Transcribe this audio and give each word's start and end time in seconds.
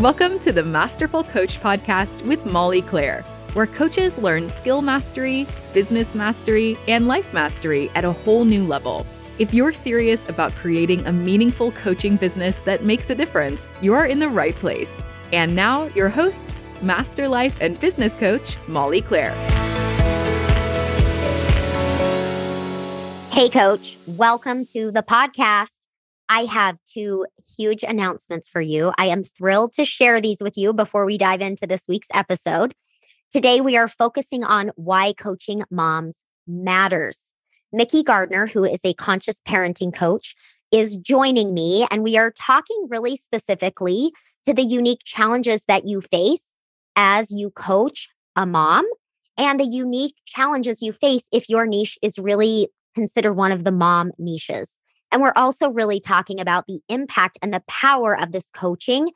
Welcome 0.00 0.38
to 0.38 0.50
the 0.50 0.62
Masterful 0.62 1.24
Coach 1.24 1.60
Podcast 1.60 2.24
with 2.24 2.46
Molly 2.46 2.80
Claire, 2.80 3.20
where 3.52 3.66
coaches 3.66 4.16
learn 4.16 4.48
skill 4.48 4.80
mastery, 4.80 5.46
business 5.74 6.14
mastery, 6.14 6.78
and 6.88 7.06
life 7.06 7.34
mastery 7.34 7.90
at 7.94 8.06
a 8.06 8.12
whole 8.12 8.46
new 8.46 8.64
level. 8.64 9.06
If 9.38 9.52
you're 9.52 9.74
serious 9.74 10.26
about 10.26 10.52
creating 10.52 11.06
a 11.06 11.12
meaningful 11.12 11.72
coaching 11.72 12.16
business 12.16 12.60
that 12.60 12.82
makes 12.82 13.10
a 13.10 13.14
difference, 13.14 13.70
you're 13.82 14.06
in 14.06 14.20
the 14.20 14.30
right 14.30 14.54
place. 14.54 14.90
And 15.34 15.54
now, 15.54 15.84
your 15.88 16.08
host, 16.08 16.48
Master 16.80 17.28
Life 17.28 17.58
and 17.60 17.78
Business 17.78 18.14
Coach, 18.14 18.56
Molly 18.68 19.02
Claire. 19.02 19.34
Hey, 23.32 23.50
Coach, 23.50 23.98
welcome 24.06 24.64
to 24.72 24.90
the 24.92 25.02
podcast. 25.02 25.68
I 26.30 26.46
have 26.46 26.78
two 26.90 27.26
huge 27.60 27.82
announcements 27.82 28.48
for 28.48 28.62
you. 28.62 28.90
I 28.96 29.06
am 29.06 29.22
thrilled 29.22 29.74
to 29.74 29.84
share 29.84 30.18
these 30.18 30.38
with 30.40 30.56
you 30.56 30.72
before 30.72 31.04
we 31.04 31.18
dive 31.18 31.42
into 31.42 31.66
this 31.66 31.82
week's 31.86 32.08
episode. 32.14 32.74
Today, 33.30 33.60
we 33.60 33.76
are 33.76 33.86
focusing 33.86 34.44
on 34.44 34.70
why 34.76 35.12
coaching 35.12 35.62
moms 35.70 36.16
matters. 36.46 37.34
Mikki 37.70 38.02
Gardner, 38.02 38.46
who 38.46 38.64
is 38.64 38.80
a 38.82 38.94
conscious 38.94 39.42
parenting 39.46 39.94
coach, 39.94 40.34
is 40.72 40.96
joining 40.96 41.52
me, 41.52 41.86
and 41.90 42.02
we 42.02 42.16
are 42.16 42.30
talking 42.30 42.86
really 42.88 43.14
specifically 43.14 44.10
to 44.46 44.54
the 44.54 44.62
unique 44.62 45.00
challenges 45.04 45.62
that 45.68 45.86
you 45.86 46.00
face 46.00 46.54
as 46.96 47.30
you 47.30 47.50
coach 47.50 48.08
a 48.36 48.46
mom 48.46 48.86
and 49.36 49.60
the 49.60 49.66
unique 49.66 50.14
challenges 50.24 50.80
you 50.80 50.94
face 50.94 51.28
if 51.30 51.50
your 51.50 51.66
niche 51.66 51.98
is 52.00 52.18
really 52.18 52.68
considered 52.94 53.34
one 53.34 53.52
of 53.52 53.64
the 53.64 53.70
mom 53.70 54.12
niches. 54.18 54.79
And 55.12 55.22
we're 55.22 55.32
also 55.36 55.70
really 55.70 56.00
talking 56.00 56.40
about 56.40 56.66
the 56.66 56.80
impact 56.88 57.38
and 57.42 57.52
the 57.52 57.62
power 57.66 58.18
of 58.18 58.32
this 58.32 58.50
coaching 58.54 59.10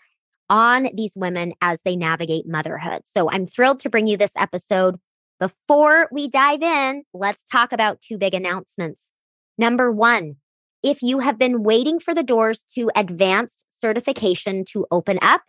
on 0.50 0.88
these 0.94 1.14
women 1.16 1.54
as 1.60 1.80
they 1.84 1.96
navigate 1.96 2.46
motherhood. 2.46 3.02
So 3.04 3.30
I'm 3.30 3.46
thrilled 3.46 3.80
to 3.80 3.90
bring 3.90 4.06
you 4.06 4.16
this 4.16 4.32
episode. 4.36 4.96
Before 5.40 6.08
we 6.12 6.28
dive 6.28 6.62
in, 6.62 7.04
let's 7.12 7.44
talk 7.44 7.72
about 7.72 8.00
two 8.00 8.18
big 8.18 8.34
announcements. 8.34 9.10
Number 9.56 9.90
one, 9.90 10.36
if 10.82 11.02
you 11.02 11.20
have 11.20 11.38
been 11.38 11.62
waiting 11.62 11.98
for 11.98 12.14
the 12.14 12.22
doors 12.22 12.64
to 12.74 12.90
advanced 12.94 13.64
certification 13.70 14.64
to 14.72 14.86
open 14.90 15.18
up, 15.22 15.42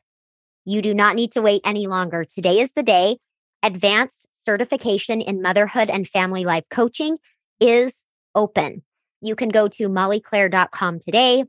you 0.66 0.82
do 0.82 0.94
not 0.94 1.16
need 1.16 1.32
to 1.34 1.42
wait 1.42 1.62
any 1.66 1.88
longer. 1.88 2.24
Today 2.24 2.60
is 2.60 2.72
the 2.76 2.84
day. 2.84 3.18
Advanced 3.62 4.28
certification 4.34 5.22
in 5.22 5.42
motherhood 5.42 5.90
and 5.90 6.08
family 6.08 6.46
life 6.46 6.66
coaching 6.70 7.18
is 7.60 8.04
open 8.34 8.84
you 9.26 9.36
can 9.36 9.50
go 9.50 9.68
to 9.68 9.90
mollyclaire.com 9.90 11.00
today, 11.00 11.46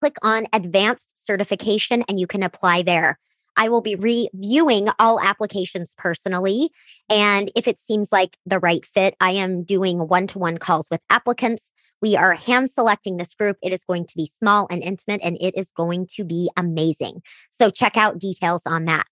click 0.00 0.16
on 0.22 0.46
advanced 0.52 1.24
certification, 1.24 2.02
and 2.08 2.20
you 2.20 2.26
can 2.26 2.42
apply 2.42 2.82
there. 2.82 3.18
I 3.56 3.68
will 3.70 3.80
be 3.80 3.94
reviewing 3.94 4.88
all 4.98 5.18
applications 5.20 5.94
personally. 5.96 6.70
And 7.08 7.50
if 7.56 7.66
it 7.66 7.78
seems 7.78 8.12
like 8.12 8.36
the 8.44 8.58
right 8.58 8.84
fit, 8.84 9.16
I 9.20 9.30
am 9.32 9.64
doing 9.64 10.08
one 10.08 10.26
to 10.28 10.38
one 10.38 10.58
calls 10.58 10.88
with 10.90 11.00
applicants. 11.08 11.70
We 12.02 12.16
are 12.16 12.34
hand 12.34 12.70
selecting 12.70 13.16
this 13.16 13.34
group. 13.34 13.56
It 13.62 13.72
is 13.72 13.84
going 13.84 14.06
to 14.06 14.16
be 14.16 14.26
small 14.26 14.66
and 14.70 14.82
intimate, 14.82 15.22
and 15.24 15.38
it 15.40 15.56
is 15.56 15.70
going 15.70 16.06
to 16.16 16.24
be 16.24 16.50
amazing. 16.56 17.22
So 17.50 17.70
check 17.70 17.96
out 17.96 18.18
details 18.18 18.62
on 18.66 18.84
that. 18.84 19.06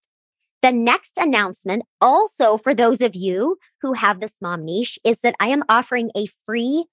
The 0.60 0.72
next 0.72 1.18
announcement, 1.18 1.82
also 2.00 2.56
for 2.56 2.74
those 2.74 3.00
of 3.00 3.14
you 3.14 3.58
who 3.82 3.94
have 3.94 4.20
this 4.20 4.34
mom 4.40 4.64
niche, 4.64 4.98
is 5.04 5.20
that 5.20 5.34
I 5.40 5.48
am 5.48 5.62
offering 5.68 6.10
a 6.16 6.26
free 6.44 6.84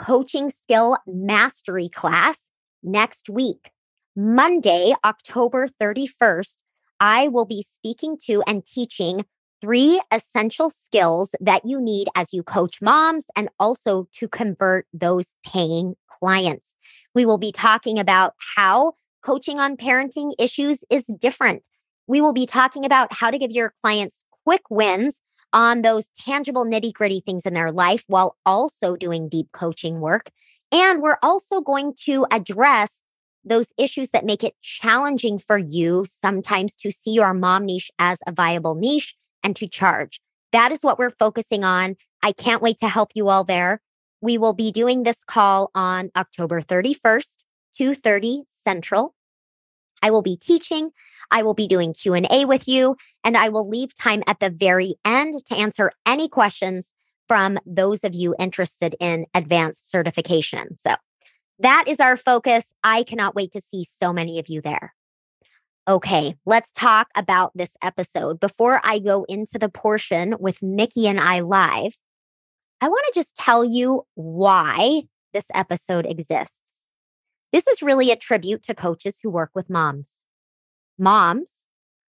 coaching 0.00 0.50
skill 0.50 0.96
mastery 1.06 1.88
class 1.88 2.48
next 2.82 3.28
week. 3.28 3.70
Monday, 4.16 4.94
October 5.04 5.68
31st, 5.80 6.56
I 6.98 7.28
will 7.28 7.44
be 7.44 7.62
speaking 7.62 8.16
to 8.26 8.42
and 8.46 8.64
teaching 8.64 9.24
three 9.60 10.00
essential 10.10 10.70
skills 10.70 11.34
that 11.40 11.66
you 11.66 11.80
need 11.80 12.08
as 12.14 12.32
you 12.32 12.42
coach 12.42 12.80
moms 12.80 13.26
and 13.36 13.50
also 13.60 14.08
to 14.12 14.26
convert 14.26 14.86
those 14.92 15.34
paying 15.44 15.96
clients. 16.08 16.74
We 17.14 17.26
will 17.26 17.38
be 17.38 17.52
talking 17.52 17.98
about 17.98 18.34
how 18.56 18.94
coaching 19.22 19.60
on 19.60 19.76
parenting 19.76 20.32
issues 20.38 20.78
is 20.88 21.06
different. 21.20 21.62
We 22.06 22.22
will 22.22 22.32
be 22.32 22.46
talking 22.46 22.86
about 22.86 23.12
how 23.12 23.30
to 23.30 23.38
give 23.38 23.50
your 23.50 23.74
clients 23.82 24.24
quick 24.44 24.62
wins 24.70 25.20
on 25.52 25.82
those 25.82 26.06
tangible 26.18 26.64
nitty 26.64 26.92
gritty 26.92 27.20
things 27.20 27.46
in 27.46 27.54
their 27.54 27.72
life 27.72 28.04
while 28.06 28.36
also 28.46 28.96
doing 28.96 29.28
deep 29.28 29.48
coaching 29.52 30.00
work. 30.00 30.30
And 30.72 31.02
we're 31.02 31.18
also 31.22 31.60
going 31.60 31.94
to 32.04 32.26
address 32.30 33.00
those 33.44 33.72
issues 33.78 34.10
that 34.10 34.24
make 34.24 34.44
it 34.44 34.54
challenging 34.62 35.38
for 35.38 35.58
you 35.58 36.04
sometimes 36.08 36.76
to 36.76 36.92
see 36.92 37.12
your 37.12 37.34
mom 37.34 37.66
niche 37.66 37.90
as 37.98 38.18
a 38.26 38.32
viable 38.32 38.74
niche 38.74 39.14
and 39.42 39.56
to 39.56 39.66
charge. 39.66 40.20
That 40.52 40.72
is 40.72 40.82
what 40.82 40.98
we're 40.98 41.10
focusing 41.10 41.64
on. 41.64 41.96
I 42.22 42.32
can't 42.32 42.62
wait 42.62 42.78
to 42.80 42.88
help 42.88 43.12
you 43.14 43.28
all 43.28 43.44
there. 43.44 43.80
We 44.20 44.36
will 44.36 44.52
be 44.52 44.70
doing 44.70 45.02
this 45.02 45.24
call 45.24 45.70
on 45.74 46.10
October 46.14 46.60
31st, 46.60 47.44
2:30 47.78 48.42
Central. 48.50 49.14
I 50.02 50.10
will 50.10 50.22
be 50.22 50.36
teaching 50.36 50.90
I 51.30 51.42
will 51.42 51.54
be 51.54 51.66
doing 51.66 51.94
Q&A 51.94 52.44
with 52.44 52.66
you 52.66 52.96
and 53.24 53.36
I 53.36 53.48
will 53.48 53.68
leave 53.68 53.94
time 53.94 54.22
at 54.26 54.40
the 54.40 54.50
very 54.50 54.96
end 55.04 55.44
to 55.46 55.56
answer 55.56 55.92
any 56.06 56.28
questions 56.28 56.94
from 57.28 57.58
those 57.64 58.02
of 58.04 58.14
you 58.14 58.34
interested 58.38 58.96
in 58.98 59.26
advanced 59.34 59.90
certification. 59.90 60.76
So, 60.78 60.94
that 61.58 61.84
is 61.86 62.00
our 62.00 62.16
focus. 62.16 62.72
I 62.82 63.02
cannot 63.02 63.34
wait 63.34 63.52
to 63.52 63.60
see 63.60 63.84
so 63.84 64.12
many 64.12 64.38
of 64.38 64.48
you 64.48 64.62
there. 64.62 64.94
Okay, 65.86 66.36
let's 66.46 66.72
talk 66.72 67.08
about 67.14 67.52
this 67.54 67.76
episode. 67.82 68.40
Before 68.40 68.80
I 68.82 68.98
go 68.98 69.24
into 69.28 69.58
the 69.58 69.68
portion 69.68 70.36
with 70.40 70.62
Mikki 70.62 71.06
and 71.06 71.20
I 71.20 71.40
live, 71.40 71.98
I 72.80 72.88
want 72.88 73.04
to 73.12 73.18
just 73.18 73.36
tell 73.36 73.64
you 73.64 74.06
why 74.14 75.02
this 75.34 75.46
episode 75.52 76.06
exists. 76.06 76.88
This 77.52 77.66
is 77.66 77.82
really 77.82 78.10
a 78.10 78.16
tribute 78.16 78.62
to 78.64 78.74
coaches 78.74 79.18
who 79.22 79.30
work 79.30 79.50
with 79.54 79.68
moms 79.68 80.20
moms 81.00 81.66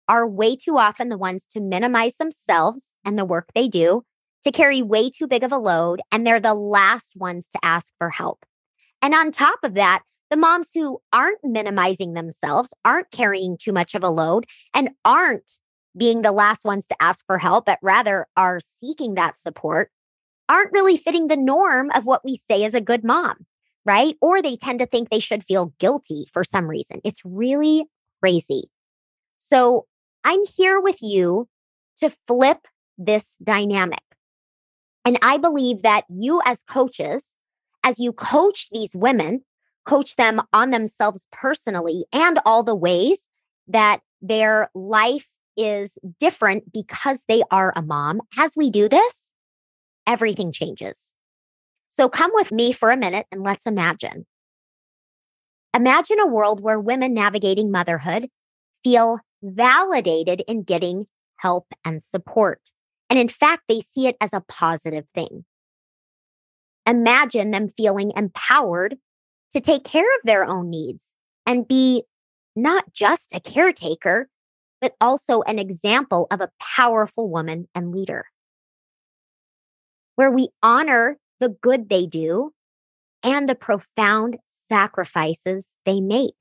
are 0.07 0.27
way 0.27 0.55
too 0.55 0.77
often 0.77 1.09
the 1.09 1.17
ones 1.17 1.45
to 1.51 1.61
minimize 1.61 2.17
themselves 2.17 2.95
and 3.05 3.17
the 3.17 3.25
work 3.25 3.49
they 3.53 3.67
do, 3.67 4.03
to 4.43 4.51
carry 4.51 4.81
way 4.81 5.09
too 5.09 5.27
big 5.27 5.43
of 5.43 5.51
a 5.51 5.57
load, 5.57 6.01
and 6.11 6.25
they're 6.25 6.39
the 6.39 6.53
last 6.53 7.13
ones 7.15 7.49
to 7.49 7.59
ask 7.63 7.93
for 7.97 8.09
help. 8.09 8.45
And 9.01 9.13
on 9.13 9.31
top 9.31 9.59
of 9.63 9.73
that, 9.75 10.03
the 10.29 10.37
moms 10.37 10.69
who 10.73 10.99
aren't 11.11 11.43
minimizing 11.43 12.13
themselves, 12.13 12.73
aren't 12.83 13.11
carrying 13.11 13.57
too 13.57 13.71
much 13.71 13.95
of 13.95 14.03
a 14.03 14.09
load, 14.09 14.45
and 14.73 14.89
aren't 15.05 15.57
being 15.95 16.23
the 16.23 16.31
last 16.31 16.65
ones 16.65 16.87
to 16.87 16.95
ask 16.99 17.23
for 17.25 17.37
help, 17.37 17.65
but 17.65 17.79
rather 17.81 18.27
are 18.35 18.59
seeking 18.77 19.13
that 19.13 19.37
support, 19.37 19.91
aren't 20.49 20.71
really 20.71 20.97
fitting 20.97 21.27
the 21.27 21.37
norm 21.37 21.91
of 21.91 22.05
what 22.05 22.25
we 22.25 22.35
say 22.35 22.63
is 22.63 22.73
a 22.73 22.81
good 22.81 23.03
mom, 23.03 23.45
right? 23.85 24.15
Or 24.21 24.41
they 24.41 24.55
tend 24.55 24.79
to 24.79 24.85
think 24.85 25.09
they 25.09 25.19
should 25.19 25.43
feel 25.43 25.73
guilty 25.79 26.25
for 26.33 26.43
some 26.43 26.67
reason. 26.67 26.99
It's 27.03 27.21
really 27.23 27.85
crazy. 28.21 28.69
So 29.37 29.85
I'm 30.23 30.41
here 30.57 30.79
with 30.79 31.01
you 31.01 31.47
to 31.97 32.11
flip 32.27 32.67
this 32.97 33.35
dynamic. 33.43 34.03
And 35.05 35.17
I 35.21 35.37
believe 35.37 35.81
that 35.81 36.05
you, 36.09 36.41
as 36.45 36.63
coaches, 36.67 37.35
as 37.83 37.99
you 37.99 38.13
coach 38.13 38.69
these 38.71 38.95
women, 38.95 39.43
coach 39.85 40.15
them 40.15 40.41
on 40.53 40.71
themselves 40.71 41.27
personally 41.31 42.05
and 42.13 42.39
all 42.45 42.63
the 42.63 42.75
ways 42.75 43.27
that 43.67 43.99
their 44.21 44.69
life 44.73 45.27
is 45.57 45.97
different 46.19 46.71
because 46.71 47.23
they 47.27 47.43
are 47.51 47.73
a 47.75 47.81
mom. 47.81 48.21
As 48.37 48.53
we 48.55 48.69
do 48.69 48.87
this, 48.87 49.31
everything 50.07 50.51
changes. 50.51 51.13
So 51.89 52.09
come 52.09 52.31
with 52.33 52.51
me 52.51 52.71
for 52.71 52.89
a 52.89 52.97
minute 52.97 53.27
and 53.31 53.43
let's 53.43 53.65
imagine. 53.65 54.25
Imagine 55.75 56.19
a 56.19 56.27
world 56.27 56.61
where 56.61 56.79
women 56.79 57.13
navigating 57.13 57.71
motherhood 57.71 58.29
feel 58.83 59.19
validated 59.43 60.41
in 60.47 60.63
getting 60.63 61.07
help 61.37 61.67
and 61.83 62.01
support. 62.01 62.61
And 63.09 63.19
in 63.19 63.27
fact, 63.27 63.63
they 63.67 63.81
see 63.81 64.07
it 64.07 64.15
as 64.21 64.33
a 64.33 64.43
positive 64.47 65.05
thing. 65.13 65.45
Imagine 66.87 67.51
them 67.51 67.69
feeling 67.75 68.11
empowered 68.15 68.97
to 69.51 69.61
take 69.61 69.83
care 69.83 70.01
of 70.01 70.21
their 70.23 70.45
own 70.45 70.69
needs 70.69 71.13
and 71.45 71.67
be 71.67 72.03
not 72.55 72.93
just 72.93 73.33
a 73.33 73.39
caretaker, 73.39 74.29
but 74.81 74.95
also 74.99 75.41
an 75.43 75.59
example 75.59 76.27
of 76.31 76.41
a 76.41 76.51
powerful 76.59 77.29
woman 77.29 77.67
and 77.75 77.91
leader. 77.91 78.25
Where 80.15 80.31
we 80.31 80.49
honor 80.61 81.17
the 81.39 81.49
good 81.49 81.89
they 81.89 82.05
do 82.05 82.53
and 83.23 83.47
the 83.47 83.55
profound 83.55 84.37
sacrifices 84.67 85.75
they 85.85 86.01
make. 86.01 86.35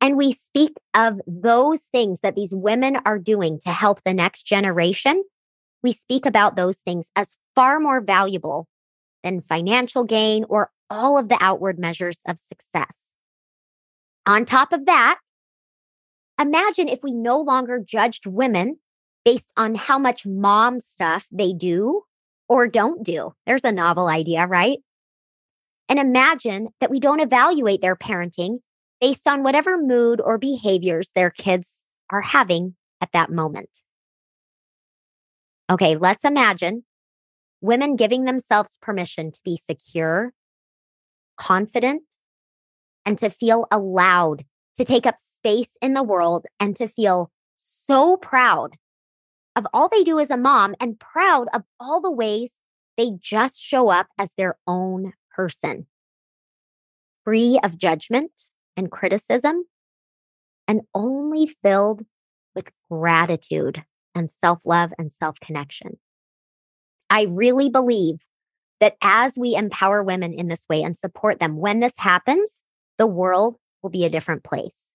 And 0.00 0.16
we 0.16 0.32
speak 0.32 0.76
of 0.94 1.20
those 1.26 1.82
things 1.82 2.20
that 2.22 2.34
these 2.34 2.54
women 2.54 2.98
are 3.04 3.18
doing 3.18 3.58
to 3.60 3.70
help 3.70 4.00
the 4.04 4.14
next 4.14 4.44
generation. 4.44 5.22
We 5.82 5.92
speak 5.92 6.24
about 6.24 6.56
those 6.56 6.78
things 6.78 7.10
as 7.16 7.36
far 7.54 7.78
more 7.80 8.00
valuable 8.00 8.66
than 9.22 9.42
financial 9.42 10.04
gain 10.04 10.44
or 10.48 10.70
all 10.88 11.18
of 11.18 11.28
the 11.28 11.38
outward 11.40 11.78
measures 11.78 12.18
of 12.26 12.38
success. 12.38 13.12
On 14.26 14.44
top 14.44 14.72
of 14.72 14.86
that, 14.86 15.18
imagine 16.40 16.88
if 16.88 17.00
we 17.02 17.12
no 17.12 17.40
longer 17.40 17.78
judged 17.78 18.26
women 18.26 18.78
based 19.24 19.52
on 19.56 19.74
how 19.74 19.98
much 19.98 20.24
mom 20.24 20.80
stuff 20.80 21.26
they 21.30 21.52
do 21.52 22.02
or 22.48 22.66
don't 22.66 23.04
do. 23.04 23.34
There's 23.46 23.64
a 23.64 23.72
novel 23.72 24.08
idea, 24.08 24.46
right? 24.46 24.78
And 25.88 25.98
imagine 25.98 26.68
that 26.80 26.90
we 26.90 27.00
don't 27.00 27.20
evaluate 27.20 27.82
their 27.82 27.96
parenting 27.96 28.58
based 29.00 29.26
on 29.26 29.42
whatever 29.42 29.78
mood 29.78 30.20
or 30.20 30.38
behaviors 30.38 31.10
their 31.14 31.30
kids 31.30 31.86
are 32.10 32.20
having 32.20 32.74
at 33.00 33.12
that 33.12 33.30
moment. 33.30 33.70
Okay, 35.70 35.96
let's 35.96 36.24
imagine 36.24 36.84
women 37.60 37.96
giving 37.96 38.24
themselves 38.24 38.76
permission 38.82 39.30
to 39.32 39.40
be 39.44 39.56
secure, 39.56 40.32
confident, 41.36 42.02
and 43.06 43.16
to 43.18 43.30
feel 43.30 43.66
allowed 43.70 44.44
to 44.76 44.84
take 44.84 45.06
up 45.06 45.16
space 45.18 45.76
in 45.80 45.94
the 45.94 46.02
world 46.02 46.46
and 46.58 46.76
to 46.76 46.88
feel 46.88 47.30
so 47.56 48.16
proud 48.16 48.76
of 49.56 49.66
all 49.72 49.88
they 49.88 50.02
do 50.02 50.18
as 50.18 50.30
a 50.30 50.36
mom 50.36 50.74
and 50.80 51.00
proud 51.00 51.48
of 51.52 51.62
all 51.78 52.00
the 52.00 52.10
ways 52.10 52.52
they 52.96 53.10
just 53.18 53.60
show 53.60 53.88
up 53.88 54.08
as 54.18 54.32
their 54.34 54.58
own 54.66 55.12
person, 55.34 55.86
free 57.24 57.58
of 57.62 57.78
judgment 57.78 58.49
and 58.76 58.90
criticism, 58.90 59.64
and 60.68 60.82
only 60.94 61.46
filled 61.62 62.04
with 62.54 62.72
gratitude 62.90 63.84
and 64.14 64.30
self 64.30 64.66
love 64.66 64.92
and 64.98 65.10
self 65.10 65.38
connection. 65.40 65.98
I 67.08 67.22
really 67.24 67.68
believe 67.68 68.16
that 68.80 68.96
as 69.02 69.36
we 69.36 69.54
empower 69.54 70.02
women 70.02 70.32
in 70.32 70.48
this 70.48 70.66
way 70.68 70.82
and 70.82 70.96
support 70.96 71.38
them, 71.38 71.56
when 71.56 71.80
this 71.80 71.94
happens, 71.98 72.62
the 72.98 73.06
world 73.06 73.56
will 73.82 73.90
be 73.90 74.04
a 74.04 74.10
different 74.10 74.44
place. 74.44 74.90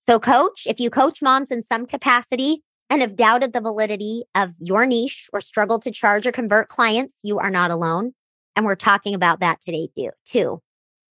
So, 0.00 0.18
coach, 0.18 0.66
if 0.66 0.80
you 0.80 0.90
coach 0.90 1.22
moms 1.22 1.50
in 1.50 1.62
some 1.62 1.86
capacity 1.86 2.62
and 2.90 3.00
have 3.00 3.16
doubted 3.16 3.52
the 3.52 3.60
validity 3.60 4.24
of 4.34 4.50
your 4.58 4.84
niche 4.84 5.30
or 5.32 5.40
struggled 5.40 5.82
to 5.82 5.90
charge 5.90 6.26
or 6.26 6.32
convert 6.32 6.68
clients, 6.68 7.18
you 7.22 7.38
are 7.38 7.50
not 7.50 7.70
alone. 7.70 8.12
And 8.54 8.66
we're 8.66 8.74
talking 8.74 9.14
about 9.14 9.40
that 9.40 9.60
today, 9.60 9.88
too. 10.26 10.60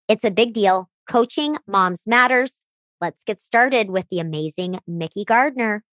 It's 0.07 0.23
a 0.23 0.29
big 0.29 0.53
deal. 0.53 0.90
Coaching 1.11 1.57
moms 1.67 2.07
matters. 2.07 2.63
Let's 3.01 3.25
get 3.25 3.41
started 3.41 3.89
with 3.89 4.05
the 4.09 4.19
amazing 4.19 4.79
Mikki 4.87 5.25
Gardner. 5.25 5.83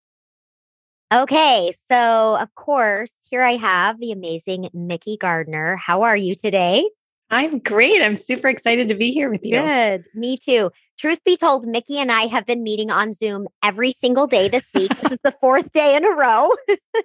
Okay, 1.13 1.73
so 1.91 2.37
of 2.41 2.55
course, 2.55 3.13
here 3.29 3.43
I 3.43 3.57
have 3.57 3.99
the 3.99 4.13
amazing 4.13 4.69
Mikki 4.73 5.17
Gardner. 5.17 5.75
How 5.75 6.03
are 6.03 6.17
you 6.17 6.37
today? 6.37 6.89
I'm 7.31 7.59
great. 7.59 8.01
I'm 8.01 8.17
super 8.17 8.47
excited 8.47 8.87
to 8.91 8.95
be 8.95 9.11
here 9.11 9.29
with 9.29 9.45
you. 9.45 9.61
Good. 9.61 10.05
Me 10.15 10.37
too. 10.37 10.71
Truth 11.01 11.25
be 11.25 11.37
told, 11.37 11.67
Mikki 11.67 11.99
and 11.99 12.13
I 12.13 12.29
have 12.29 12.47
been 12.47 12.63
meeting 12.63 12.93
on 12.93 13.13
Zoom 13.13 13.49
every 13.61 13.91
single 13.91 14.29
day 14.29 14.49
this 14.49 14.71
week. 14.73 14.97
this 15.01 15.11
is 15.11 15.21
the 15.25 15.35
fourth 15.41 15.73
day 15.73 15.97
in 15.97 16.05
a 16.05 16.13
row. 16.13 16.53
so 16.69 17.03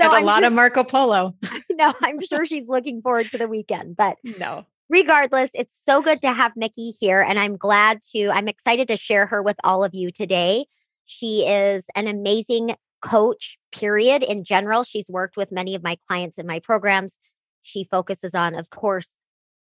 a 0.00 0.10
I'm 0.10 0.24
lot 0.24 0.38
sure, 0.38 0.46
of 0.46 0.52
Marco 0.52 0.84
Polo. 0.84 1.34
no, 1.72 1.92
I'm 2.02 2.24
sure 2.24 2.44
she's 2.44 2.68
looking 2.68 3.02
forward 3.02 3.30
to 3.30 3.38
the 3.38 3.48
weekend. 3.48 3.96
But 3.96 4.18
no. 4.38 4.64
Regardless, 4.88 5.50
it's 5.54 5.74
so 5.86 6.02
good 6.02 6.20
to 6.20 6.32
have 6.32 6.52
Mikki 6.56 6.92
here. 7.00 7.22
And 7.22 7.38
I'm 7.38 7.56
glad 7.56 8.00
to, 8.14 8.30
I'm 8.30 8.48
excited 8.48 8.88
to 8.88 8.96
share 8.96 9.26
her 9.26 9.42
with 9.42 9.56
all 9.64 9.84
of 9.84 9.94
you 9.94 10.10
today. 10.10 10.66
She 11.06 11.46
is 11.46 11.84
an 11.94 12.08
amazing 12.08 12.74
coach, 13.00 13.58
period. 13.72 14.22
In 14.22 14.44
general, 14.44 14.84
she's 14.84 15.08
worked 15.08 15.36
with 15.36 15.50
many 15.50 15.74
of 15.74 15.82
my 15.82 15.96
clients 16.06 16.38
in 16.38 16.46
my 16.46 16.58
programs. 16.58 17.14
She 17.62 17.84
focuses 17.84 18.34
on, 18.34 18.54
of 18.54 18.70
course, 18.70 19.16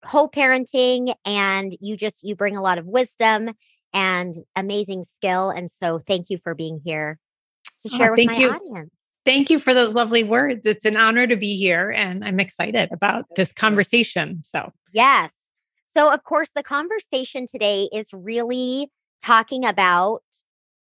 co-parenting 0.04 1.14
and 1.26 1.76
you 1.82 1.98
just 1.98 2.24
you 2.24 2.36
bring 2.36 2.56
a 2.56 2.62
lot 2.62 2.78
of 2.78 2.86
wisdom 2.86 3.52
and 3.94 4.36
amazing 4.56 5.04
skill 5.04 5.50
and 5.50 5.70
so 5.70 6.00
thank 6.08 6.30
you 6.30 6.38
for 6.38 6.56
being 6.56 6.80
here 6.86 7.20
to 7.86 7.94
oh, 7.94 7.98
share 7.98 8.12
oh, 8.12 8.16
with 8.16 8.28
my 8.28 8.34
you. 8.34 8.50
audience 8.50 8.94
thank 9.26 9.50
you 9.50 9.60
for 9.60 9.74
those 9.74 9.94
lovely 9.94 10.24
words. 10.24 10.66
It's 10.66 10.86
an 10.86 10.98
honor 10.98 11.28
to 11.28 11.36
be 11.36 11.58
here 11.58 11.92
and 11.92 12.24
i'm 12.24 12.40
excited 12.40 12.92
about 12.92 13.26
this 13.36 13.52
conversation 13.52 14.42
so. 14.44 14.72
Yes. 14.92 15.34
So 15.88 16.12
of 16.12 16.24
course 16.24 16.52
the 16.56 16.64
conversation 16.64 17.46
today 17.48 17.90
is 17.94 18.10
really 18.14 18.92
talking 19.24 19.66
about 19.66 20.22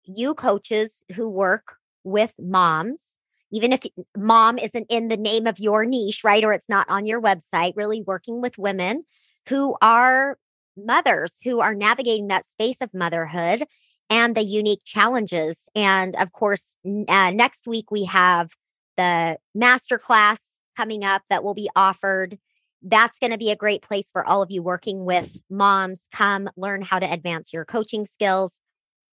you 0.05 0.35
coaches 0.35 1.05
who 1.15 1.29
work 1.29 1.77
with 2.05 2.35
moms, 2.39 3.19
even 3.53 3.73
if 3.73 3.83
mom 4.17 4.59
isn't 4.59 4.87
in 4.89 5.09
the 5.09 5.17
name 5.17 5.47
of 5.47 5.59
your 5.59 5.85
niche, 5.85 6.23
right? 6.25 6.45
Or 6.45 6.53
it's 6.53 6.69
not 6.69 6.89
on 6.89 7.05
your 7.05 7.21
website, 7.21 7.75
really 7.77 8.03
working 8.03 8.41
with 8.41 8.59
women 8.59 9.05
who 9.49 9.77
are 9.83 10.39
mothers 10.77 11.35
who 11.45 11.61
are 11.61 11.75
navigating 11.75 12.29
that 12.29 12.47
space 12.47 12.79
of 12.81 12.95
motherhood 12.95 13.65
and 14.11 14.35
the 14.35 14.43
unique 14.43 14.83
challenges. 14.85 15.69
And 15.75 16.17
of 16.17 16.33
course, 16.33 16.77
uh, 16.87 17.31
next 17.31 17.67
week 17.67 17.91
we 17.91 18.05
have 18.05 18.51
the 18.97 19.39
masterclass 19.57 20.39
coming 20.77 21.05
up 21.05 21.23
that 21.31 21.45
will 21.45 21.55
be 21.55 21.71
offered. 21.77 22.39
That's 22.83 23.19
going 23.19 23.33
to 23.33 23.39
be 23.39 23.51
a 23.51 23.57
great 23.57 23.83
place 23.83 24.09
for 24.13 24.25
all 24.27 24.43
of 24.43 24.51
you 24.51 24.63
working 24.63 25.05
with 25.05 25.39
moms. 25.51 26.09
Come 26.13 26.49
learn 26.57 26.83
how 26.83 26.99
to 26.99 27.11
advance 27.11 27.53
your 27.53 27.65
coaching 27.65 28.07
skills. 28.07 28.61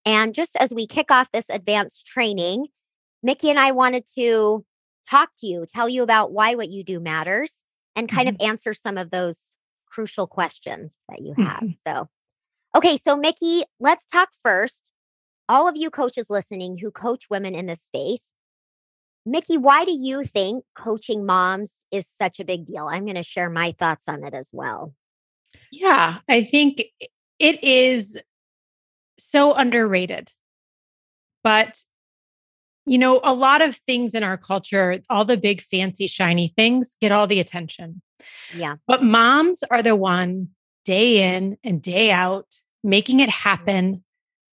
And 0.05 0.35
just 0.35 0.55
as 0.57 0.73
we 0.73 0.85
kick 0.85 1.09
off 1.09 1.31
this 1.31 1.49
advanced 1.49 2.05
training, 2.05 2.67
Mikki 3.23 3.49
and 3.49 3.59
I 3.59 3.71
wanted 3.71 4.05
to 4.15 4.63
talk 5.09 5.29
to 5.39 5.47
you, 5.47 5.65
tell 5.67 5.89
you 5.89 6.03
about 6.03 6.31
why 6.31 6.55
what 6.55 6.69
you 6.69 6.83
do 6.83 6.99
matters, 6.99 7.55
and 7.95 8.07
kind 8.09 8.27
mm-hmm. 8.27 8.43
of 8.43 8.47
answer 8.47 8.73
some 8.73 8.97
of 8.97 9.09
those 9.09 9.55
crucial 9.89 10.27
questions 10.27 10.93
that 11.09 11.21
you 11.21 11.33
have. 11.37 11.63
Mm-hmm. 11.63 11.69
So, 11.87 12.07
okay, 12.75 12.97
so 12.97 13.15
Mikki, 13.15 13.63
let's 13.79 14.05
talk 14.05 14.29
first. 14.43 14.91
All 15.47 15.67
of 15.67 15.75
you 15.75 15.89
coaches 15.89 16.27
listening 16.29 16.77
who 16.77 16.91
coach 16.91 17.25
women 17.29 17.55
in 17.55 17.67
this 17.67 17.81
space, 17.81 18.33
Mikki, 19.25 19.57
why 19.57 19.85
do 19.85 19.91
you 19.91 20.23
think 20.23 20.65
coaching 20.75 21.25
moms 21.25 21.71
is 21.91 22.05
such 22.07 22.39
a 22.39 22.45
big 22.45 22.65
deal? 22.65 22.87
I'm 22.87 23.05
going 23.05 23.15
to 23.15 23.23
share 23.23 23.49
my 23.49 23.73
thoughts 23.79 24.03
on 24.07 24.23
it 24.23 24.33
as 24.33 24.49
well. 24.51 24.93
Yeah, 25.71 26.17
I 26.29 26.43
think 26.43 26.83
it 27.39 27.63
is 27.63 28.21
so 29.17 29.53
underrated. 29.53 30.31
But 31.43 31.83
you 32.87 32.99
know, 32.99 33.19
a 33.23 33.33
lot 33.33 33.63
of 33.63 33.77
things 33.87 34.13
in 34.13 34.23
our 34.23 34.37
culture, 34.37 34.99
all 35.09 35.25
the 35.25 35.37
big, 35.37 35.63
fancy, 35.63 36.05
shiny 36.05 36.53
things 36.55 36.95
get 37.01 37.11
all 37.11 37.25
the 37.25 37.39
attention. 37.39 38.01
Yeah. 38.55 38.75
But 38.85 39.01
moms 39.01 39.63
are 39.71 39.81
the 39.81 39.95
one 39.95 40.49
day 40.83 41.35
in 41.35 41.57
and 41.63 41.81
day 41.81 42.11
out 42.11 42.61
making 42.85 43.19
it 43.19 43.29
happen, 43.29 44.03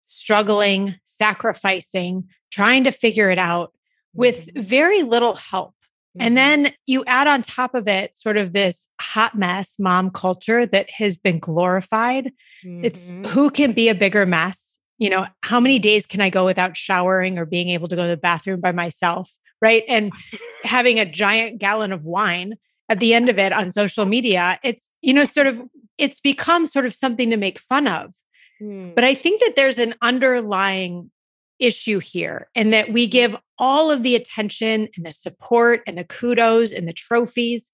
struggling, 0.05 0.95
sacrificing, 1.05 2.29
trying 2.51 2.85
to 2.85 2.91
figure 2.91 3.29
it 3.29 3.37
out 3.37 3.73
with 4.13 4.47
mm-hmm. 4.47 4.61
very 4.61 5.03
little 5.03 5.35
help. 5.35 5.71
Mm-hmm. 6.17 6.21
And 6.21 6.37
then 6.37 6.73
you 6.85 7.03
add 7.05 7.27
on 7.27 7.41
top 7.41 7.75
of 7.75 7.87
it 7.87 8.17
sort 8.17 8.37
of 8.37 8.53
this 8.53 8.87
hot 9.01 9.37
mess 9.37 9.75
mom 9.77 10.11
culture 10.11 10.65
that 10.65 10.89
has 10.91 11.17
been 11.17 11.39
glorified. 11.39 12.31
Mm-hmm. 12.65 12.85
It's 12.85 13.11
who 13.33 13.49
can 13.49 13.73
be 13.73 13.89
a 13.89 13.95
bigger 13.95 14.25
mess 14.25 14.69
you 14.99 15.09
know, 15.09 15.25
how 15.41 15.59
many 15.59 15.79
days 15.79 16.05
can 16.05 16.21
I 16.21 16.29
go 16.29 16.45
without 16.45 16.77
showering 16.77 17.39
or 17.39 17.45
being 17.45 17.69
able 17.69 17.87
to 17.87 17.95
go 17.95 18.03
to 18.03 18.09
the 18.09 18.17
bathroom 18.17 18.59
by 18.59 18.73
myself? 18.73 19.33
Right. 19.61 19.83
And 19.87 20.11
having 20.63 20.99
a 20.99 21.05
giant 21.09 21.57
gallon 21.57 21.91
of 21.91 22.05
wine 22.05 22.55
at 22.89 22.99
the 22.99 23.13
end 23.13 23.29
of 23.29 23.39
it 23.39 23.53
on 23.53 23.71
social 23.71 24.05
media, 24.05 24.59
it's, 24.61 24.85
you 25.01 25.13
know, 25.13 25.25
sort 25.25 25.47
of, 25.47 25.61
it's 25.97 26.19
become 26.19 26.67
sort 26.67 26.85
of 26.85 26.93
something 26.93 27.29
to 27.29 27.37
make 27.37 27.59
fun 27.59 27.87
of. 27.87 28.11
Mm. 28.61 28.95
But 28.95 29.03
I 29.03 29.13
think 29.15 29.41
that 29.41 29.55
there's 29.55 29.79
an 29.79 29.95
underlying 30.01 31.11
issue 31.59 31.99
here 31.99 32.49
and 32.55 32.73
that 32.73 32.91
we 32.91 33.05
give 33.05 33.35
all 33.57 33.91
of 33.91 34.03
the 34.03 34.15
attention 34.15 34.87
and 34.95 35.05
the 35.05 35.11
support 35.11 35.81
and 35.85 35.97
the 35.97 36.05
kudos 36.05 36.71
and 36.71 36.87
the 36.87 36.93
trophies 36.93 37.69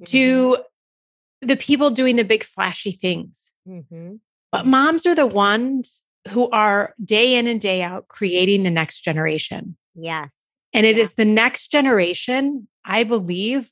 mm-hmm. 0.00 0.04
to 0.04 0.58
the 1.42 1.56
people 1.56 1.90
doing 1.90 2.16
the 2.16 2.24
big 2.24 2.44
flashy 2.44 2.92
things. 2.92 3.50
Mm-hmm. 3.68 4.16
But 4.52 4.66
moms 4.66 5.06
are 5.06 5.14
the 5.14 5.26
ones 5.26 6.02
who 6.28 6.50
are 6.50 6.94
day 7.02 7.36
in 7.36 7.46
and 7.46 7.60
day 7.60 7.82
out 7.82 8.08
creating 8.08 8.62
the 8.62 8.70
next 8.70 9.02
generation. 9.02 9.76
Yes. 9.94 10.32
And 10.72 10.86
it 10.86 10.96
yeah. 10.96 11.02
is 11.02 11.12
the 11.14 11.24
next 11.24 11.68
generation, 11.70 12.68
I 12.84 13.04
believe, 13.04 13.70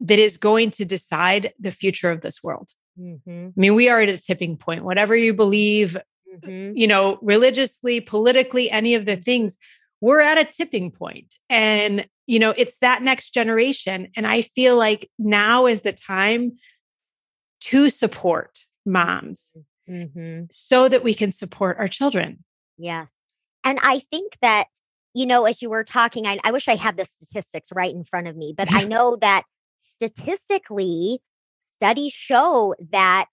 that 0.00 0.18
is 0.18 0.36
going 0.36 0.70
to 0.72 0.84
decide 0.84 1.52
the 1.58 1.70
future 1.70 2.10
of 2.10 2.20
this 2.20 2.42
world. 2.42 2.70
Mm-hmm. 2.98 3.48
I 3.48 3.52
mean, 3.60 3.74
we 3.74 3.88
are 3.88 4.00
at 4.00 4.08
a 4.08 4.18
tipping 4.18 4.56
point. 4.56 4.84
Whatever 4.84 5.16
you 5.16 5.34
believe, 5.34 5.96
mm-hmm. 6.32 6.76
you 6.76 6.86
know, 6.86 7.18
religiously, 7.22 8.00
politically, 8.00 8.70
any 8.70 8.94
of 8.94 9.06
the 9.06 9.16
things, 9.16 9.56
we're 10.00 10.20
at 10.20 10.38
a 10.38 10.44
tipping 10.44 10.90
point. 10.90 11.36
And, 11.48 12.06
you 12.26 12.38
know, 12.38 12.52
it's 12.56 12.78
that 12.78 13.02
next 13.02 13.30
generation. 13.30 14.08
And 14.16 14.26
I 14.26 14.42
feel 14.42 14.76
like 14.76 15.10
now 15.18 15.66
is 15.66 15.82
the 15.82 15.92
time 15.92 16.58
to 17.62 17.88
support 17.88 18.64
moms 18.84 19.52
mm-hmm. 19.88 20.44
so 20.50 20.88
that 20.88 21.04
we 21.04 21.14
can 21.14 21.32
support 21.32 21.78
our 21.78 21.88
children. 21.88 22.44
Yes. 22.76 23.08
And 23.64 23.78
I 23.82 24.00
think 24.00 24.36
that, 24.42 24.66
you 25.14 25.26
know, 25.26 25.44
as 25.44 25.62
you 25.62 25.70
were 25.70 25.84
talking, 25.84 26.26
I, 26.26 26.38
I 26.42 26.50
wish 26.50 26.66
I 26.66 26.74
had 26.74 26.96
the 26.96 27.04
statistics 27.04 27.68
right 27.72 27.94
in 27.94 28.02
front 28.02 28.26
of 28.26 28.36
me, 28.36 28.54
but 28.56 28.72
I 28.72 28.84
know 28.84 29.16
that 29.16 29.44
statistically, 29.84 31.20
studies 31.82 32.12
show 32.12 32.76
that 32.92 33.26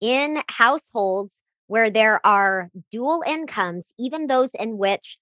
in 0.00 0.42
households 0.48 1.40
where 1.68 1.88
there 1.88 2.24
are 2.26 2.68
dual 2.90 3.22
incomes, 3.24 3.86
even 3.96 4.26
those 4.26 4.50
in 4.58 4.76
which 4.76 5.18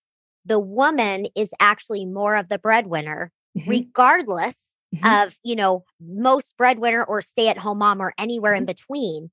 the 0.47 0.59
woman 0.59 1.27
is 1.37 1.51
actually 1.61 2.07
more 2.07 2.37
of 2.37 2.49
the 2.49 2.59
breadwinner, 2.59 3.31
mm-hmm. 3.57 3.69
regardless 3.69 4.57
mm-hmm. 4.95 5.05
of, 5.07 5.37
you 5.45 5.55
know, 5.55 5.85
most 6.01 6.57
breadwinner 6.57 7.05
or 7.05 7.21
stay 7.21 7.49
at 7.49 7.59
home 7.59 7.79
mom 7.79 8.01
or 8.01 8.15
anywhere 8.17 8.55
mm-hmm. 8.55 8.61
in 8.61 8.67
between, 8.67 9.31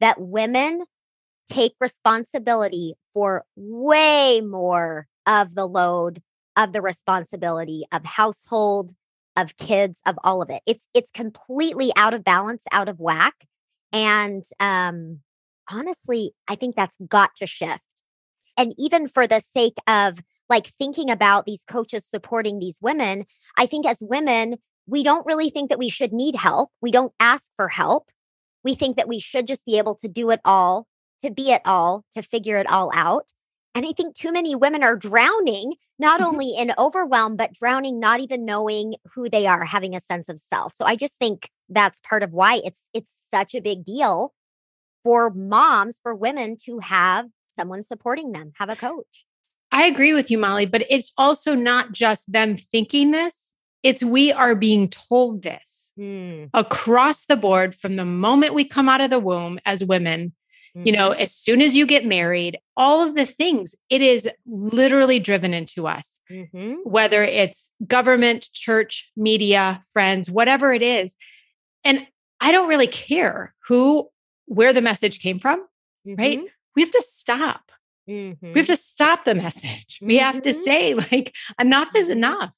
that 0.00 0.18
women 0.18 0.84
take 1.50 1.74
responsibility 1.78 2.94
for 3.12 3.44
way 3.56 4.40
more 4.40 5.06
of 5.26 5.54
the 5.54 5.66
load 5.66 6.22
of 6.56 6.72
the 6.72 6.80
responsibility 6.80 7.84
of 7.92 8.06
household 8.06 8.94
of 9.36 9.56
kids 9.56 10.00
of 10.06 10.18
all 10.24 10.42
of 10.42 10.50
it. 10.50 10.62
It's 10.66 10.86
it's 10.94 11.10
completely 11.10 11.92
out 11.96 12.14
of 12.14 12.24
balance 12.24 12.64
out 12.72 12.88
of 12.88 13.00
whack 13.00 13.34
and 13.92 14.44
um 14.60 15.20
honestly 15.70 16.32
i 16.48 16.54
think 16.54 16.76
that's 16.76 16.96
got 17.08 17.30
to 17.36 17.46
shift. 17.46 17.80
And 18.58 18.74
even 18.78 19.06
for 19.06 19.26
the 19.26 19.40
sake 19.40 19.76
of 19.86 20.20
like 20.48 20.72
thinking 20.78 21.10
about 21.10 21.44
these 21.44 21.64
coaches 21.68 22.06
supporting 22.06 22.58
these 22.58 22.78
women 22.80 23.26
i 23.56 23.66
think 23.66 23.86
as 23.86 23.98
women 24.00 24.56
we 24.86 25.02
don't 25.02 25.26
really 25.26 25.50
think 25.50 25.68
that 25.68 25.78
we 25.78 25.88
should 25.88 26.12
need 26.12 26.36
help. 26.36 26.70
We 26.80 26.90
don't 26.90 27.12
ask 27.18 27.50
for 27.56 27.68
help. 27.68 28.08
We 28.64 28.74
think 28.74 28.96
that 28.96 29.08
we 29.08 29.18
should 29.18 29.46
just 29.46 29.64
be 29.64 29.78
able 29.78 29.96
to 29.96 30.08
do 30.08 30.30
it 30.30 30.40
all 30.44 30.86
to 31.22 31.30
be 31.30 31.50
it 31.50 31.62
all 31.64 32.04
to 32.14 32.22
figure 32.22 32.58
it 32.58 32.70
all 32.70 32.90
out 32.94 33.30
and 33.76 33.84
I 33.84 33.92
think 33.92 34.16
too 34.16 34.32
many 34.32 34.54
women 34.54 34.82
are 34.82 34.96
drowning, 34.96 35.74
not 35.98 36.20
mm-hmm. 36.20 36.30
only 36.30 36.56
in 36.56 36.72
overwhelm, 36.78 37.36
but 37.36 37.52
drowning, 37.52 38.00
not 38.00 38.20
even 38.20 38.46
knowing 38.46 38.94
who 39.12 39.28
they 39.28 39.46
are, 39.46 39.66
having 39.66 39.94
a 39.94 40.00
sense 40.00 40.30
of 40.30 40.40
self. 40.48 40.72
So 40.74 40.86
I 40.86 40.96
just 40.96 41.16
think 41.18 41.50
that's 41.68 42.00
part 42.00 42.22
of 42.22 42.32
why 42.32 42.62
it's 42.64 42.88
it's 42.94 43.12
such 43.30 43.54
a 43.54 43.60
big 43.60 43.84
deal 43.84 44.32
for 45.04 45.28
moms, 45.28 46.00
for 46.02 46.14
women 46.14 46.56
to 46.64 46.78
have 46.78 47.26
someone 47.54 47.82
supporting 47.82 48.32
them, 48.32 48.52
have 48.56 48.70
a 48.70 48.76
coach. 48.76 49.26
I 49.70 49.84
agree 49.84 50.14
with 50.14 50.30
you, 50.30 50.38
Molly, 50.38 50.64
but 50.64 50.86
it's 50.88 51.12
also 51.18 51.54
not 51.54 51.92
just 51.92 52.24
them 52.32 52.56
thinking 52.72 53.10
this, 53.10 53.56
it's 53.82 54.02
we 54.02 54.32
are 54.32 54.54
being 54.54 54.88
told 54.88 55.42
this 55.42 55.92
mm. 55.98 56.48
across 56.54 57.26
the 57.26 57.36
board 57.36 57.74
from 57.74 57.96
the 57.96 58.06
moment 58.06 58.54
we 58.54 58.64
come 58.64 58.88
out 58.88 59.02
of 59.02 59.10
the 59.10 59.20
womb 59.20 59.58
as 59.66 59.84
women 59.84 60.32
you 60.84 60.92
know, 60.92 61.10
mm-hmm. 61.10 61.20
as 61.20 61.32
soon 61.32 61.62
as 61.62 61.74
you 61.74 61.86
get 61.86 62.04
married, 62.04 62.58
all 62.76 63.06
of 63.06 63.14
the 63.14 63.24
things, 63.24 63.74
it 63.88 64.02
is 64.02 64.28
literally 64.46 65.18
driven 65.18 65.54
into 65.54 65.86
us, 65.86 66.18
mm-hmm. 66.30 66.74
whether 66.84 67.22
it's 67.22 67.70
government, 67.86 68.50
church, 68.52 69.10
media, 69.16 69.84
friends, 69.92 70.30
whatever 70.30 70.72
it 70.72 70.82
is. 70.82 71.14
And 71.84 72.06
I 72.40 72.52
don't 72.52 72.68
really 72.68 72.88
care 72.88 73.54
who, 73.68 74.08
where 74.44 74.72
the 74.72 74.82
message 74.82 75.20
came 75.20 75.38
from, 75.38 75.60
mm-hmm. 76.06 76.14
right? 76.20 76.40
We 76.74 76.82
have 76.82 76.90
to 76.90 77.04
stop. 77.06 77.72
We 78.06 78.28
have 78.28 78.38
mm-hmm. 78.38 78.60
to 78.60 78.76
stop 78.76 79.24
the 79.24 79.34
message. 79.34 79.98
We 80.02 80.18
have 80.18 80.42
to 80.42 80.50
mm-hmm. 80.50 80.60
say, 80.60 80.94
like, 80.94 81.34
enough 81.58 81.96
is 81.96 82.10
enough. 82.10 82.52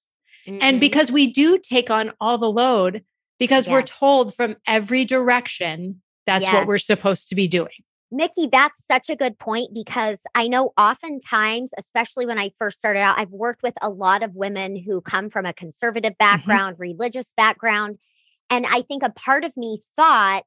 And 0.60 0.80
because 0.80 1.12
we 1.12 1.26
do 1.26 1.58
take 1.58 1.90
on 1.90 2.12
all 2.20 2.38
the 2.38 2.50
load, 2.50 3.04
because 3.38 3.66
yeah. 3.66 3.74
we're 3.74 3.82
told 3.82 4.34
from 4.34 4.56
every 4.66 5.04
direction 5.04 6.00
that's 6.26 6.42
yes. 6.42 6.54
what 6.54 6.66
we're 6.66 6.78
supposed 6.78 7.28
to 7.28 7.34
be 7.34 7.48
doing. 7.48 7.68
Mikki, 8.10 8.48
that's 8.50 8.82
such 8.86 9.10
a 9.10 9.16
good 9.16 9.38
point 9.38 9.74
because 9.74 10.20
I 10.34 10.48
know 10.48 10.72
oftentimes, 10.78 11.70
especially 11.76 12.24
when 12.24 12.38
I 12.38 12.52
first 12.58 12.78
started 12.78 13.00
out, 13.00 13.18
I've 13.18 13.30
worked 13.30 13.62
with 13.62 13.74
a 13.82 13.90
lot 13.90 14.22
of 14.22 14.34
women 14.34 14.76
who 14.76 15.00
come 15.00 15.28
from 15.28 15.44
a 15.44 15.52
conservative 15.52 16.12
mm-hmm. 16.12 16.36
background, 16.36 16.74
mm-hmm. 16.74 16.82
religious 16.82 17.32
background. 17.36 17.98
And 18.50 18.66
I 18.66 18.82
think 18.82 19.02
a 19.02 19.10
part 19.10 19.44
of 19.44 19.56
me 19.56 19.82
thought 19.94 20.44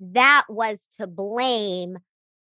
that 0.00 0.44
was 0.48 0.86
to 0.98 1.06
blame 1.06 1.98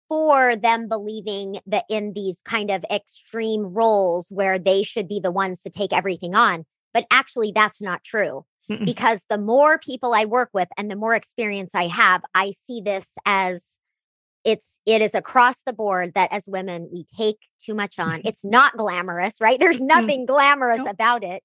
for 0.09 0.57
them 0.57 0.89
believing 0.89 1.59
that 1.67 1.85
in 1.89 2.13
these 2.13 2.39
kind 2.45 2.71
of 2.71 2.85
extreme 2.91 3.63
roles 3.63 4.27
where 4.29 4.59
they 4.59 4.83
should 4.83 5.09
be 5.09 5.21
the 5.21 5.31
ones 5.31 5.63
to 5.63 5.71
take 5.71 5.93
everything 5.93 6.35
on. 6.35 6.65
But 6.95 7.07
actually, 7.11 7.53
that's 7.53 7.81
not 7.81 8.05
true. 8.05 8.45
Mm-mm. 8.71 8.85
Because 8.85 9.23
the 9.29 9.39
more 9.39 9.79
people 9.79 10.15
I 10.15 10.25
work 10.27 10.51
with 10.53 10.69
and 10.77 10.91
the 10.91 10.97
more 10.97 11.15
experience 11.15 11.73
I 11.75 11.89
have, 11.89 12.23
I 12.35 12.53
see 12.67 12.81
this 12.81 13.07
as 13.27 13.65
it's 14.45 14.81
it 14.87 15.03
is 15.03 15.15
across 15.15 15.63
the 15.65 15.73
board 15.73 16.13
that 16.15 16.33
as 16.33 16.45
women 16.47 16.89
we 16.93 17.05
take 17.17 17.37
too 17.65 17.75
much 17.75 17.99
on 17.99 18.19
mm-hmm. 18.19 18.29
it's 18.29 18.45
not 18.45 18.77
glamorous 18.77 19.35
right 19.41 19.59
there's 19.61 19.79
mm. 19.79 19.87
nothing 19.87 20.27
glamorous 20.27 20.79
nope. 20.79 20.89
about 20.91 21.25
it 21.25 21.43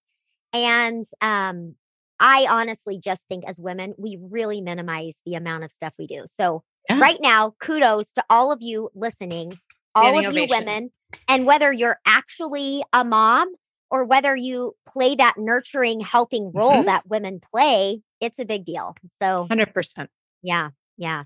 and 0.54 1.06
um 1.22 1.75
i 2.20 2.48
honestly 2.50 3.00
just 3.00 3.24
think 3.27 3.44
as 3.46 3.58
women 3.58 3.94
we 3.98 4.18
really 4.22 4.62
minimize 4.62 5.18
the 5.25 5.36
amount 5.36 5.63
of 5.63 5.72
stuff 5.72 5.94
we 6.00 6.08
do 6.08 6.25
so 6.30 6.63
yeah. 6.89 7.00
right 7.00 7.20
now 7.22 7.54
kudos 7.60 8.12
to 8.13 8.24
all 8.30 8.51
of 8.51 8.62
you 8.62 8.89
listening 8.96 9.58
Standing 9.98 10.13
all 10.13 10.20
of 10.20 10.25
ovation. 10.25 10.50
you 10.50 10.56
women 10.58 10.92
and 11.27 11.46
whether 11.46 11.72
you're 11.72 12.00
actually 12.06 12.84
a 12.94 13.04
mom 13.04 13.54
or 13.89 14.04
whether 14.04 14.36
you 14.36 14.75
play 14.88 15.16
that 15.16 15.36
nurturing 15.38 16.01
helping 16.01 16.51
role 16.54 16.74
mm-hmm. 16.74 16.86
that 16.86 17.08
women 17.08 17.39
play 17.51 18.01
it's 18.20 18.39
a 18.39 18.46
big 18.46 18.66
deal 18.66 18.96
so 19.20 19.48
100% 19.50 20.08
yeah 20.42 20.70
yeah 20.98 21.24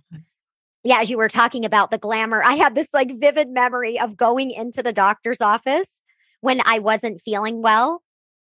yeah, 0.83 1.01
as 1.01 1.09
you 1.09 1.17
were 1.17 1.29
talking 1.29 1.63
about 1.65 1.91
the 1.91 1.97
glamour, 1.97 2.41
I 2.43 2.55
had 2.55 2.75
this 2.75 2.87
like 2.93 3.19
vivid 3.19 3.49
memory 3.49 3.99
of 3.99 4.17
going 4.17 4.51
into 4.51 4.81
the 4.81 4.93
doctor's 4.93 5.41
office 5.41 6.01
when 6.41 6.61
I 6.65 6.79
wasn't 6.79 7.21
feeling 7.21 7.61
well. 7.61 8.01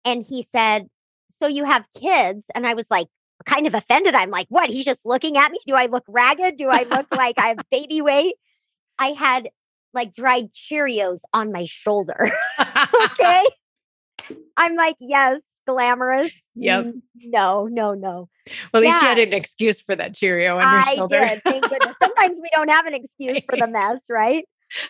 And 0.03 0.25
he 0.27 0.43
said, 0.43 0.87
So 1.31 1.47
you 1.47 1.63
have 1.65 1.85
kids? 1.99 2.45
And 2.53 2.67
I 2.67 2.73
was 2.73 2.87
like, 2.89 3.07
kind 3.45 3.65
of 3.65 3.73
offended. 3.73 4.13
I'm 4.13 4.29
like, 4.29 4.47
What? 4.49 4.69
He's 4.69 4.85
just 4.85 5.05
looking 5.05 5.37
at 5.37 5.51
me. 5.51 5.59
Do 5.65 5.75
I 5.75 5.85
look 5.85 6.03
ragged? 6.07 6.57
Do 6.57 6.69
I 6.69 6.83
look 6.83 7.07
like 7.15 7.37
I 7.37 7.47
have 7.47 7.59
baby 7.71 8.01
weight? 8.01 8.35
I 8.99 9.09
had 9.09 9.49
like 9.93 10.13
dried 10.13 10.51
Cheerios 10.53 11.19
on 11.33 11.51
my 11.51 11.65
shoulder. 11.65 12.29
okay. 12.59 13.43
I'm 14.57 14.75
like, 14.75 14.97
Yes, 14.99 15.41
glamorous. 15.67 16.31
Yep. 16.55 16.85
Mm, 16.85 17.01
no, 17.25 17.67
no, 17.67 17.93
no. 17.93 18.29
Well, 18.73 18.81
at 18.81 18.87
least 18.87 19.01
you 19.01 19.07
had 19.07 19.19
an 19.19 19.33
excuse 19.33 19.81
for 19.81 19.95
that 19.95 20.15
Cheerio 20.15 20.57
on 20.57 20.61
your 20.61 20.81
I 20.81 20.95
shoulder. 20.95 21.19
Did, 21.19 21.43
thank 21.43 21.69
goodness. 21.69 21.95
Sometimes 22.01 22.39
we 22.41 22.49
don't 22.53 22.69
have 22.69 22.85
an 22.85 22.93
excuse 22.95 23.43
for 23.43 23.57
the 23.57 23.67
mess, 23.67 24.05
right? 24.09 24.45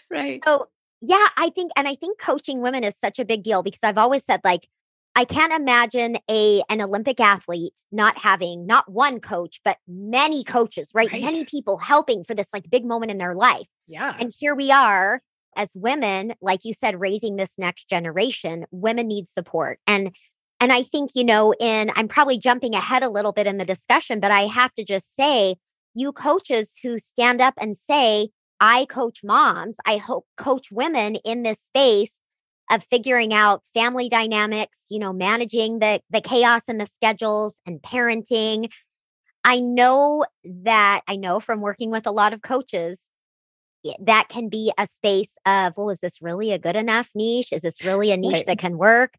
Right. 0.09 0.41
So 0.45 0.67
yeah, 1.01 1.27
I 1.35 1.49
think, 1.49 1.71
and 1.75 1.87
I 1.87 1.95
think 1.95 2.19
coaching 2.19 2.61
women 2.61 2.83
is 2.83 2.95
such 2.97 3.19
a 3.19 3.25
big 3.25 3.43
deal 3.43 3.61
because 3.63 3.79
I've 3.83 3.97
always 3.97 4.23
said, 4.23 4.41
like, 4.43 4.67
I 5.15 5.25
can't 5.25 5.51
imagine 5.51 6.19
a 6.29 6.61
an 6.69 6.79
Olympic 6.79 7.19
athlete 7.19 7.73
not 7.91 8.19
having 8.19 8.67
not 8.67 8.91
one 8.91 9.19
coach, 9.19 9.59
but 9.65 9.77
many 9.87 10.43
coaches, 10.43 10.91
right? 10.93 11.11
right? 11.11 11.21
Many 11.21 11.43
people 11.43 11.79
helping 11.79 12.23
for 12.23 12.35
this 12.35 12.47
like 12.53 12.69
big 12.69 12.85
moment 12.85 13.09
in 13.09 13.17
their 13.17 13.33
life. 13.33 13.65
Yeah. 13.87 14.15
And 14.19 14.31
here 14.37 14.53
we 14.53 14.69
are 14.69 15.23
as 15.55 15.71
women, 15.73 16.35
like 16.39 16.63
you 16.63 16.73
said, 16.73 17.01
raising 17.01 17.35
this 17.35 17.55
next 17.57 17.89
generation, 17.89 18.65
women 18.69 19.07
need 19.07 19.27
support. 19.27 19.79
And 19.87 20.15
and 20.59 20.71
I 20.71 20.83
think, 20.83 21.11
you 21.13 21.23
know, 21.23 21.53
in 21.59 21.91
I'm 21.95 22.07
probably 22.07 22.39
jumping 22.39 22.73
ahead 22.73 23.03
a 23.03 23.09
little 23.09 23.31
bit 23.31 23.47
in 23.47 23.57
the 23.57 23.65
discussion, 23.65 24.19
but 24.19 24.31
I 24.31 24.41
have 24.41 24.73
to 24.75 24.83
just 24.83 25.15
say, 25.15 25.55
you 25.93 26.11
coaches 26.11 26.75
who 26.81 26.99
stand 26.99 27.41
up 27.41 27.53
and 27.59 27.77
say, 27.77 28.29
I 28.59 28.85
coach 28.85 29.19
moms, 29.23 29.75
I 29.85 29.97
hope 29.97 30.25
coach 30.35 30.71
women 30.71 31.15
in 31.17 31.43
this 31.43 31.59
space 31.59 32.21
of 32.69 32.83
figuring 32.83 33.33
out 33.33 33.63
family 33.73 34.09
dynamics, 34.09 34.85
you 34.89 34.99
know, 34.99 35.13
managing 35.13 35.79
the 35.79 36.01
the 36.09 36.21
chaos 36.21 36.63
and 36.67 36.81
the 36.81 36.85
schedules 36.85 37.55
and 37.65 37.81
parenting. 37.81 38.69
I 39.43 39.59
know 39.59 40.25
that 40.43 41.01
I 41.07 41.15
know 41.15 41.39
from 41.39 41.61
working 41.61 41.91
with 41.91 42.05
a 42.07 42.11
lot 42.11 42.33
of 42.33 42.41
coaches 42.41 43.09
that 43.99 44.27
can 44.27 44.49
be 44.49 44.73
a 44.77 44.87
space 44.87 45.37
of, 45.45 45.73
well, 45.77 45.89
is 45.89 45.99
this 45.99 46.21
really 46.21 46.51
a 46.51 46.59
good 46.59 46.75
enough 46.75 47.09
niche? 47.15 47.53
Is 47.53 47.61
this 47.61 47.85
really 47.85 48.11
a 48.11 48.17
niche 48.17 48.33
right. 48.33 48.45
that 48.47 48.59
can 48.59 48.77
work? 48.77 49.15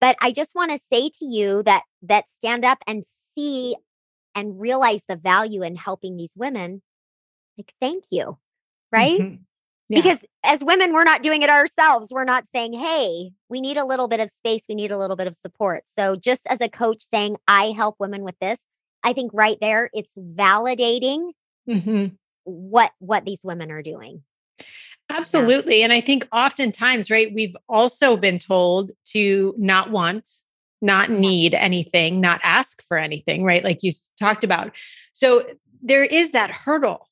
But 0.00 0.16
I 0.20 0.32
just 0.32 0.54
want 0.54 0.72
to 0.72 0.78
say 0.92 1.08
to 1.08 1.24
you 1.24 1.62
that 1.64 1.82
that 2.02 2.28
stand 2.28 2.64
up 2.64 2.78
and 2.86 3.04
see 3.34 3.76
and 4.34 4.60
realize 4.60 5.02
the 5.08 5.16
value 5.16 5.62
in 5.62 5.76
helping 5.76 6.16
these 6.16 6.32
women. 6.36 6.82
Like, 7.56 7.72
thank 7.80 8.04
you. 8.10 8.38
Right? 8.92 9.20
Mm-hmm. 9.20 9.42
Yeah. 9.88 10.02
Because 10.02 10.24
as 10.44 10.64
women, 10.64 10.92
we're 10.92 11.04
not 11.04 11.22
doing 11.22 11.42
it 11.42 11.50
ourselves. 11.50 12.10
We're 12.10 12.24
not 12.24 12.44
saying, 12.52 12.72
hey, 12.72 13.30
we 13.48 13.60
need 13.60 13.76
a 13.76 13.84
little 13.84 14.08
bit 14.08 14.18
of 14.18 14.30
space. 14.30 14.62
We 14.68 14.74
need 14.74 14.90
a 14.90 14.98
little 14.98 15.16
bit 15.16 15.28
of 15.28 15.36
support. 15.36 15.84
So, 15.86 16.16
just 16.16 16.46
as 16.48 16.60
a 16.60 16.68
coach 16.68 17.02
saying, 17.02 17.36
I 17.46 17.66
help 17.66 17.96
women 18.00 18.22
with 18.22 18.38
this, 18.40 18.58
I 19.04 19.12
think 19.12 19.30
right 19.32 19.58
there, 19.60 19.88
it's 19.92 20.12
validating 20.18 21.30
mm-hmm. 21.68 22.06
what 22.42 22.90
what 22.98 23.24
these 23.24 23.40
women 23.44 23.70
are 23.70 23.82
doing. 23.82 24.24
Absolutely. 25.10 25.78
Yeah. 25.78 25.84
And 25.84 25.92
I 25.92 26.00
think 26.00 26.26
oftentimes, 26.32 27.10
right, 27.10 27.32
we've 27.34 27.56
also 27.68 28.16
been 28.16 28.38
told 28.38 28.90
to 29.06 29.54
not 29.56 29.90
want, 29.90 30.30
not 30.82 31.10
need 31.10 31.54
anything, 31.54 32.20
not 32.20 32.40
ask 32.42 32.82
for 32.82 32.98
anything, 32.98 33.44
right? 33.44 33.62
Like 33.62 33.82
you 33.82 33.92
talked 34.18 34.44
about. 34.44 34.72
So 35.12 35.44
there 35.82 36.04
is 36.04 36.32
that 36.32 36.50
hurdle 36.50 37.08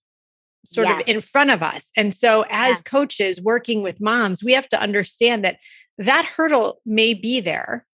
sort 0.66 0.88
yes. 0.88 1.02
of 1.02 1.08
in 1.08 1.20
front 1.20 1.50
of 1.50 1.62
us. 1.62 1.90
And 1.96 2.14
so 2.14 2.44
as 2.50 2.80
coaches 2.80 3.40
working 3.40 3.82
with 3.82 4.00
moms, 4.00 4.42
we 4.42 4.54
have 4.54 4.68
to 4.70 4.80
understand 4.80 5.44
that 5.44 5.58
that 5.98 6.24
hurdle 6.24 6.80
may 6.84 7.14
be 7.14 7.40
there, 7.40 7.86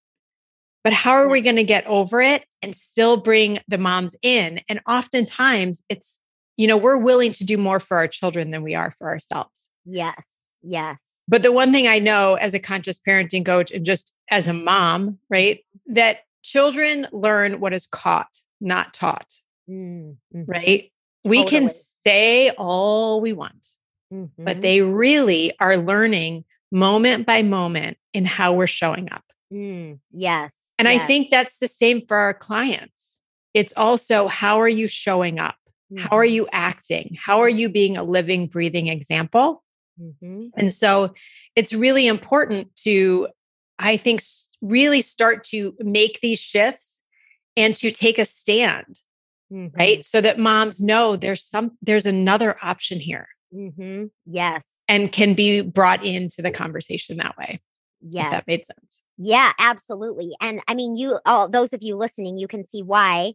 but 0.82 0.92
how 0.92 1.12
are 1.12 1.28
we 1.28 1.40
going 1.40 1.56
to 1.56 1.64
get 1.64 1.86
over 1.86 2.22
it 2.22 2.44
and 2.62 2.74
still 2.74 3.16
bring 3.16 3.58
the 3.68 3.76
moms 3.76 4.16
in? 4.22 4.60
And 4.68 4.80
oftentimes 4.86 5.82
it's 5.88 6.18
you 6.60 6.66
know, 6.66 6.76
we're 6.76 6.98
willing 6.98 7.32
to 7.32 7.42
do 7.42 7.56
more 7.56 7.80
for 7.80 7.96
our 7.96 8.06
children 8.06 8.50
than 8.50 8.62
we 8.62 8.74
are 8.74 8.90
for 8.90 9.08
ourselves. 9.08 9.69
Yes. 9.84 10.22
Yes. 10.62 10.98
But 11.28 11.42
the 11.42 11.52
one 11.52 11.72
thing 11.72 11.86
I 11.86 11.98
know 11.98 12.34
as 12.34 12.54
a 12.54 12.58
conscious 12.58 12.98
parenting 13.00 13.44
coach 13.46 13.70
and 13.70 13.84
just 13.86 14.12
as 14.30 14.48
a 14.48 14.52
mom, 14.52 15.18
right, 15.30 15.64
that 15.86 16.20
children 16.42 17.06
learn 17.12 17.60
what 17.60 17.72
is 17.72 17.86
caught, 17.86 18.40
not 18.60 18.92
taught, 18.94 19.34
Mm-hmm. 19.70 20.42
right? 20.46 20.90
We 21.24 21.44
can 21.44 21.70
say 22.04 22.50
all 22.50 23.20
we 23.20 23.32
want, 23.32 23.66
Mm-hmm. 24.12 24.44
but 24.44 24.60
they 24.60 24.80
really 24.82 25.52
are 25.60 25.76
learning 25.76 26.44
moment 26.72 27.26
by 27.26 27.42
moment 27.42 27.96
in 28.12 28.24
how 28.24 28.52
we're 28.54 28.66
showing 28.66 29.10
up. 29.12 29.22
Mm, 29.52 30.00
yes. 30.12 30.52
And 30.78 30.88
I 30.88 30.98
think 30.98 31.30
that's 31.30 31.58
the 31.58 31.68
same 31.68 32.04
for 32.06 32.16
our 32.16 32.34
clients. 32.34 33.20
It's 33.54 33.72
also 33.76 34.26
how 34.26 34.60
are 34.60 34.68
you 34.68 34.86
showing 34.88 35.38
up? 35.38 35.54
How 35.96 36.16
are 36.16 36.24
Mhm. 36.24 36.32
you 36.32 36.48
acting? 36.52 37.16
How 37.20 37.40
are 37.42 37.48
you 37.48 37.68
being 37.68 37.96
a 37.96 38.02
living, 38.04 38.46
breathing 38.48 38.88
example? 38.88 39.62
Mhm. 40.00 40.50
And 40.56 40.72
so 40.72 41.14
it's 41.56 41.72
really 41.72 42.06
important 42.06 42.74
to, 42.84 43.28
I 43.78 43.96
think, 43.96 44.22
really 44.60 45.02
start 45.02 45.44
to 45.44 45.74
make 45.80 46.20
these 46.20 46.38
shifts 46.38 47.02
and 47.56 47.76
to 47.76 47.90
take 47.90 48.18
a 48.18 48.24
stand, 48.24 49.00
Mhm. 49.52 49.76
right? 49.76 50.04
So 50.04 50.20
that 50.20 50.38
moms 50.38 50.80
know 50.80 51.16
there's 51.16 51.44
some, 51.44 51.76
there's 51.82 52.06
another 52.06 52.56
option 52.62 53.00
here 53.00 53.28
Mhm. 53.54 54.10
Yes. 54.26 54.64
and 54.88 55.10
can 55.12 55.34
be 55.34 55.60
brought 55.60 56.04
into 56.04 56.42
the 56.42 56.50
conversation 56.50 57.16
that 57.18 57.36
way. 57.36 57.60
Yes. 58.00 58.30
That 58.30 58.46
made 58.46 58.64
sense. 58.64 59.02
Yeah, 59.18 59.52
absolutely. 59.58 60.34
And 60.40 60.60
I 60.66 60.74
mean, 60.74 60.96
you 60.96 61.18
all 61.26 61.48
those 61.48 61.74
of 61.74 61.82
you 61.82 61.96
listening, 61.96 62.38
you 62.38 62.48
can 62.48 62.64
see 62.66 62.82
why 62.82 63.34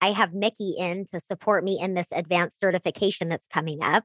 I 0.00 0.12
have 0.12 0.32
Mikki 0.32 0.76
in 0.78 1.04
to 1.06 1.20
support 1.20 1.64
me 1.64 1.78
in 1.80 1.94
this 1.94 2.06
advanced 2.12 2.58
certification 2.58 3.28
that's 3.28 3.46
coming 3.48 3.82
up 3.82 4.04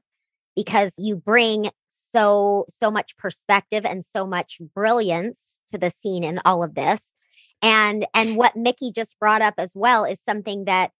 because 0.54 0.92
you 0.98 1.16
bring 1.16 1.70
so 2.12 2.66
so 2.68 2.90
much 2.90 3.16
perspective 3.16 3.84
and 3.86 4.04
so 4.04 4.26
much 4.26 4.60
brilliance 4.74 5.62
to 5.70 5.78
the 5.78 5.90
scene 5.90 6.24
in 6.24 6.40
all 6.44 6.62
of 6.62 6.74
this. 6.74 7.14
And 7.62 8.06
and 8.14 8.36
what 8.36 8.56
Mikki 8.56 8.92
just 8.92 9.18
brought 9.18 9.42
up 9.42 9.54
as 9.58 9.72
well 9.74 10.04
is 10.04 10.18
something 10.24 10.64
that 10.66 10.90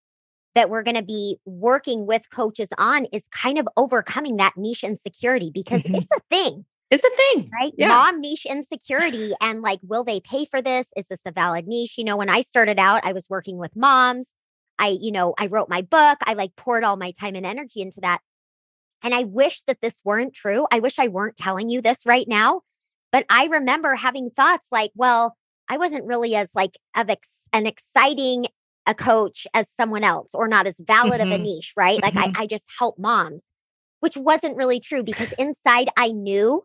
that 0.55 0.69
we're 0.71 0.83
going 0.83 0.97
to 0.97 1.03
be 1.03 1.39
working 1.47 2.07
with 2.07 2.29
coaches 2.31 2.71
on 2.79 3.07
is 3.07 3.25
kind 3.33 3.59
of 3.59 3.67
overcoming 3.77 4.37
that 4.37 4.53
niche 4.57 4.85
insecurity 4.85 5.51
because 5.53 5.83
Mhm. 5.85 5.97
it's 5.97 6.13
a 6.13 6.21
thing 6.31 6.65
It's 6.91 7.05
a 7.05 7.11
thing. 7.11 7.51
right? 7.53 7.73
Yeah. 7.77 7.89
Mom 7.89 8.21
niche 8.21 8.47
insecurity 8.47 9.33
and 9.41 9.63
like, 9.63 9.81
will 9.83 10.05
they 10.05 10.21
pay 10.21 10.45
for 10.45 10.61
this? 10.61 10.89
Is 10.97 11.09
this 11.09 11.21
a 11.27 11.33
valid 11.33 11.67
niche? 11.67 11.97
You 11.97 12.05
know, 12.05 12.17
when 12.19 12.29
I 12.29 12.43
started 12.43 12.79
out, 12.79 13.01
I 13.05 13.13
was 13.13 13.27
working 13.31 13.57
with 13.59 13.75
moms. 13.75 14.29
I, 14.79 14.89
you 15.01 15.11
know, 15.13 15.35
I 15.39 15.47
wrote 15.47 15.69
my 15.71 15.83
book. 15.83 16.19
I 16.27 16.35
like 16.35 16.55
poured 16.57 16.85
all 16.85 16.97
my 16.97 17.13
time 17.13 17.35
and 17.35 17.47
energy 17.47 17.81
into 17.81 18.01
that. 18.03 18.21
And 19.03 19.15
I 19.15 19.25
wish 19.25 19.63
that 19.67 19.81
this 19.83 20.01
weren't 20.05 20.35
true. 20.35 20.67
I 20.73 20.79
wish 20.81 20.99
I 20.99 21.09
weren't 21.09 21.37
telling 21.37 21.69
you 21.69 21.81
this 21.83 22.07
right 22.07 22.27
now. 22.29 22.63
But 23.11 23.27
I 23.29 23.47
remember 23.47 23.95
having 23.95 24.31
thoughts 24.31 24.67
like, 24.71 24.91
well, 24.95 25.37
I 25.69 25.77
wasn't 25.77 26.07
really 26.07 26.35
as 26.35 26.51
like 26.55 26.77
of 26.97 27.11
ex- 27.11 27.29
an 27.53 27.67
exciting 27.67 28.47
a 28.87 28.95
coach 28.95 29.47
as 29.55 29.69
someone 29.71 30.03
else 30.05 30.31
or 30.35 30.49
not 30.49 30.67
as 30.67 30.77
valid 30.81 31.21
of 31.21 31.31
a 31.31 31.37
Mhm. 31.37 31.43
niche, 31.43 31.73
right? 31.77 32.03
Like 32.03 32.15
Mhm. 32.15 32.33
I, 32.37 32.43
I 32.43 32.47
just 32.47 32.65
help 32.79 32.99
moms, 32.99 33.45
which 34.01 34.17
wasn't 34.17 34.57
really 34.57 34.81
true 34.81 35.03
because 35.03 35.33
inside 35.39 35.89
I 35.97 36.11
knew 36.13 36.65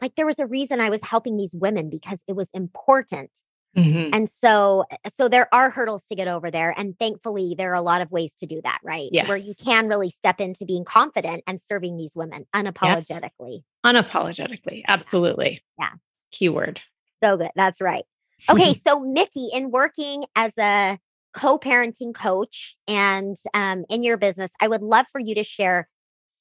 like 0.00 0.14
there 0.16 0.26
was 0.26 0.38
a 0.40 0.46
reason 0.46 0.80
I 0.80 0.90
was 0.90 1.02
helping 1.04 1.36
these 1.36 1.54
women 1.54 1.88
because 1.88 2.22
it 2.28 2.34
was 2.34 2.50
important. 2.52 3.30
Mhm. 3.76 4.10
And 4.12 4.28
so 4.28 4.84
so 5.12 5.28
there 5.28 5.52
are 5.54 5.70
hurdles 5.70 6.06
to 6.08 6.14
get 6.14 6.28
over 6.28 6.50
there 6.50 6.74
and 6.76 6.98
thankfully 6.98 7.54
there 7.56 7.70
are 7.72 7.76
a 7.76 7.82
lot 7.82 8.02
of 8.02 8.10
ways 8.10 8.34
to 8.36 8.46
do 8.46 8.60
that, 8.64 8.78
right? 8.84 9.08
Where 9.28 9.38
you 9.38 9.54
can 9.54 9.88
really 9.88 10.10
step 10.10 10.40
into 10.40 10.64
being 10.64 10.84
confident 10.84 11.42
and 11.46 11.60
serving 11.60 11.96
these 11.96 12.12
women 12.14 12.44
unapologetically. 12.54 13.62
Unapologetically. 13.84 14.82
Absolutely. 14.86 15.62
Yeah. 15.78 15.92
Keyword. 16.30 16.80
So 17.22 17.36
good. 17.36 17.50
That's 17.56 17.80
right. 17.80 18.04
Okay, 18.50 18.74
so 18.86 19.00
Mikki, 19.00 19.48
in 19.52 19.70
working 19.70 20.24
as 20.36 20.56
a 20.58 20.98
co-parenting 21.34 22.14
coach 22.14 22.76
and 22.86 23.36
um, 23.54 23.84
in 23.88 24.02
your 24.02 24.16
business, 24.18 24.50
I 24.60 24.68
would 24.68 24.82
love 24.82 25.06
for 25.10 25.20
you 25.20 25.34
to 25.34 25.42
share 25.42 25.88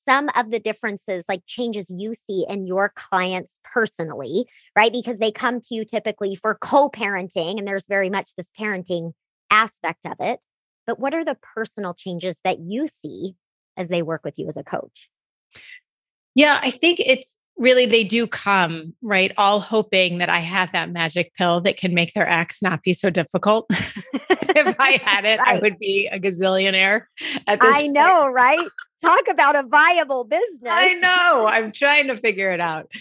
some 0.04 0.30
of 0.36 0.52
the 0.52 0.60
differences, 0.60 1.26
like 1.30 1.44
changes 1.46 1.90
you 1.90 2.14
see 2.14 2.46
in 2.50 2.66
your 2.66 2.92
clients 2.96 3.60
personally, 3.64 4.46
right? 4.76 4.92
Because 4.92 5.20
they 5.20 5.32
come 5.32 5.62
to 5.62 5.76
you 5.76 5.86
typically 5.86 6.36
for 6.36 6.56
co-parenting, 6.56 7.58
and 7.58 7.68
there's 7.68 7.86
very 7.88 8.10
much 8.10 8.36
this 8.36 8.50
parenting 8.60 9.14
aspect 9.50 10.06
of 10.06 10.16
it. 10.20 10.44
But 10.88 11.00
what 11.00 11.14
are 11.14 11.26
the 11.26 11.38
personal 11.56 11.94
changes 11.94 12.40
that 12.44 12.60
you 12.60 12.88
see 12.88 13.36
as 13.78 13.90
they 13.90 14.02
work 14.02 14.22
with 14.24 14.38
you 14.38 14.48
as 14.48 14.58
a 14.58 14.64
coach? 14.64 15.10
Yeah, 16.34 16.60
I 16.62 16.72
think 16.72 17.00
it's 17.00 17.38
really 17.58 17.86
they 17.86 18.04
do 18.04 18.26
come, 18.26 18.96
right? 19.02 19.32
All 19.38 19.60
hoping 19.60 20.18
that 20.18 20.30
I 20.30 20.40
have 20.40 20.72
that 20.72 20.90
magic 20.90 21.34
pill 21.36 21.62
that 21.62 21.78
can 21.78 21.94
make 21.94 22.14
their 22.14 22.28
ex 22.28 22.62
not 22.62 22.82
be 22.82 22.94
so 22.94 23.10
difficult. 23.10 23.68
if 23.70 24.76
I 24.80 25.00
had 25.04 25.26
it, 25.26 25.40
I 25.40 25.60
would 25.62 25.78
be 25.78 26.08
a 26.12 26.20
gazillionaire 26.20 27.04
I 27.48 27.58
point. 27.58 27.94
know, 27.94 28.28
right? 28.28 28.68
Talk 29.02 29.28
about 29.30 29.56
a 29.56 29.64
viable 29.64 30.24
business. 30.24 30.62
I 30.70 30.94
know. 30.94 31.46
I'm 31.48 31.72
trying 31.72 32.08
to 32.08 32.16
figure 32.16 32.52
it 32.52 32.60
out. 32.60 32.92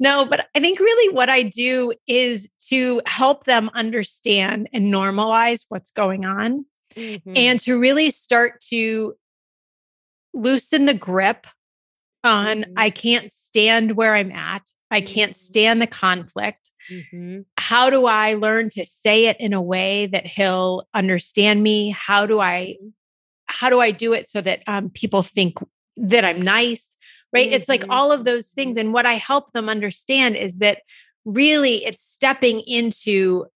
No, 0.00 0.24
but 0.24 0.48
I 0.54 0.60
think 0.60 0.80
really 0.80 1.14
what 1.14 1.30
I 1.30 1.42
do 1.42 1.92
is 2.08 2.48
to 2.68 3.00
help 3.06 3.44
them 3.44 3.70
understand 3.74 4.68
and 4.72 4.92
normalize 4.92 5.64
what's 5.68 5.92
going 5.92 6.24
on 6.24 6.66
Mhm. 6.96 7.22
and 7.36 7.60
to 7.60 7.78
really 7.78 8.10
start 8.10 8.60
to 8.70 9.14
loosen 10.32 10.86
the 10.86 10.94
grip 10.94 11.46
on 12.24 12.62
Mhm. 12.64 12.72
I 12.76 12.90
can't 12.90 13.32
stand 13.32 13.92
where 13.96 14.14
I'm 14.14 14.32
at. 14.32 14.62
I 14.90 15.00
can't 15.00 15.32
Mhm. 15.32 15.36
stand 15.36 15.82
the 15.82 15.86
conflict. 15.86 16.70
Mhm. 16.90 17.44
How 17.58 17.90
do 17.90 18.06
I 18.06 18.34
learn 18.34 18.70
to 18.70 18.84
say 18.84 19.26
it 19.26 19.36
in 19.38 19.52
a 19.52 19.62
way 19.62 20.06
that 20.06 20.26
he'll 20.26 20.88
understand 20.94 21.62
me? 21.62 21.90
How 21.90 22.26
do 22.26 22.40
I 22.40 22.76
how 23.54 23.70
do 23.70 23.80
I 23.80 23.90
do 23.90 24.12
it 24.12 24.28
so 24.28 24.40
that 24.40 24.62
um, 24.66 24.90
people 24.90 25.22
think 25.22 25.58
that 25.96 26.24
I'm 26.24 26.42
nice? 26.42 26.96
Right? 27.32 27.50
It's 27.52 27.68
like 27.68 27.82
Mhm. 27.82 27.90
all 27.90 28.12
of 28.12 28.24
those 28.24 28.48
things. 28.48 28.76
And 28.76 28.92
what 28.92 29.06
I 29.06 29.14
help 29.14 29.52
them 29.52 29.68
understand 29.68 30.36
is 30.36 30.58
that 30.58 30.82
really 31.24 31.84
it's 31.84 32.02
stepping 32.04 32.60
into 32.60 33.46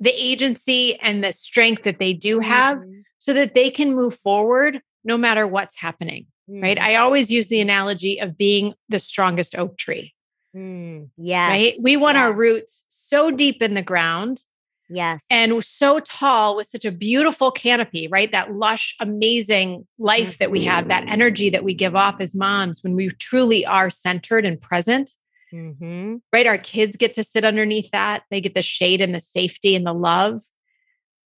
the 0.00 0.10
agency 0.12 0.98
and 1.00 1.24
the 1.24 1.32
strength 1.32 1.84
that 1.84 1.98
they 1.98 2.12
do 2.12 2.40
have 2.40 2.78
Mhm. 2.78 3.02
so 3.18 3.32
that 3.32 3.54
they 3.54 3.70
can 3.70 3.94
move 3.94 4.14
forward 4.18 4.82
no 5.04 5.16
matter 5.16 5.46
what's 5.46 5.78
happening. 5.78 6.26
Right. 6.48 6.76
Mhm. 6.78 6.82
I 6.82 6.96
always 6.96 7.30
use 7.30 7.48
the 7.48 7.60
analogy 7.60 8.18
of 8.20 8.36
being 8.36 8.74
the 8.88 8.98
strongest 9.00 9.56
oak 9.56 9.76
tree. 9.78 10.14
Mm, 10.54 11.10
yes. 11.16 11.48
Right. 11.48 11.74
We 11.80 11.96
want 11.96 12.16
our 12.18 12.32
roots 12.32 12.84
so 12.88 13.30
deep 13.30 13.62
in 13.62 13.74
the 13.74 13.82
ground 13.82 14.42
Yes. 14.88 15.22
and 15.30 15.64
so 15.64 16.00
tall 16.00 16.56
with 16.56 16.66
such 16.68 16.84
a 16.84 16.92
beautiful 16.92 17.50
canopy, 17.50 18.08
right? 18.08 18.30
That 18.30 18.54
lush, 18.54 18.94
amazing 19.00 19.86
life 19.98 20.38
that 20.38 20.50
we 20.50 20.64
have, 20.64 20.88
that 20.88 21.08
energy 21.08 21.50
that 21.50 21.64
we 21.64 21.74
give 21.74 21.96
off 21.96 22.20
as 22.20 22.34
moms 22.34 22.82
when 22.82 22.94
we 22.94 23.08
truly 23.10 23.66
are 23.66 23.90
centered 23.90 24.44
and 24.46 24.60
present, 24.60 25.10
Mhm. 25.52 26.20
right? 26.32 26.46
Our 26.46 26.58
kids 26.58 26.96
get 26.96 27.14
to 27.14 27.24
sit 27.24 27.44
underneath 27.44 27.90
that. 27.90 28.24
They 28.30 28.40
get 28.40 28.54
the 28.54 28.62
shade 28.62 29.00
and 29.00 29.14
the 29.14 29.20
safety 29.20 29.74
and 29.74 29.86
the 29.86 29.92
love. 29.94 30.42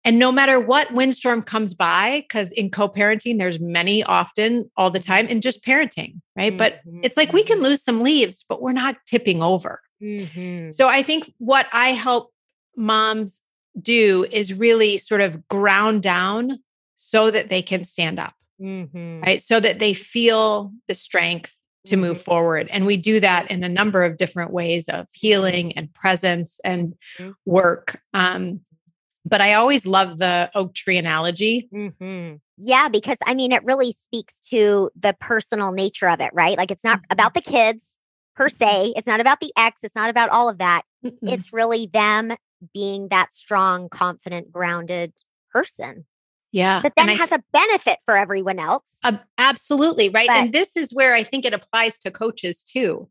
And 0.05 0.19
no 0.19 0.31
matter 0.31 0.61
what 0.61 0.93
windstorm 0.93 1.43
comes 1.43 1.75
by, 1.75 2.21
because 2.21 2.53
in 2.53 2.71
co 2.71 2.89
parenting, 2.89 3.39
there's 3.39 3.61
many 3.61 4.03
often 4.05 4.71
all 4.77 4.91
the 4.91 5.01
time, 5.01 5.27
and 5.29 5.43
just 5.43 5.65
parenting, 5.65 6.21
right? 6.37 6.57
But 6.57 6.81
Mhm. 6.87 7.01
it's 7.03 7.17
like 7.17 7.33
we 7.33 7.43
can 7.43 7.61
lose 7.61 7.83
some 7.83 8.01
leaves, 8.01 8.45
but 8.49 8.63
we're 8.63 8.73
not 8.73 8.97
tipping 9.07 9.43
over. 9.43 9.81
Mhm. 10.03 10.75
So 10.75 10.89
I 10.89 11.03
think 11.03 11.33
what 11.39 11.67
I 11.73 11.91
help 11.93 12.33
moms 12.79 13.41
do 13.81 14.27
is 14.31 14.55
really 14.55 14.99
sort 14.99 15.21
of 15.21 15.47
ground 15.49 16.03
down 16.03 16.59
so 16.97 17.31
that 17.31 17.49
they 17.51 17.63
can 17.63 17.85
stand 17.85 18.19
up, 18.19 18.35
Mhm. 18.61 19.23
right? 19.23 19.43
So 19.43 19.61
that 19.61 19.79
they 19.79 19.95
feel 19.95 20.73
the 20.89 20.95
strength 20.95 21.53
to 21.87 21.97
move 21.97 22.19
Mhm. 22.19 22.25
forward. 22.25 22.69
And 22.71 22.87
we 22.87 22.97
do 22.97 23.21
that 23.21 23.51
in 23.51 23.63
a 23.63 23.69
number 23.69 24.03
of 24.05 24.17
different 24.17 24.53
ways 24.53 24.89
of 24.89 25.07
healing 25.13 25.77
and 25.77 25.93
presence 25.95 26.61
and 26.65 26.95
Mhm. 27.19 27.35
work. 27.47 28.03
Um, 28.13 28.61
but 29.25 29.41
I 29.41 29.55
always 29.55 29.87
love 29.87 30.19
the 30.19 30.51
oak 30.55 30.75
tree 30.75 30.97
analogy. 30.97 31.69
Mhm. 31.73 32.41
Yeah, 32.57 32.89
because 32.89 33.19
I 33.27 33.35
mean, 33.35 33.53
it 33.53 33.65
really 33.65 33.93
speaks 33.93 34.41
to 34.51 34.91
the 34.99 35.15
personal 35.21 35.73
nature 35.73 36.09
of 36.09 36.21
it, 36.21 36.31
right? 36.33 36.59
Like 36.59 36.71
it's 36.71 36.85
not 36.85 37.01
about 37.11 37.35
the 37.35 37.41
kids 37.41 37.97
per 38.35 38.49
se. 38.49 38.95
It's 38.97 39.07
not 39.07 39.21
about 39.21 39.41
the 39.41 39.53
ex. 39.57 39.81
It's 39.85 39.95
not 39.95 40.11
about 40.11 40.31
all 40.31 40.49
of 40.49 40.59
that. 40.59 40.83
It's 41.23 41.53
really 41.53 41.87
them 41.87 42.35
being 42.75 43.09
that 43.09 43.33
strong, 43.33 43.89
confident, 43.89 44.53
grounded 44.53 45.13
person 45.53 46.07
yeah. 46.53 46.81
But 46.83 46.95
that 46.97 47.07
then 47.07 47.11
I 47.11 47.15
has 47.15 47.33
a 47.33 47.43
benefit 47.53 47.99
for 48.05 48.17
everyone 48.17 48.59
else. 48.59 48.91
Ab- 49.05 49.21
absolutely. 49.37 50.09
Right. 50.09 50.29
But- 50.29 50.37
and 50.37 50.53
this 50.53 50.77
is 50.77 50.93
where 50.93 51.15
I 51.15 51.23
think 51.23 51.45
it 51.45 51.53
applies 51.53 51.99
to 51.99 52.11
coaches 52.11 52.63
too. 52.63 53.09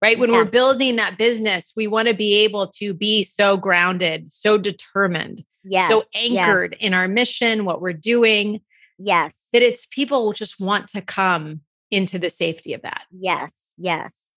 Right. 0.00 0.18
When 0.18 0.30
we're 0.30 0.44
building 0.44 0.96
that 0.96 1.18
business, 1.18 1.72
we 1.74 1.88
want 1.88 2.06
to 2.06 2.14
be 2.14 2.34
able 2.44 2.68
to 2.78 2.94
be 2.94 3.24
so 3.24 3.56
grounded, 3.56 4.32
so 4.32 4.56
determined, 4.56 5.42
yes. 5.64 5.88
so 5.88 6.04
anchored 6.14 6.70
yes. 6.72 6.80
in 6.80 6.94
our 6.94 7.08
mission, 7.08 7.64
what 7.64 7.80
we're 7.80 7.92
doing, 7.94 8.60
Yes. 8.96 9.48
that 9.52 9.62
it's 9.62 9.86
people 9.86 10.24
will 10.24 10.32
just 10.32 10.60
want 10.60 10.86
to 10.90 11.02
come 11.02 11.62
into 11.90 12.16
the 12.16 12.30
safety 12.30 12.74
of 12.74 12.82
that. 12.82 13.02
Yes, 13.10 13.74
yes. 13.76 14.30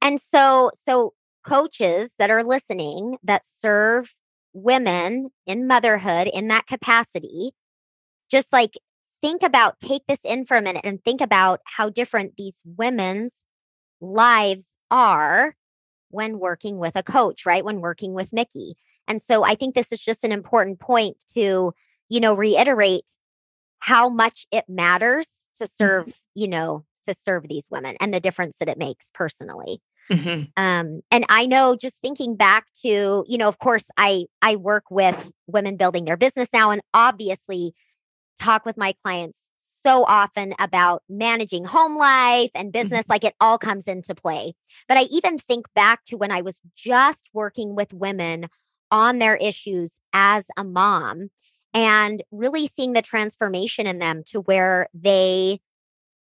And 0.00 0.20
so 0.20 0.70
so 0.76 1.14
coaches 1.44 2.14
that 2.18 2.30
are 2.30 2.42
listening 2.44 3.16
that 3.22 3.44
serve 3.46 4.14
women 4.52 5.30
in 5.46 5.66
motherhood 5.66 6.28
in 6.32 6.48
that 6.48 6.66
capacity 6.66 7.52
just 8.30 8.52
like 8.52 8.74
think 9.20 9.42
about 9.42 9.80
take 9.80 10.02
this 10.06 10.24
in 10.24 10.44
for 10.44 10.56
a 10.56 10.62
minute 10.62 10.84
and 10.84 11.02
think 11.02 11.20
about 11.20 11.60
how 11.64 11.88
different 11.88 12.36
these 12.36 12.60
women's 12.64 13.44
lives 14.00 14.76
are 14.90 15.56
when 16.10 16.38
working 16.38 16.78
with 16.78 16.94
a 16.94 17.02
coach, 17.02 17.46
right? 17.46 17.64
When 17.64 17.80
working 17.80 18.12
with 18.12 18.32
Mikki. 18.32 18.74
And 19.08 19.20
so 19.20 19.44
I 19.44 19.54
think 19.54 19.74
this 19.74 19.92
is 19.92 20.02
just 20.02 20.24
an 20.24 20.32
important 20.32 20.78
point 20.78 21.16
to, 21.34 21.74
you 22.08 22.20
know, 22.20 22.34
reiterate 22.34 23.16
how 23.80 24.08
much 24.08 24.46
it 24.52 24.64
matters 24.68 25.28
to 25.58 25.64
Mm-hmm. 25.64 25.74
serve, 25.76 26.20
you 26.34 26.48
know, 26.48 26.84
to 27.04 27.14
serve 27.14 27.48
these 27.48 27.66
women 27.70 27.96
and 28.00 28.12
the 28.12 28.20
difference 28.20 28.58
that 28.58 28.68
it 28.68 28.78
makes 28.78 29.10
personally. 29.14 29.80
Mhm. 30.10 30.52
Um, 30.56 31.00
and 31.10 31.24
I 31.28 31.46
know 31.46 31.76
just 31.76 32.00
thinking 32.00 32.36
back 32.36 32.66
to, 32.82 33.24
you 33.26 33.38
know, 33.38 33.48
of 33.48 33.58
course, 33.58 33.86
I 33.96 34.26
I 34.42 34.56
work 34.56 34.84
with 34.90 35.32
women 35.48 35.76
building 35.76 36.04
their 36.04 36.16
business 36.16 36.48
now, 36.52 36.70
and 36.70 36.82
obviously 36.94 37.74
talk 38.40 38.64
with 38.66 38.76
my 38.76 38.94
clients 39.04 39.50
so 39.58 40.04
often 40.06 40.54
about 40.60 41.02
managing 41.08 41.64
home 41.64 41.96
life 41.98 42.50
and 42.54 42.72
business, 42.72 43.06
like 43.08 43.24
it 43.24 43.34
all 43.40 43.58
comes 43.58 43.86
into 43.88 44.14
play. 44.14 44.54
But 44.88 44.98
I 44.98 45.02
even 45.04 45.38
think 45.38 45.66
back 45.74 46.04
to 46.06 46.16
when 46.16 46.32
I 46.32 46.42
was 46.42 46.60
just 46.76 47.30
working 47.34 47.74
with 47.74 47.92
women 47.94 48.46
on 48.90 49.18
their 49.18 49.36
issues 49.36 49.98
as 50.12 50.46
a 50.56 50.64
mom 50.64 51.30
and 51.74 52.22
really 52.32 52.66
seeing 52.68 52.92
the 52.94 53.02
transformation 53.02 53.86
in 53.86 53.98
them 53.98 54.22
to 54.28 54.40
where 54.42 54.88
they, 54.94 55.60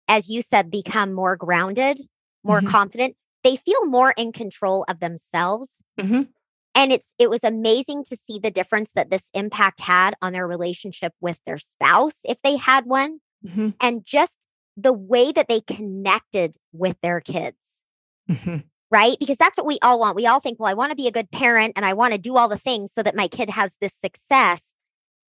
as 0.08 0.28
you 0.28 0.42
said, 0.42 0.70
become 0.70 1.12
more 1.12 1.36
grounded, 1.36 2.00
more 2.44 2.62
Mhm. 2.62 2.66
confident. 2.70 3.16
They 3.46 3.56
feel 3.56 3.86
more 3.86 4.12
in 4.16 4.32
control 4.32 4.84
of 4.88 4.98
themselves. 4.98 5.82
Mhm. 6.00 6.28
And 6.74 6.92
it's 6.92 7.14
it 7.18 7.30
was 7.30 7.44
amazing 7.44 8.04
to 8.06 8.16
see 8.16 8.40
the 8.40 8.50
difference 8.50 8.90
that 8.94 9.08
this 9.10 9.30
impact 9.34 9.80
had 9.80 10.14
on 10.20 10.32
their 10.32 10.48
relationship 10.48 11.14
with 11.20 11.38
their 11.46 11.58
spouse 11.58 12.18
if 12.24 12.42
they 12.42 12.56
had 12.56 12.86
one 12.86 13.20
Mhm. 13.46 13.74
and 13.80 14.04
just 14.04 14.38
the 14.76 14.92
way 14.92 15.30
that 15.32 15.48
they 15.48 15.60
connected 15.60 16.56
with 16.72 17.00
their 17.02 17.20
kids 17.20 17.82
Mhm. 18.28 18.64
right? 18.90 19.16
Because 19.20 19.36
that's 19.38 19.56
what 19.56 19.66
we 19.66 19.78
all 19.82 19.98
want. 20.00 20.16
We 20.16 20.26
all 20.26 20.40
think, 20.40 20.58
well, 20.58 20.68
I 20.70 20.74
want 20.74 20.90
to 20.90 20.96
be 20.96 21.08
a 21.08 21.12
good 21.12 21.30
parent 21.30 21.74
and 21.76 21.84
I 21.84 21.94
want 21.94 22.12
to 22.12 22.18
do 22.18 22.36
all 22.36 22.48
the 22.48 22.58
things 22.58 22.92
so 22.92 23.02
that 23.02 23.16
my 23.16 23.28
kid 23.28 23.50
has 23.50 23.76
this 23.80 23.94
success. 23.94 24.74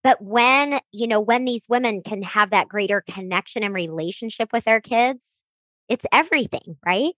But 0.04 0.22
when, 0.22 0.80
you 0.92 1.08
know, 1.08 1.20
when 1.20 1.46
these 1.46 1.66
women 1.70 2.02
can 2.04 2.24
have 2.24 2.50
that 2.52 2.68
greater 2.70 3.02
connection 3.02 3.64
and 3.64 3.74
relationship 3.74 4.54
with 4.54 4.66
their 4.66 4.82
kids, 4.82 5.44
it's 5.90 6.06
everything, 6.12 6.78
right? 6.86 7.14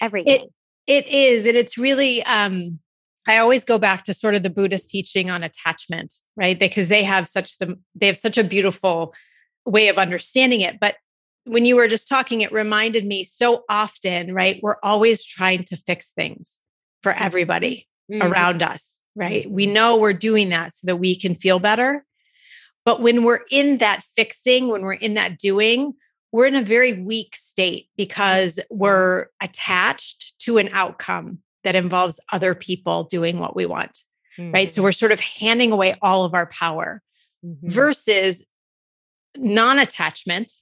Everything. 0.00 0.48
It 0.86 1.08
is. 1.08 1.46
And 1.46 1.56
it's 1.56 1.76
really, 1.76 2.22
um, 2.24 2.78
I 3.26 3.38
always 3.38 3.64
go 3.64 3.78
back 3.78 4.04
to 4.04 4.14
sort 4.14 4.36
of 4.36 4.42
the 4.42 4.50
Buddhist 4.50 4.88
teaching 4.88 5.30
on 5.30 5.42
attachment, 5.42 6.14
right? 6.36 6.58
Because 6.58 6.88
they 6.88 7.02
have 7.02 7.26
such 7.26 7.58
the 7.58 7.76
they 7.94 8.06
have 8.06 8.16
such 8.16 8.38
a 8.38 8.44
beautiful 8.44 9.14
way 9.64 9.88
of 9.88 9.98
understanding 9.98 10.60
it. 10.60 10.78
But 10.78 10.94
when 11.44 11.64
you 11.64 11.76
were 11.76 11.88
just 11.88 12.08
talking, 12.08 12.40
it 12.40 12.52
reminded 12.52 13.04
me 13.04 13.24
so 13.24 13.64
often, 13.68 14.32
right? 14.32 14.60
We're 14.62 14.76
always 14.82 15.24
trying 15.24 15.64
to 15.64 15.76
fix 15.76 16.10
things 16.16 16.58
for 17.02 17.12
everybody 17.12 17.88
Mhm. 18.10 18.30
around 18.30 18.62
us, 18.62 18.98
right? 19.16 19.50
We 19.50 19.66
know 19.66 19.96
we're 19.96 20.12
doing 20.12 20.50
that 20.50 20.76
so 20.76 20.86
that 20.86 20.96
we 20.96 21.16
can 21.16 21.34
feel 21.34 21.58
better. 21.58 22.04
But 22.84 23.00
when 23.02 23.24
we're 23.24 23.42
in 23.50 23.78
that 23.78 24.04
fixing, 24.14 24.68
when 24.68 24.82
we're 24.82 24.92
in 24.92 25.14
that 25.14 25.38
doing, 25.38 25.94
we're 26.36 26.44
in 26.44 26.54
a 26.54 26.62
very 26.62 26.92
weak 26.92 27.34
state 27.34 27.88
because 27.96 28.60
we're 28.68 29.28
attached 29.40 30.38
to 30.40 30.58
an 30.58 30.68
outcome 30.74 31.38
that 31.64 31.74
involves 31.74 32.20
other 32.30 32.54
people 32.54 33.04
doing 33.04 33.38
what 33.38 33.56
we 33.56 33.64
want, 33.64 34.04
right? 34.38 34.70
So 34.70 34.82
we're 34.82 34.92
sort 34.92 35.12
of 35.12 35.20
handing 35.20 35.72
away 35.72 35.96
all 36.02 36.26
of 36.26 36.34
our 36.34 36.44
power 36.44 37.00
Mhm. 37.42 37.70
versus 37.70 38.44
non 39.38 39.78
attachment, 39.78 40.52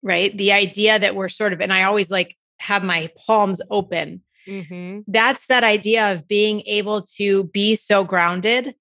right? 0.00 0.36
The 0.38 0.52
idea 0.52 0.96
that 1.00 1.16
we're 1.16 1.28
sort 1.28 1.52
of, 1.52 1.60
and 1.60 1.72
I 1.72 1.82
always 1.82 2.08
like 2.08 2.36
have 2.60 2.84
my 2.84 3.10
palms 3.26 3.60
open. 3.68 4.22
Mhm. 4.46 5.02
That's 5.08 5.44
that 5.46 5.64
idea 5.64 6.12
of 6.12 6.28
being 6.28 6.62
able 6.66 7.02
to 7.18 7.44
be 7.52 7.74
so 7.74 8.04
grounded. 8.04 8.76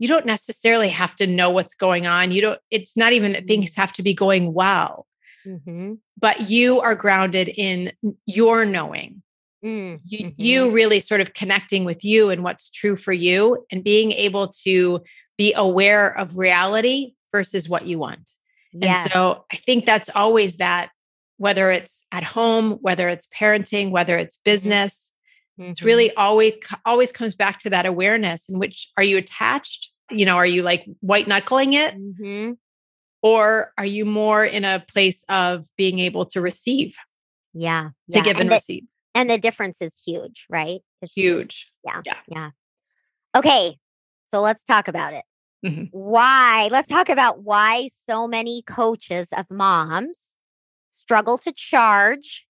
You 0.00 0.08
don't 0.08 0.26
necessarily 0.26 0.88
have 0.88 1.14
to 1.16 1.26
know 1.28 1.50
what's 1.50 1.74
going 1.76 2.08
on. 2.08 2.32
You 2.32 2.40
don't, 2.40 2.60
it's 2.72 2.96
not 2.96 3.12
even 3.12 3.32
that 3.34 3.46
things 3.46 3.76
have 3.76 3.92
to 3.92 4.02
be 4.02 4.12
going 4.12 4.52
well, 4.52 5.06
Mhm. 5.48 5.98
but 6.20 6.50
you 6.50 6.80
are 6.80 6.94
grounded 6.94 7.48
in 7.48 7.92
your 8.26 8.64
knowing. 8.64 9.22
Mm. 9.64 10.00
You, 10.04 10.18
Mhm. 10.26 10.34
you 10.36 10.70
really 10.70 11.00
sort 11.00 11.20
of 11.20 11.34
connecting 11.34 11.84
with 11.84 12.04
you 12.04 12.30
and 12.30 12.44
what's 12.44 12.68
true 12.68 12.96
for 12.96 13.12
you 13.12 13.64
and 13.72 13.82
being 13.82 14.12
able 14.12 14.48
to 14.64 15.02
be 15.36 15.52
aware 15.54 16.16
of 16.16 16.36
reality 16.36 17.14
versus 17.32 17.68
what 17.68 17.86
you 17.86 17.98
want. 17.98 18.30
Yes. 18.72 19.04
And 19.04 19.12
so 19.12 19.44
I 19.52 19.56
think 19.56 19.86
that's 19.86 20.10
always 20.14 20.56
that, 20.56 20.90
whether 21.38 21.70
it's 21.70 22.04
at 22.12 22.24
home, 22.24 22.72
whether 22.82 23.08
it's 23.08 23.26
parenting, 23.28 23.90
whether 23.90 24.18
it's 24.18 24.36
business, 24.44 25.10
it's 25.58 25.80
Mhm. 25.80 25.84
really 25.84 26.12
always 26.14 26.54
always 26.84 27.10
comes 27.10 27.34
back 27.34 27.58
to 27.60 27.70
that 27.70 27.86
awareness 27.86 28.48
in 28.48 28.58
which 28.58 28.90
are 28.96 29.02
you 29.02 29.16
attached? 29.16 29.90
You 30.10 30.24
know, 30.26 30.36
are 30.36 30.46
you 30.46 30.62
like 30.62 30.84
white 31.00 31.26
knuckling 31.26 31.72
it? 31.72 31.94
Mhm. 31.96 32.58
Or 33.22 33.72
are 33.76 33.84
you 33.86 34.04
more 34.04 34.44
in 34.44 34.64
a 34.64 34.80
place 34.80 35.24
of 35.28 35.66
being 35.76 35.98
able 35.98 36.24
to 36.26 36.40
receive, 36.40 36.94
Yeah. 37.52 37.90
to 38.12 38.18
yeah. 38.18 38.22
give 38.22 38.32
and, 38.36 38.40
and 38.42 38.50
the, 38.50 38.54
receive? 38.54 38.84
and 39.14 39.28
the 39.28 39.38
difference 39.38 39.82
is 39.82 40.00
huge, 40.06 40.46
right? 40.48 40.80
It's 41.02 41.12
Huge. 41.12 41.72
Yeah, 41.84 42.02
yeah. 42.04 42.14
Yeah. 42.28 42.50
Okay. 43.36 43.78
So 44.32 44.40
let's 44.40 44.64
talk 44.64 44.88
about 44.88 45.14
it. 45.14 45.24
Mhm. 45.66 45.88
Why? 45.90 46.68
Let's 46.70 46.88
talk 46.88 47.08
about 47.08 47.42
why 47.42 47.88
so 48.06 48.28
many 48.28 48.62
coaches 48.62 49.28
of 49.36 49.46
moms 49.50 50.34
struggle 50.92 51.38
to 51.38 51.52
charge 51.52 52.46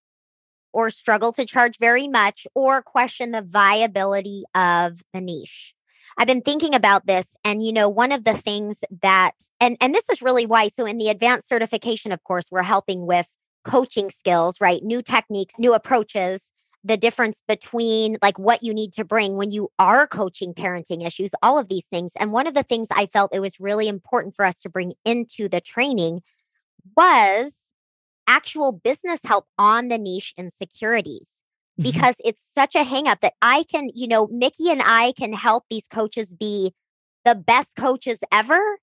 or 0.75 0.91
struggle 0.91 1.33
to 1.33 1.47
charge 1.47 1.79
very 1.79 2.07
much 2.09 2.47
or 2.55 2.83
question 2.83 3.31
the 3.31 3.41
viability 3.43 4.45
of 4.55 5.01
the 5.15 5.21
niche. 5.23 5.75
I've 6.19 6.27
been 6.27 6.43
thinking 6.43 6.75
about 6.75 7.07
this 7.07 7.37
and 7.45 7.65
you 7.65 7.73
know 7.73 7.89
one 7.89 8.13
of 8.13 8.25
the 8.25 8.35
things 8.35 8.81
that 9.03 9.33
and 9.61 9.77
and 9.81 9.95
this 9.95 10.09
is 10.11 10.21
really 10.21 10.47
why 10.47 10.69
so 10.69 10.85
in 10.85 10.99
the 10.99 11.09
advanced 11.11 11.49
certification 11.49 12.13
of 12.13 12.25
course 12.25 12.49
we're 12.51 12.63
helping 12.63 13.07
with 13.07 13.27
coaching 13.65 14.11
skills, 14.11 14.61
right? 14.61 14.83
New 14.83 15.03
techniques, 15.03 15.55
new 15.59 15.75
approaches, 15.75 16.53
the 16.85 16.97
difference 16.97 17.43
between 17.47 18.17
like 18.23 18.39
what 18.39 18.63
you 18.63 18.73
need 18.73 18.93
to 18.95 19.05
bring 19.05 19.37
when 19.37 19.51
you 19.51 19.69
are 19.79 20.07
coaching 20.07 20.55
parenting 20.55 21.07
issues, 21.07 21.31
all 21.43 21.59
of 21.59 21.69
these 21.69 21.87
things. 21.87 22.13
And 22.19 22.33
one 22.33 22.47
of 22.47 22.55
the 22.55 22.63
things 22.63 22.89
I 22.91 23.07
felt 23.07 23.35
it 23.35 23.41
was 23.41 23.61
really 23.61 23.89
important 23.89 24.35
for 24.35 24.45
us 24.45 24.61
to 24.63 24.71
bring 24.71 24.95
into 25.05 25.49
the 25.49 25.61
training 25.61 26.23
was 26.97 27.73
actual 28.29 28.73
business 28.73 29.21
help 29.25 29.47
on 29.59 29.89
the 29.89 29.99
niche 29.99 30.35
insecurities. 30.39 31.43
Because 31.83 32.17
it's 32.25 32.43
such 32.55 32.75
a 32.75 32.85
hangup 32.85 33.21
that 33.21 33.35
I 33.41 33.65
can, 33.65 33.91
you 33.95 34.09
know, 34.09 34.27
Mikki 34.29 34.71
and 34.71 34.83
I 34.85 35.13
can 35.13 35.33
help 35.33 35.65
these 35.71 35.87
coaches 35.87 36.35
be 36.35 36.75
the 37.25 37.35
best 37.35 37.77
coaches 37.77 38.21
ever. 38.33 38.79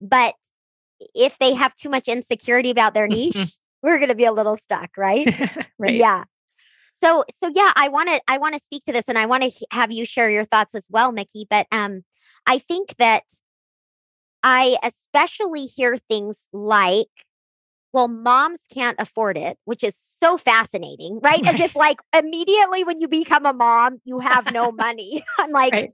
But 0.00 0.34
if 1.14 1.38
they 1.38 1.54
have 1.54 1.74
too 1.74 1.88
much 1.88 2.08
insecurity 2.08 2.70
about 2.70 2.94
their 2.94 3.08
niche, 3.08 3.58
we're 3.82 3.98
going 3.98 4.10
to 4.10 4.14
be 4.14 4.24
a 4.24 4.32
little 4.32 4.56
stuck, 4.56 4.90
right? 4.96 5.26
right. 5.78 5.94
Yeah. 5.94 6.24
So 6.92 7.24
so 7.34 7.50
yeah, 7.54 7.72
I 7.76 7.88
want 7.88 8.10
to 8.10 8.20
I 8.28 8.38
want 8.38 8.54
to 8.54 8.60
speak 8.60 8.84
to 8.84 8.92
this 8.92 9.08
and 9.08 9.16
I 9.16 9.26
want 9.26 9.42
to 9.42 9.66
have 9.72 9.90
you 9.90 10.04
share 10.04 10.30
your 10.30 10.44
thoughts 10.44 10.74
as 10.74 10.86
well, 10.90 11.12
Mikki, 11.12 11.46
but 11.48 11.66
um 11.72 12.02
I 12.46 12.58
think 12.58 12.96
that 12.98 13.24
I 14.42 14.76
especially 14.82 15.66
hear 15.66 15.96
things 15.96 16.48
like 16.52 17.08
well, 17.92 18.08
moms 18.08 18.60
can't 18.72 18.96
afford 19.00 19.36
it, 19.36 19.58
which 19.64 19.82
is 19.82 19.96
so 19.96 20.38
fascinating, 20.38 21.18
right? 21.22 21.42
As 21.46 21.60
if 21.60 21.74
like 21.74 21.98
immediately 22.16 22.84
when 22.84 23.00
you 23.00 23.08
become 23.08 23.46
a 23.46 23.52
mom, 23.52 24.00
you 24.04 24.20
have 24.20 24.52
no 24.52 24.70
money. 24.72 25.24
I'm 25.38 25.50
like, 25.50 25.72
Right. 25.72 25.92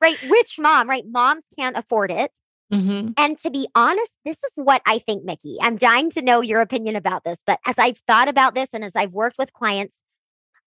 right, 0.00 0.18
which 0.22 0.58
mom, 0.58 0.88
right? 0.88 1.04
Moms 1.06 1.44
can't 1.58 1.76
afford 1.76 2.10
it. 2.10 2.30
Mhm. 2.72 3.14
And 3.16 3.38
to 3.38 3.50
be 3.50 3.68
honest, 3.74 4.12
this 4.24 4.36
is 4.44 4.52
what 4.56 4.82
I 4.86 4.98
think, 4.98 5.24
Mikki. 5.24 5.56
I'm 5.60 5.76
dying 5.76 6.10
to 6.10 6.22
know 6.22 6.40
your 6.42 6.60
opinion 6.60 6.96
about 6.96 7.24
this. 7.24 7.42
But 7.46 7.60
as 7.64 7.76
I've 7.78 7.98
thought 7.98 8.28
about 8.28 8.54
this 8.54 8.74
and 8.74 8.84
as 8.84 8.96
I've 8.96 9.14
worked 9.14 9.38
with 9.38 9.52
clients, 9.52 10.02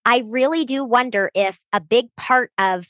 I 0.04 0.22
really 0.26 0.64
do 0.64 0.82
wonder 0.84 1.30
if 1.34 1.60
a 1.72 1.80
big 1.80 2.06
part 2.16 2.50
of 2.58 2.88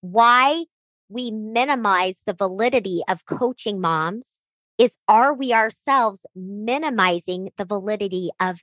why 0.00 0.64
we 1.08 1.30
minimize 1.30 2.18
the 2.26 2.32
validity 2.32 3.02
of 3.08 3.26
coaching 3.26 3.80
moms 3.80 4.39
is 4.80 4.96
are 5.06 5.34
we 5.34 5.52
ourselves 5.52 6.24
minimizing 6.34 7.50
the 7.58 7.66
validity 7.66 8.30
of 8.40 8.60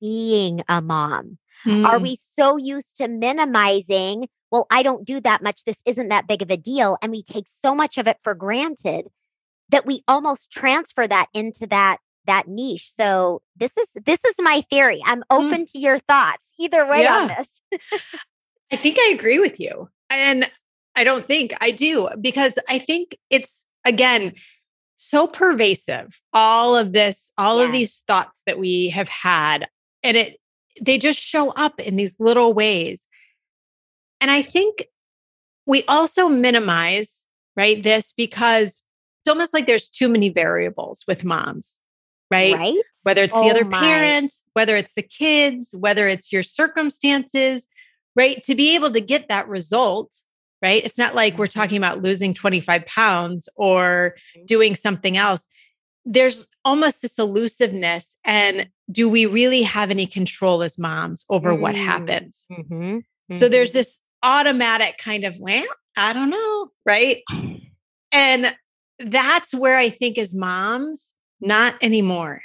being 0.00 0.62
a 0.68 0.82
mom? 0.82 1.38
Are 1.66 1.98
Mm. 1.98 2.02
we 2.02 2.16
so 2.16 2.56
used 2.56 2.96
to 2.96 3.06
minimizing, 3.06 4.28
well, 4.50 4.66
I 4.70 4.82
don't 4.82 5.04
do 5.06 5.20
that 5.20 5.42
much. 5.42 5.64
This 5.64 5.80
isn't 5.86 6.08
that 6.08 6.26
big 6.26 6.42
of 6.42 6.50
a 6.50 6.56
deal. 6.56 6.98
And 7.00 7.12
we 7.12 7.22
take 7.22 7.44
so 7.46 7.74
much 7.74 7.98
of 7.98 8.08
it 8.08 8.16
for 8.24 8.34
granted 8.34 9.06
that 9.68 9.86
we 9.86 10.02
almost 10.08 10.50
transfer 10.50 11.06
that 11.06 11.28
into 11.32 11.66
that 11.68 11.98
that 12.26 12.48
niche. 12.48 12.90
So 12.90 13.42
this 13.56 13.76
is 13.78 13.88
this 14.04 14.24
is 14.24 14.34
my 14.40 14.62
theory. 14.62 15.00
I'm 15.04 15.20
Mm. 15.20 15.24
open 15.38 15.66
to 15.66 15.78
your 15.78 15.98
thoughts 16.00 16.46
either 16.58 16.84
way 16.86 17.06
on 17.06 17.28
this. 17.28 17.48
I 18.72 18.76
think 18.76 18.96
I 18.98 19.12
agree 19.14 19.38
with 19.38 19.60
you. 19.60 19.88
And 20.08 20.50
I 20.96 21.04
don't 21.04 21.24
think 21.24 21.54
I 21.60 21.70
do 21.70 22.08
because 22.20 22.58
I 22.68 22.78
think 22.78 23.16
it's 23.30 23.64
again 23.84 24.34
so 25.02 25.26
pervasive 25.26 26.20
all 26.32 26.76
of 26.76 26.92
this 26.92 27.32
all 27.38 27.58
of 27.58 27.72
these 27.72 28.02
thoughts 28.06 28.42
that 28.46 28.58
we 28.58 28.90
have 28.90 29.08
had 29.08 29.66
and 30.02 30.16
it 30.16 30.40
they 30.80 30.98
just 30.98 31.18
show 31.18 31.50
up 31.50 31.78
in 31.80 31.96
these 31.96 32.14
little 32.18 32.52
ways. 32.52 33.06
And 34.20 34.30
I 34.30 34.42
think 34.42 34.86
we 35.66 35.84
also 35.84 36.28
minimize 36.28 37.24
right 37.56 37.82
this 37.82 38.12
because 38.16 38.82
it's 39.20 39.28
almost 39.28 39.52
like 39.52 39.66
there's 39.66 39.88
too 39.88 40.08
many 40.08 40.30
variables 40.30 41.04
with 41.06 41.24
moms, 41.24 41.76
right? 42.30 42.54
Right? 42.54 42.78
whether 43.02 43.22
it's 43.22 43.32
the 43.32 43.46
Oh 43.46 43.50
other 43.50 43.64
my. 43.64 43.78
parent, 43.78 44.32
whether 44.52 44.76
it's 44.76 44.92
the 44.94 45.02
kids, 45.02 45.74
whether 45.78 46.06
it's 46.06 46.32
your 46.32 46.42
circumstances, 46.42 47.66
right? 48.14 48.42
To 48.44 48.54
be 48.54 48.74
able 48.74 48.90
to 48.90 49.00
get 49.00 49.28
that 49.28 49.48
result, 49.48 50.14
right? 50.62 50.84
It's 50.84 50.98
not 50.98 51.14
like 51.14 51.38
we're 51.38 51.46
Mm-hmm. 51.46 51.60
talking 51.60 51.76
about 51.78 52.02
losing 52.02 52.34
25 52.34 52.84
pounds 52.86 53.48
or 53.56 54.16
doing 54.46 54.74
something 54.76 55.16
else. 55.16 55.46
There's 56.04 56.46
almost 56.64 57.02
this 57.02 57.18
elusiveness. 57.18 58.16
And 58.24 58.68
do 58.90 59.08
we 59.08 59.26
really 59.26 59.62
have 59.62 59.90
any 59.90 60.06
control 60.06 60.62
as 60.62 60.78
moms 60.78 61.24
over 61.30 61.54
what 61.54 61.74
Mm. 61.74 61.84
happens? 61.84 62.46
Mhm. 62.50 63.02
So 63.34 63.46
Mhm. 63.46 63.50
there's 63.50 63.72
this 63.72 64.00
automatic 64.22 64.98
kind 64.98 65.24
of, 65.24 65.38
well, 65.38 65.64
I 65.96 66.12
don't 66.12 66.30
know, 66.30 66.70
right? 66.84 67.22
And 68.12 68.54
that's 68.98 69.54
where 69.54 69.76
I 69.78 69.88
think 69.88 70.18
as 70.18 70.34
moms, 70.34 71.12
not 71.40 71.74
anymore 71.80 72.42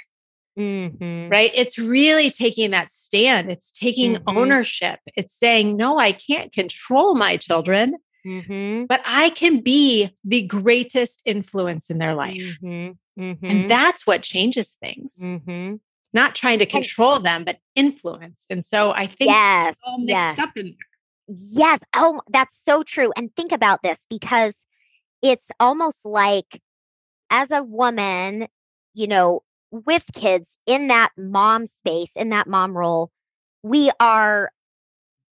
Mhm. 0.58 1.30
right? 1.30 1.50
It's 1.54 1.76
really 1.78 2.30
taking 2.30 2.70
that 2.70 2.90
stand. 2.90 3.50
It's 3.52 3.70
taking 3.70 4.14
Mhm. 4.14 4.22
ownership. 4.26 5.00
It's 5.14 5.34
saying, 5.38 5.76
no, 5.76 5.98
I 5.98 6.12
can't 6.12 6.50
control 6.50 7.14
my 7.14 7.36
children, 7.36 7.94
Mhm. 8.26 8.88
but 8.88 9.00
I 9.04 9.30
can 9.30 9.60
be 9.60 10.10
the 10.24 10.42
greatest 10.42 11.22
influence 11.24 11.88
in 11.90 11.98
their 11.98 12.14
life. 12.14 12.58
Mhm. 12.60 12.98
Mhm. 13.18 13.38
And 13.42 13.70
that's 13.70 14.06
what 14.06 14.22
changes 14.22 14.76
things, 14.82 15.14
Mhm. 15.20 15.80
not 16.12 16.34
trying 16.34 16.58
to 16.58 16.66
control 16.66 17.20
them, 17.20 17.44
but 17.44 17.60
influence. 17.76 18.44
And 18.50 18.64
so 18.64 18.90
I 18.90 19.06
think 19.06 19.30
Yes. 19.30 19.76
all 19.86 19.98
mixed 19.98 20.08
Yes. 20.08 20.38
up 20.38 20.56
in 20.56 20.66
there. 20.66 21.36
Yes. 21.52 21.80
Oh, 21.94 22.20
that's 22.28 22.56
so 22.58 22.82
true. 22.82 23.12
And 23.16 23.34
think 23.34 23.52
about 23.52 23.82
this 23.82 24.06
because 24.10 24.66
it's 25.22 25.50
almost 25.60 26.04
like 26.04 26.60
as 27.30 27.50
a 27.50 27.62
woman, 27.62 28.48
you 28.94 29.06
know, 29.06 29.42
with 29.70 30.04
kids 30.14 30.56
in 30.66 30.86
that 30.88 31.10
mom 31.16 31.66
space, 31.66 32.12
in 32.16 32.28
that 32.30 32.46
mom 32.46 32.76
role, 32.76 33.10
we 33.62 33.90
are 33.98 34.52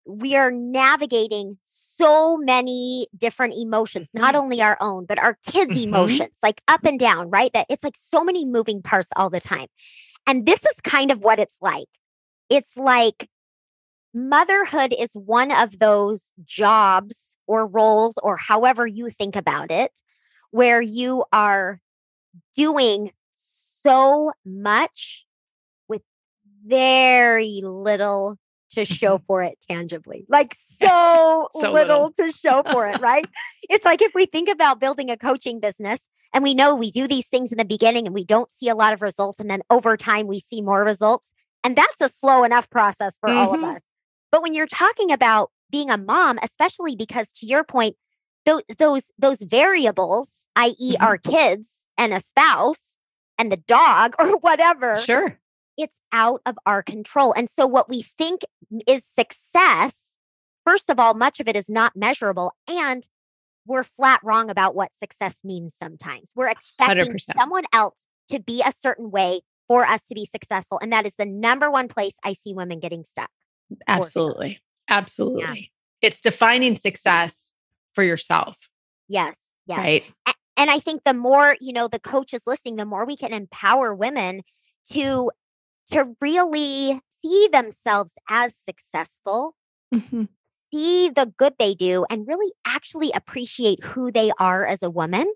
we 0.07 0.37
are 0.37 0.51
navigating 0.51 1.59
so 1.63 2.37
many 2.37 3.09
different 3.17 3.55
emotions, 3.57 4.11
not 4.15 4.35
only 4.35 4.61
our 4.63 4.77
own, 4.81 5.07
but 5.07 5.19
our 5.19 5.39
kids' 5.47 5.77
Mhm. 5.77 5.85
emotions, 5.85 6.33
like 6.43 6.61
up 6.69 6.85
and 6.85 6.99
down, 6.99 7.31
right? 7.31 7.53
That 7.55 7.67
it's 7.71 7.85
like 7.85 7.97
so 7.97 8.23
many 8.25 8.45
moving 8.45 8.83
parts 8.83 9.09
all 9.17 9.31
the 9.31 9.41
time. 9.41 9.69
And 10.27 10.47
this 10.47 10.65
is 10.65 10.81
kind 10.83 11.11
of 11.11 11.21
what 11.21 11.39
it's 11.39 11.57
like. 11.61 11.89
It's 12.51 12.77
like 12.77 13.29
motherhood 14.15 14.95
is 14.99 15.13
one 15.15 15.51
of 15.51 15.79
those 15.81 16.33
jobs 16.45 17.37
or 17.47 17.67
roles, 17.67 18.19
or 18.23 18.37
however 18.37 18.87
you 18.87 19.11
think 19.11 19.37
about 19.37 19.71
it, 19.71 20.01
where 20.51 20.81
you 20.83 21.25
are 21.33 21.81
doing 22.57 23.13
so 23.35 24.33
much 24.45 25.27
with 25.89 26.03
very 26.67 27.61
little 27.65 28.39
to 28.75 28.85
show 28.85 29.19
for 29.27 29.43
it 29.43 29.59
tangibly. 29.69 30.27
Like 30.29 30.55
so, 30.81 31.49
so 31.55 31.73
little, 31.73 31.73
little. 31.73 32.13
to 32.19 32.33
show 32.33 32.63
for 32.63 32.87
it, 32.89 33.01
right? 33.01 33.27
it's 33.71 33.85
like 33.85 34.03
if 34.03 34.13
we 34.15 34.27
think 34.27 34.49
about 34.49 34.81
building 34.81 35.11
a 35.11 35.17
coaching 35.17 35.61
business 35.61 36.01
and 36.33 36.43
we 36.43 36.55
know 36.55 36.75
we 36.75 36.91
do 36.91 37.07
these 37.09 37.27
things 37.29 37.53
in 37.53 37.59
the 37.59 37.65
beginning 37.65 38.07
and 38.07 38.15
we 38.15 38.25
don't 38.25 38.53
see 38.53 38.69
a 38.69 38.75
lot 38.75 38.93
of 38.93 39.01
results 39.03 39.41
and 39.41 39.49
then 39.51 39.63
over 39.71 39.97
time 39.97 40.27
we 40.27 40.41
see 40.41 40.61
more 40.61 40.83
results 40.85 41.31
and 41.63 41.77
that's 41.77 42.01
a 42.01 42.09
slow 42.09 42.45
enough 42.45 42.69
process 42.71 43.17
for 43.21 43.31
all 43.31 43.55
of 43.55 43.61
Mhm. 43.61 43.77
us 43.77 43.83
but 44.31 44.43
when 44.43 44.53
you're 44.55 44.67
talking 44.67 45.11
about 45.13 45.51
being 45.71 45.91
a 45.91 45.97
mom 45.97 46.39
especially 46.43 46.95
because 46.97 47.33
to 47.33 47.47
your 47.47 47.65
point 47.65 47.97
those 48.45 48.63
those 48.79 49.11
those 49.19 49.39
variables 49.43 50.47
i.e. 50.57 50.97
Mhm. 50.97 51.03
our 51.07 51.17
kids 51.19 51.71
and 51.97 52.13
a 52.13 52.21
spouse 52.21 52.99
and 53.39 53.51
the 53.51 53.57
dog 53.57 54.15
or 54.19 54.37
whatever 54.39 54.99
Sure. 54.99 55.39
It's 55.77 55.97
out 56.13 56.41
of 56.47 56.57
our 56.67 56.83
control. 56.83 57.33
And 57.37 57.49
so, 57.49 57.67
what 57.67 57.89
we 57.89 58.03
think 58.03 58.43
is 58.87 59.05
success, 59.05 60.17
first 60.65 60.91
of 60.91 60.99
all, 60.99 61.15
much 61.15 61.41
of 61.41 61.49
it 61.49 61.57
is 61.57 61.69
not 61.69 61.97
measurable. 61.97 62.53
And 62.69 63.07
we're 63.67 63.85
flat 63.85 64.21
wrong 64.23 64.51
about 64.51 64.75
what 64.75 64.91
success 65.03 65.39
means 65.43 65.75
sometimes. 65.79 66.31
We're 66.35 66.49
expecting 66.49 67.15
100%. 67.15 67.35
someone 67.37 67.65
else 67.73 68.07
to 68.31 68.41
be 68.41 68.63
a 68.65 68.73
certain 68.73 69.11
way 69.11 69.41
for 69.69 69.87
us 69.87 70.05
to 70.07 70.15
be 70.15 70.27
successful. 70.27 70.79
And 70.83 70.93
that 70.93 71.07
is 71.07 71.15
the 71.17 71.25
number 71.25 71.71
one 71.71 71.89
place 71.89 72.15
I 72.23 72.35
see 72.35 72.53
women 72.53 72.81
getting 72.81 73.05
stuck. 73.05 73.31
Absolutely. 73.89 74.61
Absolutely. 74.89 75.73
It's 76.03 76.21
defining 76.21 76.75
success 76.75 77.53
for 77.95 78.05
yourself, 78.05 78.69
Yes. 79.09 79.37
Yes. 79.67 79.79
right? 79.79 80.05
And 80.57 80.71
I 80.71 80.79
think 80.79 81.03
the 81.05 81.15
more, 81.15 81.57
you 81.61 81.73
know, 81.73 81.89
the 81.89 81.99
coaches 81.99 82.43
listening, 82.47 82.77
the 82.77 82.85
more 82.85 83.07
we 83.07 83.17
can 83.17 83.33
empower 83.33 83.95
women 83.95 84.43
to 84.93 85.31
to 85.89 86.17
really 86.21 87.01
see 87.23 87.49
themselves 87.53 88.15
as 88.29 88.55
successful 88.57 89.55
Mhm. 89.93 90.29
see 90.73 91.09
the 91.09 91.27
good 91.37 91.55
they 91.59 91.75
do 91.75 92.05
and 92.11 92.27
really 92.27 92.53
actually 92.65 93.11
appreciate 93.13 93.83
who 93.85 94.11
they 94.11 94.31
are 94.39 94.67
as 94.67 94.83
a 94.83 94.91
woman, 94.91 95.33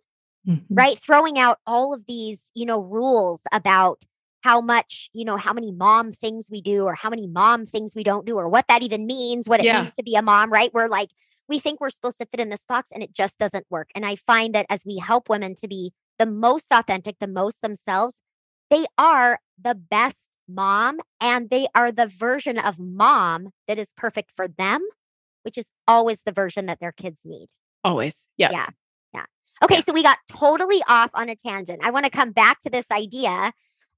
Mhm. 0.46 0.66
right? 0.70 0.98
Throwing 0.98 1.38
out 1.38 1.58
all 1.66 1.94
of 1.94 2.06
these, 2.06 2.50
you 2.54 2.66
know, 2.66 2.80
rules 2.80 3.42
about 3.52 4.04
how 4.42 4.60
much, 4.60 5.10
you 5.12 5.24
know, 5.24 5.36
how 5.36 5.52
many 5.52 5.72
mom 5.72 6.12
things 6.12 6.48
we 6.50 6.60
do 6.62 6.84
or 6.84 6.94
how 6.94 7.10
many 7.10 7.26
mom 7.26 7.66
things 7.66 7.94
we 7.94 8.04
don't 8.04 8.26
do 8.26 8.36
or 8.38 8.48
what 8.48 8.66
that 8.68 8.82
even 8.82 9.06
means, 9.06 9.48
what 9.48 9.60
it 9.60 9.64
Yeah. 9.64 9.82
means 9.82 9.94
to 9.94 10.02
be 10.02 10.14
a 10.16 10.22
mom, 10.22 10.52
right? 10.52 10.72
We're 10.74 10.88
like, 10.88 11.10
we 11.48 11.58
think 11.58 11.80
we're 11.80 11.90
supposed 11.90 12.18
to 12.18 12.26
fit 12.26 12.40
in 12.40 12.50
this 12.50 12.64
box 12.68 12.90
and 12.92 13.02
it 13.02 13.12
just 13.14 13.38
doesn't 13.38 13.66
work. 13.70 13.90
And 13.94 14.06
I 14.06 14.16
find 14.16 14.54
that 14.54 14.66
as 14.70 14.84
we 14.86 14.98
help 14.98 15.28
women 15.28 15.54
to 15.56 15.68
be 15.68 15.92
the 16.18 16.26
most 16.26 16.72
authentic, 16.72 17.18
the 17.20 17.28
most 17.28 17.62
themselves, 17.62 18.16
they 18.70 18.86
are 18.98 19.40
the 19.62 19.74
best 19.74 20.37
mom 20.48 21.00
and 21.20 21.50
they 21.50 21.66
are 21.74 21.92
the 21.92 22.06
version 22.06 22.58
of 22.58 22.78
mom 22.78 23.50
that 23.66 23.78
is 23.78 23.92
perfect 23.96 24.32
for 24.36 24.48
them, 24.48 24.86
which 25.42 25.58
is 25.58 25.70
always 25.86 26.22
the 26.22 26.32
version 26.32 26.66
that 26.66 26.80
their 26.80 26.92
kids 26.92 27.20
need. 27.24 27.48
Always. 27.84 28.24
Yeah. 28.36 28.50
Yeah. 28.50 28.66
Yeah. 29.14 29.24
Okay. 29.62 29.76
Yeah. 29.76 29.82
So 29.82 29.92
we 29.92 30.02
got 30.02 30.18
totally 30.30 30.82
off 30.88 31.10
on 31.14 31.28
a 31.28 31.36
tangent. 31.36 31.80
I 31.82 31.90
want 31.90 32.06
to 32.06 32.10
come 32.10 32.32
back 32.32 32.60
to 32.62 32.70
this 32.70 32.86
idea 32.90 33.52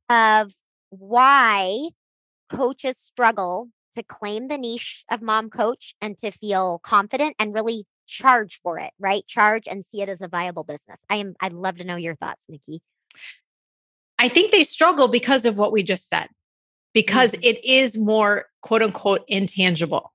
of 0.08 0.52
why 0.90 1.88
coaches 2.50 2.98
struggle 2.98 3.68
to 3.94 4.02
claim 4.02 4.48
the 4.48 4.58
niche 4.58 5.04
of 5.10 5.22
mom 5.22 5.50
coach 5.50 5.94
and 6.00 6.16
to 6.18 6.30
feel 6.30 6.80
confident 6.82 7.34
and 7.38 7.54
really 7.54 7.86
charge 8.06 8.60
for 8.62 8.78
it, 8.78 8.90
right? 8.98 9.26
Charge 9.26 9.66
and 9.68 9.84
see 9.84 10.02
it 10.02 10.08
as 10.08 10.20
a 10.20 10.28
viable 10.28 10.64
business. 10.64 11.00
I 11.08 11.16
am 11.16 11.34
I'd 11.40 11.52
love 11.52 11.78
to 11.78 11.84
know 11.84 11.96
your 11.96 12.16
thoughts, 12.16 12.46
Mikki. 12.48 12.82
I 14.18 14.28
think 14.28 14.52
they 14.52 14.64
struggle 14.64 15.08
because 15.08 15.46
of 15.46 15.56
what 15.56 15.72
we 15.72 15.82
just 15.82 16.08
said, 16.08 16.28
because 16.92 17.32
Mhm. 17.32 17.38
it 17.42 17.64
is 17.64 17.96
more 17.96 18.46
quote 18.62 18.82
unquote 18.82 19.24
intangible, 19.28 20.12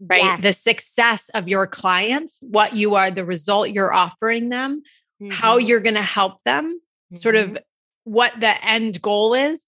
right? 0.00 0.40
The 0.40 0.52
success 0.52 1.28
of 1.34 1.48
your 1.48 1.66
clients, 1.66 2.38
what 2.40 2.76
you 2.76 2.94
are, 2.94 3.10
the 3.10 3.24
result 3.24 3.70
you're 3.70 3.92
offering 3.92 4.48
them, 4.50 4.82
how 5.30 5.58
Mhm. 5.58 5.66
you're 5.68 5.80
going 5.80 5.94
to 5.96 6.02
help 6.02 6.42
them, 6.44 6.80
sort 7.14 7.36
of 7.36 7.58
what 8.04 8.38
the 8.40 8.64
end 8.64 9.00
goal 9.02 9.34
is. 9.34 9.64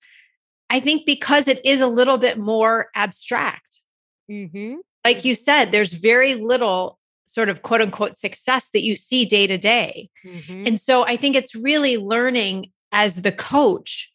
I 0.69 0.79
think 0.81 1.05
because 1.07 1.49
it 1.49 1.61
is 1.65 1.81
a 1.81 1.89
little 1.89 2.19
bit 2.19 2.39
more 2.39 2.91
abstract. 2.95 3.83
Mhm. 4.31 4.77
Like 5.05 5.25
you 5.25 5.35
said, 5.35 5.73
there's 5.73 5.93
very 5.95 6.35
little 6.37 6.99
sort 7.27 7.49
of 7.49 7.63
quote 7.63 7.81
unquote 7.81 8.19
success 8.19 8.69
that 8.73 8.83
you 8.85 8.95
see 8.97 9.25
day 9.25 9.47
to 9.47 9.57
day. 9.59 10.11
Mhm. 10.25 10.67
And 10.67 10.81
so 10.81 11.05
I 11.05 11.17
think 11.17 11.35
it's 11.37 11.55
really 11.55 11.97
learning 11.97 12.73
as 12.93 13.23
the 13.23 13.33
coach 13.33 14.11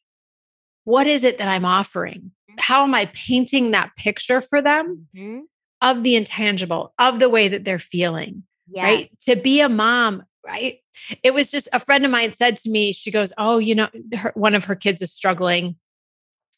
what 0.84 1.08
is 1.08 1.24
it 1.24 1.40
that 1.40 1.48
I'm 1.48 1.66
offering? 1.66 2.32
How 2.60 2.84
am 2.84 2.94
I 2.94 3.06
painting 3.14 3.72
that 3.72 3.92
picture 3.96 4.42
for 4.42 4.62
them 4.62 5.08
Mhm. 5.16 5.42
of 5.82 6.04
the 6.04 6.16
intangible, 6.16 6.94
of 7.00 7.20
the 7.20 7.30
way 7.30 7.48
that 7.48 7.64
they're 7.64 7.80
feeling, 7.80 8.44
right? 8.76 9.10
To 9.26 9.36
be 9.36 9.62
a 9.62 9.70
mom, 9.70 10.24
right? 10.46 10.80
It 11.24 11.34
was 11.34 11.52
just 11.52 11.68
a 11.74 11.80
friend 11.80 12.06
of 12.06 12.12
mine 12.12 12.34
said 12.34 12.58
to 12.60 12.70
me, 12.70 12.94
she 12.94 13.12
goes, 13.12 13.34
Oh, 13.38 13.58
you 13.58 13.76
know, 13.76 13.90
her, 14.18 14.32
one 14.36 14.56
of 14.56 14.66
her 14.66 14.76
kids 14.76 15.02
is 15.02 15.12
struggling. 15.12 15.76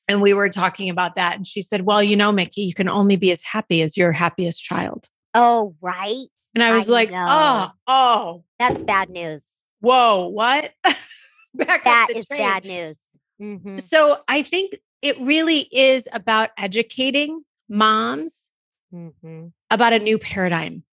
And 0.09 0.21
we 0.21 0.33
were 0.33 0.49
talking 0.49 0.89
about 0.89 1.15
that. 1.15 1.35
And 1.35 1.45
she 1.45 1.61
said, 1.61 1.81
Well, 1.81 2.01
you 2.01 2.15
know, 2.15 2.31
Mikki, 2.31 2.61
you 2.61 2.73
can 2.73 2.87
only 2.89 3.15
be 3.17 3.31
as 3.31 3.41
happy 3.43 3.81
as 3.81 3.97
your 3.97 4.11
happiest 4.13 4.63
child. 4.63 5.07
Oh, 5.33 5.75
right. 5.81 6.27
And 6.55 6.63
I 6.63 6.71
was 6.73 6.89
like, 6.89 7.11
know. 7.11 7.25
Oh, 7.27 7.71
oh, 7.87 8.43
That's 8.59 8.81
bad 8.83 9.09
news. 9.09 9.43
whoa, 9.81 10.27
what? 10.27 10.71
back 11.53 11.83
that 11.83 12.07
is 12.15 12.25
train. 12.27 12.39
bad 12.39 12.63
news. 12.63 12.97
Mhm. 13.41 13.81
So 13.81 14.19
I 14.27 14.41
think 14.43 14.77
it 15.01 15.19
really 15.19 15.67
is 15.71 16.07
about 16.11 16.49
educating 16.57 17.43
moms 17.69 18.47
Mhm. 18.93 19.51
about 19.69 19.93
a 19.93 19.99
new 19.99 20.17
paradigm. 20.17 20.83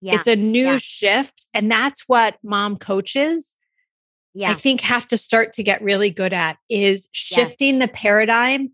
Yeah. 0.00 0.16
It's 0.16 0.26
a 0.26 0.36
new 0.36 0.72
yeah. 0.72 0.78
shift. 0.78 1.46
And 1.54 1.70
that's 1.70 2.02
what 2.08 2.36
mom 2.42 2.76
coaches, 2.76 3.56
yeah. 4.34 4.50
I 4.50 4.54
think, 4.54 4.80
have 4.80 5.06
to 5.08 5.16
start 5.16 5.52
to 5.54 5.62
get 5.62 5.80
really 5.82 6.10
good 6.10 6.32
at 6.32 6.58
is 6.68 7.08
shifting 7.12 7.78
the 7.78 7.88
paradigm 7.88 8.72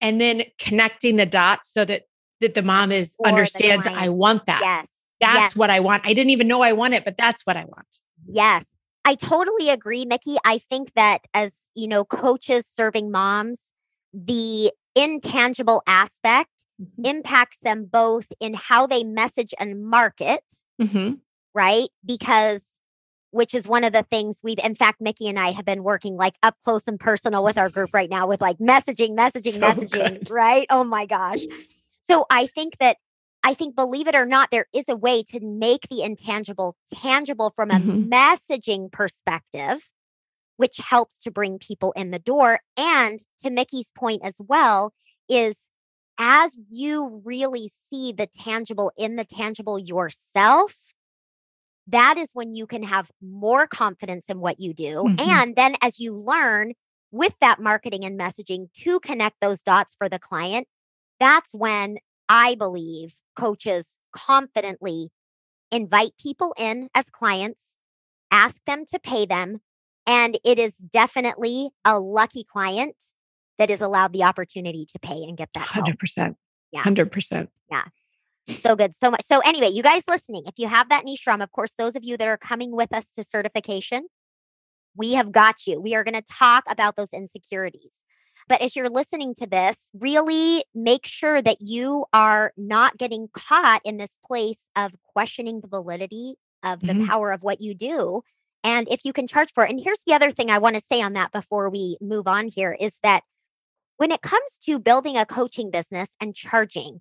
and 0.00 0.20
then 0.20 0.44
connecting 0.58 1.16
the 1.16 1.26
dots 1.26 1.72
so 1.72 1.84
that 1.84 2.04
that 2.40 2.54
the 2.54 2.62
mom 2.62 2.90
is 2.90 3.14
the 3.20 3.28
understands 3.28 3.86
I 3.86 4.08
want 4.08 4.46
that. 4.46 4.60
yes. 4.60 4.88
That's 5.20 5.36
yes. 5.52 5.56
what 5.56 5.70
I 5.70 5.78
want. 5.78 6.04
I 6.04 6.14
didn't 6.14 6.30
even 6.30 6.48
know 6.48 6.62
I 6.62 6.72
want 6.72 6.94
it, 6.94 7.04
but 7.04 7.16
that's 7.16 7.46
what 7.46 7.56
I 7.56 7.64
want. 7.64 7.86
Yes. 8.26 8.64
I 9.04 9.14
totally 9.14 9.68
agree, 9.70 10.04
Mikki. 10.04 10.36
I 10.44 10.58
think 10.58 10.94
that 10.94 11.20
as, 11.32 11.54
you 11.76 11.86
know, 11.86 12.04
coaches 12.04 12.66
serving 12.66 13.12
moms, 13.12 13.71
the 14.12 14.72
intangible 14.94 15.82
aspect 15.86 16.66
Mhm. 16.80 17.06
impacts 17.06 17.58
them 17.60 17.84
both 17.86 18.32
in 18.40 18.54
how 18.54 18.86
they 18.86 19.04
message 19.04 19.54
and 19.58 19.84
market, 19.84 20.44
Mhm. 20.80 21.20
right? 21.54 21.88
Because 22.04 22.80
which 23.30 23.54
is 23.54 23.66
one 23.66 23.82
of 23.82 23.94
the 23.94 24.02
things 24.04 24.40
we've 24.42 24.58
in 24.62 24.74
fact 24.74 25.00
Mikki 25.00 25.26
and 25.26 25.38
I 25.38 25.52
have 25.52 25.64
been 25.64 25.82
working 25.82 26.16
like 26.16 26.34
up 26.42 26.56
close 26.62 26.86
and 26.86 27.00
personal 27.00 27.42
with 27.42 27.56
our 27.56 27.70
group 27.70 27.94
right 27.94 28.10
now 28.10 28.26
with 28.26 28.42
like 28.42 28.58
messaging, 28.58 29.12
messaging, 29.16 29.54
So 29.54 29.58
messaging, 29.60 30.18
good. 30.18 30.30
right? 30.30 30.66
Oh 30.70 30.84
my 30.84 31.06
gosh. 31.06 31.46
So 32.00 32.26
I 32.30 32.46
think 32.46 32.76
that 32.78 32.98
I 33.42 33.54
think 33.54 33.74
believe 33.74 34.06
it 34.06 34.14
or 34.14 34.26
not 34.26 34.50
there 34.50 34.66
is 34.74 34.84
a 34.88 34.96
way 34.96 35.22
to 35.30 35.40
make 35.40 35.88
the 35.88 36.02
intangible 36.02 36.76
tangible 36.92 37.50
from 37.56 37.70
a 37.70 37.80
Mhm. 37.80 38.08
messaging 38.10 38.92
perspective 38.92 39.88
which 40.62 40.78
helps 40.78 41.18
to 41.20 41.32
bring 41.32 41.58
people 41.58 41.92
in 41.96 42.12
the 42.12 42.20
door 42.20 42.60
and 42.78 43.20
to 43.42 43.50
Mikki's 43.50 43.92
point 43.98 44.22
as 44.24 44.36
well 44.40 44.94
is 45.28 45.70
as 46.18 46.56
you 46.70 47.22
really 47.24 47.70
see 47.90 48.12
the 48.12 48.28
tangible 48.28 48.92
in 48.96 49.16
the 49.16 49.24
tangible 49.26 49.78
yourself 49.78 50.76
that 51.88 52.16
is 52.16 52.30
when 52.32 52.54
you 52.54 52.66
can 52.66 52.82
have 52.82 53.10
more 53.20 53.66
confidence 53.66 54.26
in 54.28 54.40
what 54.40 54.60
you 54.60 54.72
do. 54.72 55.08
Mhm. 55.08 55.18
And 55.18 55.56
then 55.56 55.74
as 55.82 55.98
you 55.98 56.16
learn 56.16 56.72
with 57.10 57.34
that 57.40 57.60
marketing 57.60 58.04
and 58.04 58.18
messaging 58.18 58.72
to 58.84 59.00
connect 59.00 59.36
those 59.40 59.62
dots 59.62 59.94
for 59.96 60.08
the 60.08 60.18
client, 60.18 60.68
that's 61.20 61.52
when 61.54 61.98
I 62.28 62.54
believe 62.54 63.14
coaches 63.38 63.98
confidently 64.12 65.10
invite 65.72 66.12
people 66.18 66.54
in 66.58 66.88
as 66.94 67.10
clients, 67.10 67.76
ask 68.30 68.62
them 68.66 68.86
to 68.86 69.00
pay 69.00 69.26
them. 69.26 69.60
And 70.06 70.38
it 70.44 70.58
is 70.58 70.74
definitely 70.76 71.70
a 71.84 71.98
lucky 71.98 72.44
client 72.44 72.96
that 73.58 73.70
is 73.70 73.80
allowed 73.80 74.12
the 74.12 74.24
opportunity 74.24 74.86
to 74.92 74.98
pay 74.98 75.22
and 75.22 75.36
get 75.36 75.50
that 75.54 75.68
help. 75.68 75.86
100%. 75.86 76.36
Yeah. 76.72 76.82
100%. 76.82 77.48
Yeah. 77.70 77.84
So 78.48 78.74
good. 78.74 78.96
So 78.96 79.10
much. 79.10 79.22
So 79.22 79.38
anyway, 79.40 79.68
you 79.68 79.82
guys 79.82 80.02
listening, 80.08 80.44
if 80.46 80.54
you 80.56 80.66
have 80.66 80.88
that 80.88 81.04
niche 81.04 81.22
drum, 81.22 81.40
of 81.40 81.52
course, 81.52 81.74
those 81.78 81.94
of 81.94 82.02
you 82.02 82.16
that 82.16 82.26
are 82.26 82.36
coming 82.38 82.72
with 82.72 82.92
us 82.92 83.10
to 83.12 83.22
certification, 83.22 84.08
we 84.96 85.12
have 85.12 85.30
got 85.30 85.66
you. 85.66 85.80
We 85.80 85.94
are 85.94 86.02
going 86.02 86.14
to 86.14 86.22
talk 86.22 86.64
about 86.68 86.96
those 86.96 87.12
insecurities. 87.12 87.92
But 88.48 88.60
as 88.60 88.74
you're 88.74 88.90
listening 88.90 89.34
to 89.36 89.46
this, 89.46 89.90
really 89.94 90.64
make 90.74 91.06
sure 91.06 91.40
that 91.40 91.58
you 91.60 92.06
are 92.12 92.52
not 92.56 92.98
getting 92.98 93.28
caught 93.32 93.80
in 93.84 93.96
this 93.98 94.18
place 94.26 94.68
of 94.74 94.92
questioning 95.14 95.60
the 95.60 95.68
validity 95.68 96.34
of 96.64 96.80
the 96.80 96.92
Mhm. 96.92 97.06
power 97.06 97.30
of 97.30 97.42
what 97.42 97.60
you 97.60 97.74
do. 97.74 98.22
And 98.64 98.86
if 98.90 99.04
you 99.04 99.12
can 99.12 99.26
charge 99.26 99.52
for 99.52 99.64
it. 99.64 99.70
And 99.70 99.80
here's 99.82 100.02
the 100.06 100.14
other 100.14 100.30
thing 100.30 100.50
I 100.50 100.58
want 100.58 100.76
to 100.76 100.82
say 100.82 101.02
on 101.02 101.14
that 101.14 101.32
before 101.32 101.68
we 101.68 101.96
move 102.00 102.26
on 102.26 102.48
here 102.48 102.76
is 102.78 102.94
that 103.02 103.24
when 103.96 104.10
it 104.10 104.22
comes 104.22 104.58
to 104.64 104.78
building 104.78 105.16
a 105.16 105.26
coaching 105.26 105.70
business 105.70 106.14
and 106.20 106.34
charging, 106.34 107.00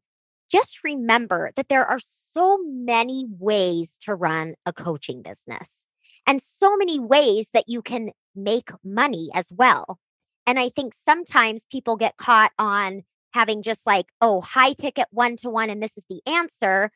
just 0.52 0.84
remember 0.84 1.52
that 1.56 1.70
there 1.70 1.86
are 1.86 2.00
so 2.00 2.60
many 2.64 3.26
ways 3.40 3.98
to 4.02 4.14
run 4.14 4.56
a 4.66 4.74
coaching 4.74 5.22
business 5.22 5.86
and 6.28 6.42
so 6.42 6.76
many 6.76 7.00
ways 7.00 7.50
that 7.54 7.68
you 7.68 7.82
can 7.82 8.12
make 8.36 8.70
money 8.84 9.30
as 9.34 9.52
well. 9.52 10.00
And 10.46 10.60
I 10.60 10.70
think 10.70 10.94
sometimes 10.94 11.66
people 11.72 11.96
get 11.96 12.18
caught 12.18 12.52
on 12.60 13.04
having 13.34 13.62
just 13.62 13.88
like, 13.88 14.08
oh, 14.20 14.42
high 14.42 14.74
ticket 14.74 15.08
one 15.12 15.38
to 15.38 15.50
one, 15.50 15.70
and 15.70 15.82
this 15.82 15.98
is 15.98 16.06
the 16.10 16.22
answer. 16.26 16.92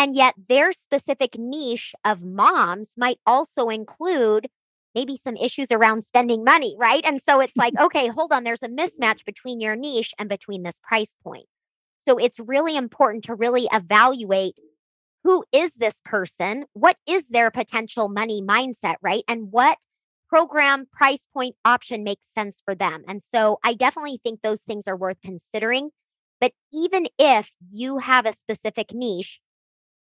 And 0.00 0.16
yet 0.16 0.34
their 0.48 0.72
specific 0.72 1.38
niche 1.38 1.94
of 2.06 2.22
moms 2.22 2.94
might 2.96 3.18
also 3.26 3.68
include 3.68 4.48
maybe 4.94 5.14
some 5.14 5.36
issues 5.36 5.70
around 5.70 6.04
spending 6.04 6.42
money, 6.42 6.74
right? 6.78 7.04
And 7.04 7.20
so 7.20 7.38
it's 7.40 7.54
like, 7.54 7.74
okay, 7.80 8.08
hold 8.08 8.32
on, 8.32 8.42
there's 8.42 8.62
a 8.62 8.68
mismatch 8.68 9.26
between 9.26 9.60
your 9.60 9.76
niche 9.76 10.14
and 10.18 10.26
between 10.26 10.62
this 10.62 10.80
price 10.82 11.14
point. 11.22 11.44
So 12.08 12.16
it's 12.16 12.40
really 12.40 12.78
important 12.78 13.24
to 13.24 13.34
really 13.34 13.68
evaluate 13.74 14.54
who 15.22 15.44
is 15.52 15.74
this 15.74 16.00
person? 16.02 16.64
What 16.72 16.96
is 17.06 17.28
their 17.28 17.50
potential 17.50 18.08
money 18.08 18.40
mindset, 18.40 18.94
right? 19.02 19.22
And 19.28 19.52
what 19.52 19.76
program, 20.30 20.86
price 20.90 21.26
point, 21.34 21.56
option 21.62 22.04
makes 22.04 22.26
sense 22.34 22.62
for 22.64 22.74
them. 22.74 23.04
And 23.06 23.22
so 23.22 23.58
I 23.62 23.74
definitely 23.74 24.18
think 24.24 24.40
those 24.40 24.62
things 24.62 24.88
are 24.88 24.96
worth 24.96 25.18
considering. 25.22 25.90
But 26.40 26.52
even 26.72 27.06
if 27.18 27.50
you 27.70 27.98
have 27.98 28.24
a 28.24 28.32
specific 28.32 28.94
niche 28.94 29.40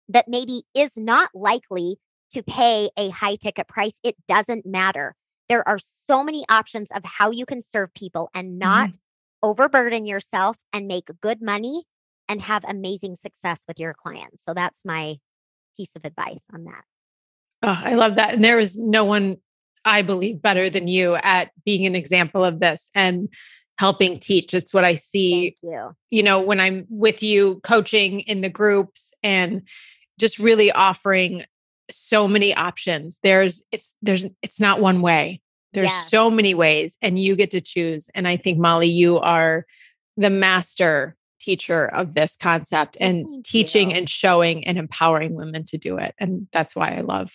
that 0.10 0.28
maybe 0.28 0.64
is 0.74 0.92
not 0.96 1.30
likely 1.34 1.98
to 2.34 2.44
pay 2.44 2.90
a 2.98 3.10
high 3.10 3.36
ticket 3.36 3.68
price, 3.68 4.00
it 4.04 4.16
doesn't 4.28 4.66
matter. 4.66 5.16
There 5.50 5.68
are 5.68 5.80
so 5.80 6.24
many 6.24 6.46
options 6.50 6.90
of 6.92 7.04
how 7.04 7.32
you 7.32 7.46
can 7.46 7.62
serve 7.62 7.94
people 7.94 8.30
and 8.34 8.58
not 8.58 8.90
mm-hmm. 8.90 9.50
overburden 9.50 10.06
yourself 10.06 10.58
and 10.72 10.88
make 10.88 11.10
good 11.22 11.42
money 11.42 11.84
and 12.30 12.42
have 12.42 12.64
amazing 12.66 13.18
success 13.18 13.64
with 13.68 13.80
your 13.80 13.94
clients. 13.94 14.44
So 14.46 14.54
that's 14.54 14.82
my 14.86 15.18
piece 15.76 15.92
of 15.96 16.06
advice 16.06 16.44
on 16.54 16.64
that. 16.66 16.84
Oh, 17.64 17.78
I 17.84 17.96
love 17.96 18.16
that. 18.16 18.34
And 18.34 18.44
there 18.44 18.60
is 18.60 18.78
no 18.78 19.04
one, 19.04 19.38
I 19.84 20.02
believe, 20.02 20.42
better 20.42 20.70
than 20.70 20.88
you 20.88 21.16
at 21.16 21.52
being 21.66 21.86
an 21.86 21.96
example 21.96 22.44
of 22.44 22.60
this 22.60 22.90
and 22.96 23.30
helping 23.82 24.20
teach. 24.20 24.54
It's 24.54 24.76
what 24.76 24.86
I 24.86 24.94
see, 24.94 25.58
you. 25.64 25.96
you 26.12 26.22
know, 26.22 26.40
when 26.40 26.60
I'm 26.60 26.86
with 26.88 27.24
you 27.24 27.60
coaching 27.64 28.20
in 28.22 28.42
the 28.42 28.50
groups 28.50 29.12
and 29.24 29.64
just 30.20 30.38
really 30.38 30.72
offering 30.72 31.46
so 31.90 32.28
many 32.28 32.54
options. 32.56 33.18
There's 33.24 33.64
it's 33.72 33.96
there's 34.04 34.24
it's 34.44 34.60
not 34.60 34.80
one 34.80 35.02
way. 35.02 35.42
There's 35.74 35.88
Yes. 35.90 36.10
so 36.12 36.30
many 36.30 36.54
ways 36.54 36.96
and 37.02 37.18
you 37.18 37.36
get 37.36 37.50
to 37.52 37.62
choose. 37.62 38.08
And 38.14 38.28
I 38.28 38.38
think 38.38 38.60
Molly, 38.60 38.88
you 38.88 39.18
are 39.18 39.66
the 40.16 40.30
master 40.30 41.16
teacher 41.40 41.86
of 41.88 42.14
this 42.14 42.38
concept 42.40 42.98
and 43.00 43.26
Thank 43.26 43.46
teaching 43.46 43.90
you. 43.90 43.98
and 43.98 44.08
showing 44.08 44.68
and 44.68 44.78
empowering 44.78 45.34
women 45.34 45.66
to 45.66 45.78
do 45.80 45.98
it. 45.98 46.14
And 46.20 46.48
that's 46.54 46.76
why 46.76 46.96
I 46.98 47.02
love 47.02 47.32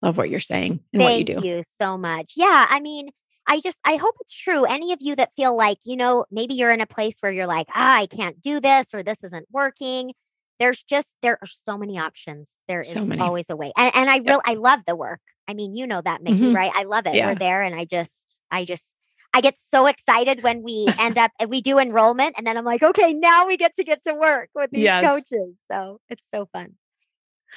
love 0.00 0.16
what 0.16 0.30
you're 0.30 0.40
saying 0.40 0.80
and 0.94 1.02
what 1.02 1.18
you 1.18 1.24
Thank 1.26 1.42
do. 1.42 1.46
you 1.46 1.62
so 1.78 1.98
much. 1.98 2.32
Yeah, 2.36 2.66
I 2.70 2.80
mean, 2.80 3.10
I 3.46 3.60
just 3.60 3.78
I 3.84 3.96
hope 3.96 4.14
it's 4.20 4.32
true. 4.34 4.64
Any 4.64 4.92
of 4.92 4.98
you 5.02 5.16
that 5.16 5.30
feel 5.36 5.56
like, 5.56 5.78
you 5.84 5.96
know, 5.96 6.24
maybe 6.30 6.54
you're 6.54 6.70
in 6.70 6.80
a 6.80 6.86
place 6.86 7.16
where 7.20 7.32
you're 7.32 7.46
like, 7.46 7.66
ah, 7.74 7.96
I 7.98 8.06
can't 8.06 8.40
do 8.40 8.60
this 8.60 8.94
or 8.94 9.02
this 9.02 9.24
isn't 9.24 9.46
working. 9.50 10.12
There's 10.60 10.82
just 10.82 11.16
there 11.22 11.38
are 11.42 11.46
so 11.48 11.76
many 11.76 11.98
options. 11.98 12.52
There 12.68 12.82
is 12.82 12.92
So 12.92 13.04
many. 13.04 13.20
always 13.20 13.50
a 13.50 13.56
way. 13.56 13.72
And 13.76 13.94
and 13.94 14.10
I 14.10 14.18
real 14.18 14.40
I 14.46 14.54
love 14.54 14.80
the 14.86 14.94
work. 14.96 15.20
I 15.48 15.54
mean, 15.54 15.74
you 15.74 15.86
know 15.86 16.00
that, 16.02 16.22
Mikki, 16.22 16.38
Mhm. 16.40 16.54
right? 16.54 16.70
I 16.74 16.84
love 16.84 17.06
it. 17.06 17.14
Yeah. 17.16 17.26
We're 17.26 17.34
there 17.34 17.62
and 17.62 17.74
I 17.74 17.84
just 17.84 18.40
I 18.50 18.64
just 18.64 18.94
I 19.34 19.40
get 19.40 19.58
so 19.58 19.86
excited 19.86 20.42
when 20.42 20.62
we 20.62 20.92
end 20.98 21.18
up 21.18 21.32
and 21.40 21.50
we 21.50 21.62
do 21.62 21.78
enrollment 21.78 22.34
and 22.38 22.46
then 22.46 22.56
I'm 22.56 22.64
like, 22.64 22.82
okay, 22.82 23.12
now 23.12 23.46
we 23.48 23.56
get 23.56 23.74
to 23.76 23.84
get 23.84 24.04
to 24.04 24.14
work 24.14 24.50
with 24.54 24.70
these 24.70 24.84
Yes. 24.84 25.02
coaches. 25.04 25.56
So 25.70 26.00
it's 26.08 26.24
so 26.32 26.46
fun. 26.52 26.74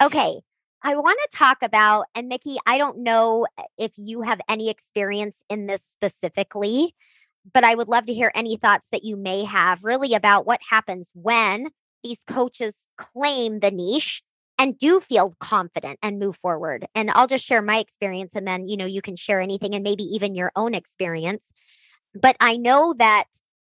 Okay. 0.01 0.39
I 0.85 0.95
want 0.95 1.17
to 1.31 1.37
talk 1.37 1.63
about, 1.63 2.05
and 2.13 2.27
Mikki, 2.27 2.57
I 2.67 2.77
don't 2.77 2.99
know 2.99 3.47
eh, 3.57 3.63
if 3.77 3.91
you 3.97 4.21
have 4.21 4.39
any 4.47 4.69
experience 4.69 5.43
in 5.49 5.65
this 5.65 5.83
specifically, 5.83 6.93
but 7.53 7.63
I 7.63 7.73
would 7.73 7.87
love 7.87 8.05
to 8.05 8.13
hear 8.13 8.31
any 8.35 8.55
thoughts 8.57 8.87
that 8.91 9.03
you 9.03 9.15
may 9.17 9.45
have 9.45 9.83
really 9.83 10.13
about 10.13 10.45
what 10.45 10.61
happens 10.69 11.11
when 11.15 11.69
these 12.03 12.23
coaches 12.27 12.87
claim 12.97 13.61
the 13.61 13.71
niche 13.71 14.21
and 14.59 14.77
do 14.77 14.99
feel 14.99 15.35
confident 15.39 15.97
and 16.03 16.19
move 16.19 16.37
forward. 16.37 16.85
And 16.93 17.09
I'll 17.11 17.27
just 17.27 17.45
share 17.45 17.63
my 17.63 17.79
experience 17.79 18.33
and 18.35 18.47
then, 18.47 18.67
you 18.67 18.77
know, 18.77 18.85
you 18.85 19.01
can 19.01 19.15
share 19.15 19.41
anything 19.41 19.73
and 19.73 19.83
maybe 19.83 20.03
even 20.03 20.35
your 20.35 20.51
own 20.55 20.75
experience. 20.75 21.51
But 22.13 22.37
I 22.39 22.57
know 22.57 22.93
that 22.99 23.25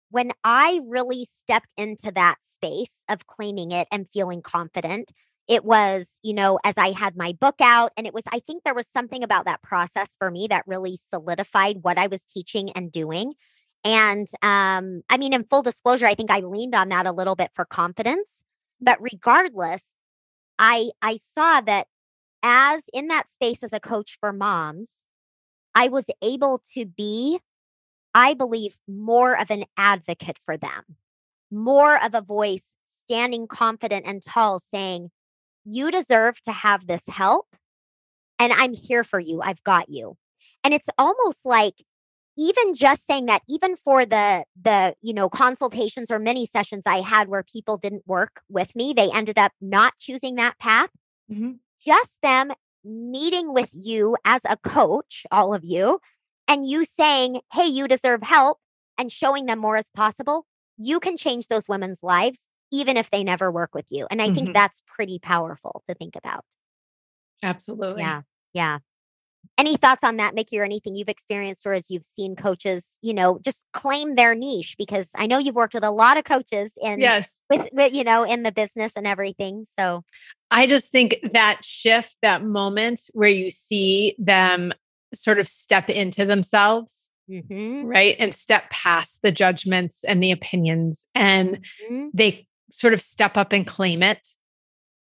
when 0.09 0.31
I 0.43 0.81
really 0.87 1.27
stepped 1.31 1.73
into 1.77 2.11
that 2.13 2.37
space 2.43 2.91
of 3.09 3.27
claiming 3.27 3.71
it 3.71 3.87
and 3.91 4.09
feeling 4.09 4.41
confident, 4.41 5.11
it 5.47 5.65
was, 5.65 6.19
you 6.23 6.33
know, 6.33 6.59
as 6.63 6.75
I 6.77 6.91
had 6.91 7.17
my 7.17 7.33
book 7.33 7.55
out, 7.61 7.91
and 7.97 8.07
it 8.07 8.13
was, 8.13 8.23
I 8.31 8.39
think 8.39 8.63
there 8.63 8.73
was 8.73 8.87
something 8.87 9.23
about 9.23 9.45
that 9.45 9.61
process 9.61 10.09
for 10.17 10.31
me 10.31 10.47
that 10.49 10.63
really 10.67 10.97
solidified 11.09 11.79
what 11.81 11.97
I 11.97 12.07
was 12.07 12.23
teaching 12.23 12.69
and 12.71 12.91
doing. 12.91 13.33
And 13.83 14.27
um, 14.41 15.01
I 15.09 15.17
mean, 15.17 15.33
in 15.33 15.43
full 15.43 15.63
disclosure, 15.63 16.05
I 16.05 16.15
think 16.15 16.31
I 16.31 16.39
leaned 16.39 16.75
on 16.75 16.89
that 16.89 17.07
a 17.07 17.11
little 17.11 17.35
bit 17.35 17.51
for 17.53 17.65
confidence. 17.65 18.43
But 18.79 19.01
regardless, 19.01 19.95
I 20.59 20.91
I 21.01 21.17
saw 21.17 21.61
that 21.61 21.87
as 22.43 22.83
in 22.93 23.07
that 23.07 23.29
space 23.29 23.63
as 23.63 23.73
a 23.73 23.79
coach 23.79 24.17
for 24.19 24.31
moms, 24.33 24.89
I 25.73 25.87
was 25.87 26.05
able 26.21 26.61
to 26.73 26.85
be, 26.85 27.39
I 28.13 28.33
believe, 28.33 28.77
more 28.87 29.39
of 29.39 29.51
an 29.51 29.65
advocate 29.77 30.37
for 30.43 30.57
them, 30.57 30.83
more 31.49 32.03
of 32.03 32.13
a 32.13 32.21
voice 32.21 32.75
standing 32.85 33.47
confident 33.47 34.05
and 34.05 34.21
tall 34.23 34.59
saying, 34.59 35.11
You 35.65 35.91
deserve 35.91 36.41
to 36.43 36.51
have 36.51 36.87
this 36.87 37.03
help. 37.07 37.47
And 38.39 38.51
I'm 38.53 38.73
here 38.73 39.03
for 39.03 39.19
you. 39.19 39.41
I've 39.41 39.63
got 39.63 39.89
you. 39.89 40.17
And 40.63 40.73
it's 40.73 40.89
almost 40.97 41.45
like 41.45 41.75
even 42.37 42.75
just 42.75 43.05
saying 43.05 43.25
that 43.25 43.41
even 43.49 43.75
for 43.75 44.05
the 44.05 44.43
the 44.61 44.95
you 45.01 45.13
know 45.13 45.29
consultations 45.29 46.09
or 46.09 46.19
mini 46.19 46.45
sessions 46.45 46.83
i 46.85 47.01
had 47.01 47.27
where 47.27 47.43
people 47.43 47.77
didn't 47.77 48.07
work 48.07 48.41
with 48.49 48.75
me 48.75 48.93
they 48.93 49.11
ended 49.11 49.37
up 49.37 49.51
not 49.61 49.93
choosing 49.99 50.35
that 50.35 50.57
path 50.59 50.89
mm-hmm. 51.31 51.53
just 51.83 52.17
them 52.21 52.51
meeting 52.83 53.53
with 53.53 53.69
you 53.73 54.15
as 54.25 54.41
a 54.45 54.57
coach 54.57 55.25
all 55.31 55.53
of 55.53 55.63
you 55.63 55.99
and 56.47 56.67
you 56.67 56.85
saying 56.85 57.41
hey 57.53 57.65
you 57.65 57.87
deserve 57.87 58.23
help 58.23 58.57
and 58.97 59.11
showing 59.11 59.45
them 59.45 59.59
more 59.59 59.75
as 59.75 59.89
possible 59.93 60.45
you 60.77 60.99
can 60.99 61.17
change 61.17 61.47
those 61.47 61.67
women's 61.67 62.01
lives 62.01 62.39
even 62.71 62.97
if 62.97 63.09
they 63.09 63.23
never 63.23 63.51
work 63.51 63.73
with 63.73 63.85
you 63.89 64.07
and 64.09 64.21
i 64.21 64.25
mm-hmm. 64.25 64.35
think 64.35 64.53
that's 64.53 64.81
pretty 64.85 65.19
powerful 65.19 65.83
to 65.87 65.95
think 65.95 66.15
about 66.15 66.45
absolutely 67.43 68.01
yeah 68.01 68.21
yeah 68.53 68.79
any 69.57 69.77
thoughts 69.77 70.03
on 70.03 70.17
that, 70.17 70.33
Mikki, 70.33 70.59
or 70.59 70.63
anything 70.63 70.95
you've 70.95 71.09
experienced 71.09 71.65
or 71.65 71.73
as 71.73 71.89
you've 71.89 72.05
seen 72.15 72.35
coaches, 72.35 72.97
you 73.01 73.13
know, 73.13 73.39
just 73.43 73.65
claim 73.73 74.15
their 74.15 74.33
niche? 74.33 74.75
Because 74.77 75.09
I 75.15 75.27
know 75.27 75.37
you've 75.37 75.55
worked 75.55 75.73
with 75.73 75.83
a 75.83 75.91
lot 75.91 76.17
of 76.17 76.23
coaches 76.23 76.73
in 76.81 76.99
yes, 76.99 77.37
with, 77.49 77.67
with 77.71 77.93
you 77.93 78.03
know, 78.03 78.23
in 78.23 78.43
the 78.43 78.51
business 78.51 78.93
and 78.95 79.05
everything. 79.05 79.65
So 79.77 80.03
I 80.49 80.67
just 80.67 80.87
think 80.87 81.19
that 81.33 81.63
shift, 81.63 82.15
that 82.21 82.43
moment 82.43 83.01
where 83.13 83.29
you 83.29 83.51
see 83.51 84.15
them 84.17 84.73
sort 85.13 85.39
of 85.39 85.47
step 85.47 85.89
into 85.89 86.25
themselves, 86.25 87.09
mm-hmm. 87.29 87.85
right? 87.85 88.15
And 88.17 88.33
step 88.33 88.69
past 88.69 89.19
the 89.21 89.31
judgments 89.31 90.03
and 90.03 90.23
the 90.23 90.31
opinions 90.31 91.05
and 91.13 91.59
mm-hmm. 91.89 92.07
they 92.13 92.47
sort 92.71 92.93
of 92.93 93.01
step 93.01 93.37
up 93.37 93.53
and 93.53 93.67
claim 93.67 94.01
it. 94.01 94.27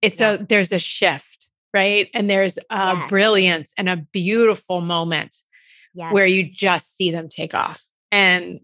It's 0.00 0.20
yeah. 0.20 0.34
a 0.34 0.44
there's 0.44 0.72
a 0.72 0.78
shift 0.78 1.38
right? 1.74 2.08
And 2.14 2.28
there's 2.28 2.58
a 2.70 2.94
yes. 2.94 3.08
brilliance 3.08 3.72
and 3.76 3.88
a 3.88 3.96
beautiful 3.96 4.80
moment 4.80 5.36
yes. 5.94 6.12
where 6.12 6.26
you 6.26 6.48
just 6.50 6.96
see 6.96 7.10
them 7.10 7.28
take 7.28 7.54
off. 7.54 7.84
And 8.10 8.60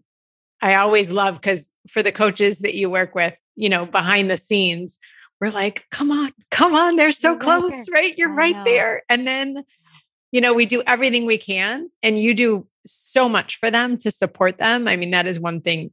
I 0.60 0.76
always 0.76 1.10
love 1.10 1.34
because 1.34 1.68
for 1.88 2.02
the 2.02 2.12
coaches 2.12 2.60
that 2.60 2.74
you 2.74 2.88
work 2.88 3.14
with, 3.14 3.34
you 3.56 3.68
know, 3.68 3.86
behind 3.86 4.30
the 4.30 4.36
scenes, 4.36 4.98
we're 5.40 5.50
like, 5.50 5.84
come 5.90 6.10
on, 6.10 6.32
come 6.50 6.74
on, 6.74 6.96
they're 6.96 7.12
so 7.12 7.32
You're 7.32 7.40
close, 7.40 7.72
right, 7.72 7.88
right? 7.92 8.18
You're 8.18 8.32
I 8.32 8.36
right 8.36 8.56
know. 8.56 8.64
there. 8.64 9.02
And 9.08 9.26
then, 9.26 9.64
you 10.32 10.40
know, 10.40 10.54
we 10.54 10.64
do 10.64 10.82
everything 10.86 11.26
we 11.26 11.38
can, 11.38 11.90
and 12.02 12.18
you 12.18 12.34
do 12.34 12.66
so 12.86 13.28
much 13.28 13.58
for 13.60 13.70
them 13.70 13.98
to 13.98 14.10
support 14.10 14.58
them. 14.58 14.88
I 14.88 14.96
mean, 14.96 15.10
that 15.10 15.26
is 15.26 15.38
one 15.38 15.60
thing 15.60 15.92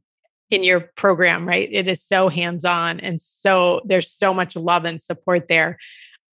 in 0.52 0.64
your 0.64 0.80
program, 0.80 1.46
right? 1.46 1.68
It 1.70 1.88
is 1.88 2.02
so 2.02 2.28
hands 2.28 2.64
on 2.64 3.00
and 3.00 3.20
so 3.20 3.80
there's 3.84 4.10
so 4.10 4.34
much 4.34 4.56
love 4.56 4.84
and 4.84 5.00
support 5.00 5.48
there 5.48 5.78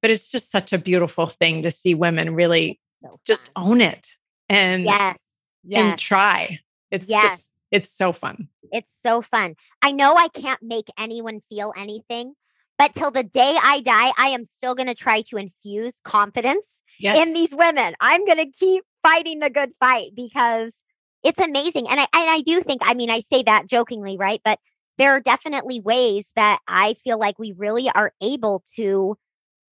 but 0.01 0.11
it's 0.11 0.29
just 0.29 0.51
such 0.51 0.73
a 0.73 0.77
beautiful 0.77 1.27
thing 1.27 1.63
to 1.63 1.71
see 1.71 1.93
women 1.93 2.35
really 2.35 2.79
so 3.01 3.19
just 3.25 3.51
own 3.55 3.81
it 3.81 4.07
and 4.47 4.83
yes, 4.83 5.19
yes. 5.63 5.81
and 5.81 5.99
try. 5.99 6.59
It's 6.91 7.07
yes. 7.07 7.21
just 7.21 7.49
it's 7.71 7.91
so 7.91 8.11
fun. 8.11 8.47
It's 8.71 8.91
so 9.03 9.21
fun. 9.21 9.55
I 9.81 9.91
know 9.91 10.15
I 10.15 10.27
can't 10.27 10.61
make 10.61 10.87
anyone 10.97 11.41
feel 11.49 11.73
anything, 11.77 12.33
but 12.77 12.95
till 12.95 13.11
the 13.11 13.23
day 13.23 13.57
I 13.61 13.81
die, 13.81 14.11
I 14.17 14.27
am 14.27 14.45
still 14.45 14.75
going 14.75 14.87
to 14.87 14.95
try 14.95 15.21
to 15.21 15.37
infuse 15.37 15.95
confidence 16.03 16.65
yes. 16.99 17.17
in 17.17 17.33
these 17.33 17.53
women. 17.53 17.95
I'm 17.99 18.25
going 18.25 18.37
to 18.37 18.51
keep 18.51 18.83
fighting 19.03 19.39
the 19.39 19.49
good 19.49 19.71
fight 19.79 20.11
because 20.15 20.73
it's 21.23 21.39
amazing. 21.39 21.87
And 21.89 21.99
I 21.99 22.07
and 22.13 22.29
I 22.29 22.41
do 22.41 22.61
think, 22.61 22.81
I 22.83 22.93
mean, 22.93 23.09
I 23.09 23.19
say 23.19 23.43
that 23.43 23.67
jokingly, 23.67 24.17
right? 24.17 24.41
But 24.43 24.59
there 24.97 25.11
are 25.11 25.21
definitely 25.21 25.79
ways 25.79 26.27
that 26.35 26.59
I 26.67 26.95
feel 27.03 27.17
like 27.17 27.39
we 27.39 27.53
really 27.57 27.89
are 27.89 28.11
able 28.21 28.63
to 28.75 29.17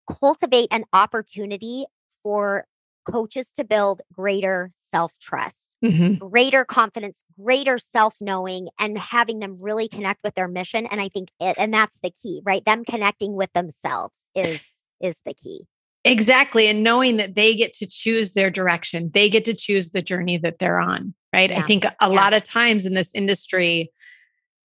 cultivate 0.09 0.69
an 0.71 0.85
opportunity 0.93 1.85
for 2.23 2.65
coaches 3.09 3.51
to 3.53 3.63
build 3.63 4.01
greater 4.13 4.71
self 4.75 5.13
trust, 5.19 5.69
mm-hmm. 5.83 6.25
greater 6.25 6.65
confidence, 6.65 7.23
greater 7.39 7.77
self 7.77 8.15
knowing, 8.19 8.69
and 8.79 8.97
having 8.97 9.39
them 9.39 9.57
really 9.59 9.87
connect 9.87 10.23
with 10.23 10.35
their 10.35 10.47
mission. 10.47 10.85
And 10.87 11.01
I 11.01 11.09
think 11.09 11.29
it, 11.39 11.55
and 11.57 11.73
that's 11.73 11.99
the 12.01 12.11
key, 12.11 12.41
right? 12.45 12.63
Them 12.65 12.83
connecting 12.85 13.33
with 13.33 13.51
themselves 13.53 14.15
is 14.35 14.61
is 15.01 15.21
the 15.25 15.33
key. 15.33 15.67
Exactly. 16.03 16.67
And 16.67 16.83
knowing 16.83 17.17
that 17.17 17.35
they 17.35 17.53
get 17.53 17.73
to 17.73 17.85
choose 17.85 18.31
their 18.31 18.49
direction, 18.49 19.11
they 19.13 19.29
get 19.29 19.43
to 19.45 19.53
choose 19.53 19.89
the 19.89 20.01
journey 20.01 20.37
that 20.37 20.57
they're 20.57 20.79
on, 20.79 21.13
right? 21.37 21.51
Yeah. 21.51 21.59
I 21.59 21.61
think 21.61 21.85
a 21.85 21.93
yeah. 22.01 22.07
lot 22.07 22.33
of 22.33 22.43
times 22.43 22.85
in 22.85 22.93
this 22.93 23.09
industry, 23.13 23.91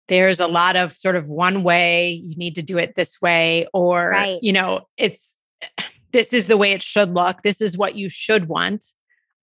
there's 0.07 0.39
a 0.39 0.47
lot 0.47 0.75
of 0.75 0.95
sort 0.95 1.15
of 1.15 1.27
one 1.27 1.63
way 1.63 2.11
you 2.11 2.35
need 2.35 2.55
to 2.55 2.61
do 2.61 2.77
it 2.77 2.95
this 2.95 3.21
way 3.21 3.67
or 3.73 4.09
right. 4.09 4.39
you 4.41 4.53
know 4.53 4.87
it's 4.97 5.33
this 6.13 6.33
is 6.33 6.47
the 6.47 6.57
way 6.57 6.71
it 6.71 6.81
should 6.81 7.13
look 7.13 7.41
this 7.43 7.61
is 7.61 7.77
what 7.77 7.95
you 7.95 8.09
should 8.09 8.47
want 8.47 8.85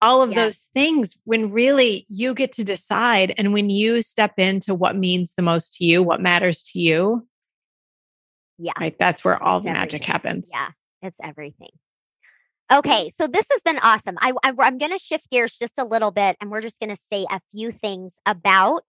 all 0.01 0.21
of 0.21 0.35
those 0.35 0.67
things 0.73 1.15
when 1.23 1.51
really 1.51 2.05
you 2.09 2.33
get 2.33 2.51
to 2.51 2.63
decide 2.63 3.33
and 3.37 3.53
when 3.53 3.69
you 3.69 4.01
step 4.01 4.33
into 4.37 4.73
what 4.75 4.95
means 4.95 5.33
the 5.37 5.43
most 5.43 5.75
to 5.75 5.85
you 5.85 6.03
what 6.03 6.19
matters 6.19 6.63
to 6.63 6.79
you 6.79 7.25
yeah 8.57 8.73
right 8.79 8.97
that's 8.99 9.23
where 9.23 9.41
all 9.41 9.57
it's 9.57 9.65
the 9.65 9.69
everything. 9.69 9.81
magic 9.81 10.03
happens 10.03 10.49
yeah 10.51 10.69
it's 11.01 11.17
everything 11.23 11.69
Okay, 12.71 13.11
so 13.15 13.27
this 13.27 13.45
has 13.51 13.61
been 13.61 13.77
awesome. 13.79 14.17
I, 14.19 14.33
I 14.43 14.51
am 14.67 14.77
going 14.79 14.91
to 14.91 14.97
shift 14.97 15.29
gears 15.29 15.55
just 15.55 15.77
a 15.77 15.85
little 15.85 16.11
bit, 16.11 16.35
and 16.41 16.49
we're 16.49 16.61
just 16.61 16.79
going 16.79 16.89
to 16.89 16.95
say 16.95 17.25
a 17.29 17.39
few 17.53 17.71
things 17.71 18.15
about 18.25 18.83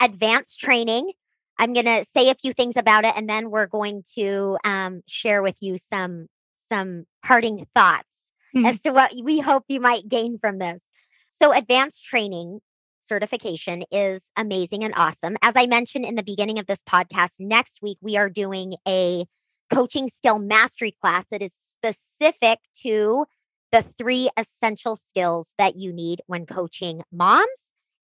advanced 0.00 0.58
training. 0.58 1.12
I'm 1.58 1.74
going 1.74 1.84
to 1.84 2.06
say 2.16 2.30
a 2.30 2.34
few 2.34 2.54
things 2.54 2.78
about 2.78 3.04
it, 3.04 3.12
and 3.14 3.28
then 3.28 3.50
we're 3.50 3.66
going 3.66 4.04
to 4.14 4.56
um, 4.64 5.02
share 5.06 5.42
with 5.42 5.56
you 5.60 5.76
some 5.76 6.28
some 6.56 7.04
parting 7.22 7.66
thoughts 7.74 8.14
mm-hmm. 8.56 8.64
as 8.64 8.80
to 8.82 8.90
what 8.90 9.12
we 9.22 9.40
hope 9.40 9.64
you 9.68 9.80
might 9.80 10.08
gain 10.08 10.38
from 10.38 10.58
this. 10.58 10.82
So, 11.28 11.52
advanced 11.52 12.04
training 12.04 12.60
certification 13.02 13.84
is 13.90 14.30
amazing 14.36 14.82
and 14.82 14.94
awesome. 14.96 15.36
As 15.42 15.56
I 15.56 15.66
mentioned 15.66 16.06
in 16.06 16.14
the 16.14 16.22
beginning 16.22 16.58
of 16.58 16.66
this 16.66 16.82
podcast, 16.88 17.32
next 17.38 17.80
week 17.82 17.98
we 18.00 18.16
are 18.16 18.30
doing 18.30 18.74
a 18.88 19.26
coaching 19.72 20.08
skill 20.08 20.38
mastery 20.38 20.94
class 21.00 21.26
that 21.30 21.42
is 21.42 21.52
specific 21.54 22.58
to 22.82 23.26
the 23.72 23.82
three 23.96 24.28
essential 24.36 24.96
skills 24.96 25.54
that 25.56 25.76
you 25.76 25.92
need 25.92 26.22
when 26.26 26.44
coaching 26.44 27.02
moms 27.12 27.46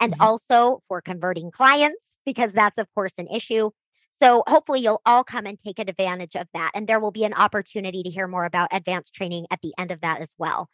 and 0.00 0.12
mm-hmm. 0.12 0.22
also 0.22 0.82
for 0.88 1.00
converting 1.00 1.50
clients, 1.50 2.18
because 2.24 2.52
that's, 2.52 2.78
of 2.78 2.86
course, 2.94 3.12
an 3.18 3.26
issue. 3.28 3.70
So 4.10 4.44
hopefully 4.46 4.80
you'll 4.80 5.02
all 5.04 5.24
come 5.24 5.44
and 5.44 5.58
take 5.58 5.78
advantage 5.78 6.36
of 6.36 6.46
that. 6.54 6.70
And 6.74 6.86
there 6.86 7.00
will 7.00 7.10
be 7.10 7.24
an 7.24 7.34
opportunity 7.34 8.02
to 8.02 8.10
hear 8.10 8.28
more 8.28 8.44
about 8.44 8.68
advanced 8.72 9.14
training 9.14 9.46
at 9.50 9.60
the 9.60 9.74
end 9.76 9.90
of 9.90 10.00
that 10.00 10.20
as 10.20 10.34
well. 10.38 10.68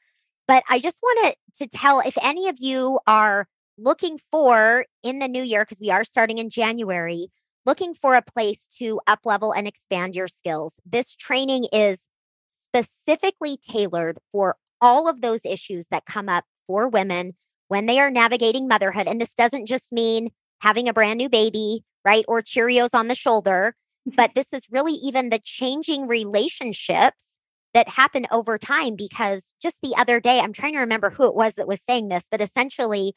But 0.46 0.62
I 0.68 0.78
just 0.78 1.00
wanted 1.02 1.36
to 1.56 1.66
tell 1.66 2.00
if 2.00 2.18
any 2.20 2.48
of 2.48 2.58
you 2.60 3.00
are 3.06 3.48
looking 3.78 4.18
for 4.30 4.84
in 5.02 5.18
the 5.18 5.28
new 5.28 5.42
year, 5.42 5.64
because 5.64 5.80
we 5.80 5.90
are 5.90 6.04
starting 6.04 6.38
in 6.38 6.50
January, 6.50 7.28
looking 7.64 7.94
for 7.94 8.14
a 8.14 8.22
place 8.22 8.66
to 8.78 9.00
up 9.06 9.20
level 9.24 9.52
and 9.52 9.66
expand 9.66 10.14
your 10.14 10.28
skills, 10.28 10.80
this 10.84 11.14
training 11.14 11.66
is 11.72 12.08
specifically 12.50 13.56
tailored 13.56 14.18
for 14.30 14.56
all 14.80 15.08
of 15.08 15.20
those 15.20 15.44
issues 15.44 15.86
that 15.90 16.06
come 16.06 16.28
up 16.28 16.44
for 16.66 16.88
women 16.88 17.34
when 17.68 17.86
they 17.86 17.98
are 17.98 18.10
navigating 18.10 18.68
motherhood. 18.68 19.06
And 19.06 19.20
this 19.20 19.34
doesn't 19.34 19.66
just 19.66 19.92
mean 19.92 20.30
having 20.60 20.88
a 20.88 20.92
brand 20.92 21.18
new 21.18 21.28
baby, 21.28 21.84
right? 22.04 22.24
Or 22.28 22.42
Cheerios 22.42 22.94
on 22.94 23.08
the 23.08 23.14
shoulder, 23.14 23.74
but 24.06 24.34
this 24.34 24.52
is 24.52 24.66
really 24.70 24.94
even 24.94 25.30
the 25.30 25.40
changing 25.42 26.06
relationships 26.06 27.38
that 27.74 27.88
happen 27.88 28.26
over 28.30 28.58
time. 28.58 28.96
Because 28.96 29.54
just 29.62 29.78
the 29.82 29.94
other 29.96 30.20
day, 30.20 30.40
I'm 30.40 30.52
trying 30.52 30.74
to 30.74 30.80
remember 30.80 31.10
who 31.10 31.26
it 31.26 31.34
was 31.34 31.54
that 31.54 31.68
was 31.68 31.80
saying 31.88 32.08
this, 32.08 32.24
but 32.30 32.40
essentially, 32.40 33.14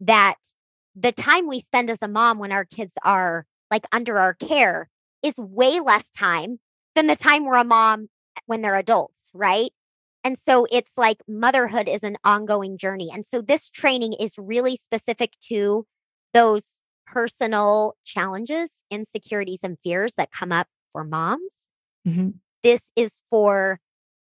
that 0.00 0.36
the 0.96 1.12
time 1.12 1.46
we 1.46 1.60
spend 1.60 1.88
as 1.88 2.02
a 2.02 2.08
mom 2.08 2.38
when 2.38 2.52
our 2.52 2.64
kids 2.64 2.94
are 3.04 3.46
like 3.72 3.86
under 3.90 4.18
our 4.18 4.34
care 4.34 4.90
is 5.22 5.38
way 5.38 5.80
less 5.80 6.10
time 6.10 6.60
than 6.94 7.06
the 7.06 7.16
time 7.16 7.46
we're 7.46 7.56
a 7.56 7.64
mom 7.64 8.08
when 8.44 8.60
they're 8.60 8.76
adults, 8.76 9.30
right? 9.32 9.72
And 10.22 10.38
so 10.38 10.66
it's 10.70 10.98
like 10.98 11.22
motherhood 11.26 11.88
is 11.88 12.04
an 12.04 12.18
ongoing 12.22 12.76
journey. 12.76 13.10
And 13.12 13.24
so 13.24 13.40
this 13.40 13.70
training 13.70 14.12
is 14.12 14.34
really 14.36 14.76
specific 14.76 15.32
to 15.48 15.86
those 16.34 16.82
personal 17.06 17.94
challenges, 18.04 18.70
insecurities, 18.90 19.60
and 19.62 19.78
fears 19.82 20.14
that 20.18 20.30
come 20.30 20.52
up 20.52 20.68
for 20.92 21.02
moms. 21.02 21.68
Mm-hmm. 22.06 22.28
This 22.62 22.92
is 22.94 23.22
for 23.30 23.80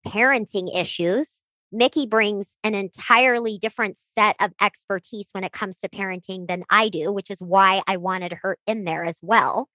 parenting 0.04 0.76
issues. 0.76 1.44
Mikki 1.70 2.06
brings 2.06 2.56
an 2.64 2.74
entirely 2.74 3.58
different 3.58 3.98
set 3.98 4.36
of 4.40 4.52
expertise 4.60 5.28
when 5.32 5.44
it 5.44 5.52
comes 5.52 5.80
to 5.80 5.88
parenting 5.88 6.46
than 6.48 6.64
I 6.70 6.88
do, 6.88 7.12
which 7.12 7.30
is 7.30 7.40
why 7.40 7.82
I 7.86 7.96
wanted 7.96 8.32
her 8.42 8.58
in 8.66 8.84
there 8.84 9.04
as 9.04 9.18
well. 9.22 9.68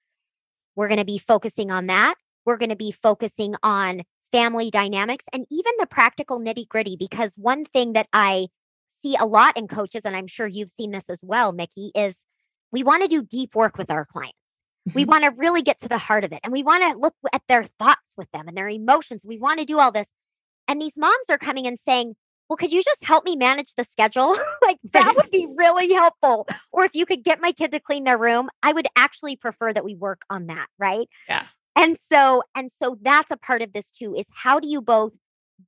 We're 0.75 0.87
going 0.87 0.99
to 0.99 1.05
be 1.05 1.19
focusing 1.19 1.71
on 1.71 1.87
that. 1.87 2.15
We're 2.45 2.57
going 2.57 2.69
to 2.69 2.75
be 2.75 2.91
focusing 2.91 3.55
on 3.63 4.01
family 4.31 4.71
dynamics 4.71 5.25
and 5.31 5.45
even 5.51 5.71
the 5.79 5.85
practical 5.85 6.39
nitty 6.39 6.67
gritty. 6.67 6.95
Because 6.97 7.33
one 7.37 7.65
thing 7.65 7.93
that 7.93 8.07
I 8.11 8.47
see 8.89 9.15
a 9.19 9.25
lot 9.25 9.55
in 9.57 9.67
coaches, 9.67 10.03
and 10.05 10.15
I'm 10.15 10.27
sure 10.27 10.47
you've 10.47 10.69
seen 10.71 10.91
this 10.91 11.09
as 11.09 11.19
well, 11.23 11.51
Mikki, 11.51 11.91
is 11.95 12.23
we 12.71 12.83
want 12.83 13.03
to 13.03 13.07
do 13.07 13.21
deep 13.21 13.53
work 13.55 13.77
with 13.77 13.91
our 13.91 14.05
clients. 14.05 14.37
We 14.93 15.05
Mhm. 15.05 15.07
want 15.07 15.23
to 15.25 15.31
really 15.31 15.61
get 15.61 15.79
to 15.81 15.87
the 15.89 15.97
heart 15.99 16.23
of 16.23 16.31
it 16.33 16.39
and 16.43 16.51
we 16.51 16.63
want 16.63 16.83
to 16.83 16.99
look 16.99 17.15
at 17.31 17.43
their 17.47 17.63
thoughts 17.63 18.13
with 18.17 18.31
them 18.31 18.47
and 18.47 18.57
their 18.57 18.69
emotions. 18.69 19.25
We 19.25 19.37
want 19.37 19.59
to 19.59 19.65
do 19.65 19.79
all 19.79 19.91
this. 19.91 20.11
And 20.67 20.81
these 20.81 20.97
moms 20.97 21.29
are 21.29 21.37
coming 21.37 21.67
and 21.67 21.79
saying, 21.79 22.15
Well, 22.49 22.57
could 22.57 22.73
you 22.73 22.83
just 22.83 23.03
help 23.03 23.25
me 23.25 23.35
manage 23.35 23.75
the 23.75 23.83
schedule? 23.83 24.35
like 24.61 24.77
that 24.93 25.15
would 25.17 25.31
be 25.31 25.47
really 25.55 25.93
helpful. 25.93 26.47
Or 26.71 26.85
if 26.85 26.91
you 26.93 27.05
could 27.05 27.23
get 27.23 27.41
my 27.41 27.51
kid 27.51 27.71
to 27.71 27.79
clean 27.79 28.03
their 28.03 28.17
room, 28.17 28.49
I 28.61 28.73
would 28.73 28.87
actually 28.95 29.35
prefer 29.35 29.73
that 29.73 29.85
we 29.85 29.95
work 29.95 30.21
on 30.29 30.47
that. 30.47 30.67
Right. 30.79 31.07
Yeah. 31.27 31.45
And 31.75 31.97
so, 31.97 32.43
and 32.55 32.71
so 32.71 32.97
that's 33.01 33.31
a 33.31 33.37
part 33.37 33.61
of 33.61 33.73
this 33.73 33.89
too 33.89 34.15
is 34.15 34.27
how 34.31 34.59
do 34.59 34.69
you 34.69 34.81
both 34.81 35.13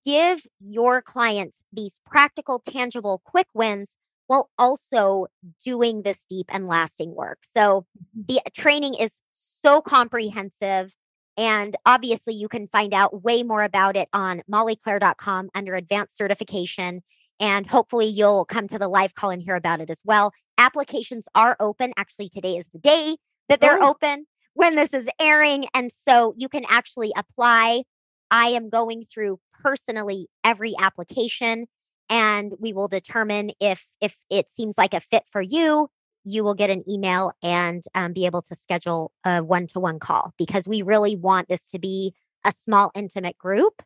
give 0.06 0.42
your 0.60 1.02
clients 1.02 1.64
these 1.74 2.00
practical, 2.06 2.60
tangible, 2.60 3.22
quick 3.26 3.48
wins 3.54 3.96
while 4.28 4.50
also 4.58 5.28
doing 5.64 6.02
this 6.04 6.26
deep 6.30 6.46
and 6.50 6.68
lasting 6.68 7.16
work? 7.16 7.40
So 7.44 7.86
mm-hmm. 7.98 8.22
the 8.28 8.42
training 8.52 8.96
is 8.96 9.22
so 9.32 9.82
comprehensive. 9.82 10.94
And 11.38 11.76
obviously, 11.86 12.34
you 12.34 12.48
can 12.48 12.68
find 12.68 12.94
out 12.94 13.24
way 13.24 13.44
more 13.44 13.64
about 13.64 13.98
it 13.98 14.08
on 14.14 14.42
mollyclaire.com 14.52 15.50
under 15.54 15.76
advanced 15.76 16.18
certification. 16.18 17.04
And 17.40 17.68
hopefully, 17.68 18.06
you'll 18.08 18.46
come 18.46 18.68
to 18.70 18.80
the 18.80 18.88
live 18.88 19.16
call 19.16 19.30
and 19.32 19.42
hear 19.42 19.56
about 19.56 19.82
it 19.82 19.90
as 19.90 20.02
well. 20.06 20.32
Applications 20.58 21.28
are 21.36 21.58
open. 21.60 21.94
Actually, 21.98 22.30
today 22.30 22.58
is 22.58 22.68
the 22.72 22.80
day 22.80 23.18
that 23.50 23.60
they're 23.60 23.82
Oh. 23.84 23.90
open 23.90 24.26
when 24.54 24.76
this 24.76 24.94
is 24.94 25.10
airing. 25.20 25.66
And 25.74 25.92
so 25.92 26.34
you 26.38 26.48
can 26.48 26.66
actually 26.70 27.12
apply. 27.18 27.84
I 28.32 28.48
am 28.48 28.70
going 28.70 29.06
through 29.06 29.40
personally 29.62 30.28
every 30.44 30.74
application 30.80 31.68
and 32.10 32.54
we 32.60 32.74
will 32.74 32.88
determine 32.88 33.52
if 33.60 33.86
if 34.02 34.18
it 34.30 34.50
seems 34.52 34.78
like 34.78 34.94
a 34.94 35.00
fit 35.00 35.24
for 35.32 35.42
you 35.42 35.90
you 36.26 36.44
will 36.44 36.56
get 36.56 36.70
an 36.70 36.84
email 36.90 37.32
and 37.42 37.84
um, 37.94 38.12
be 38.12 38.26
able 38.26 38.42
to 38.42 38.56
schedule 38.56 39.12
a 39.24 39.42
one-to-one 39.44 40.00
call 40.00 40.34
because 40.38 40.68
we 40.68 40.82
really 40.82 41.16
want 41.16 41.48
this 41.48 41.66
to 41.68 41.80
be 41.80 42.14
a 42.44 42.52
small 42.52 42.92
intimate 42.96 43.38
group 43.38 43.82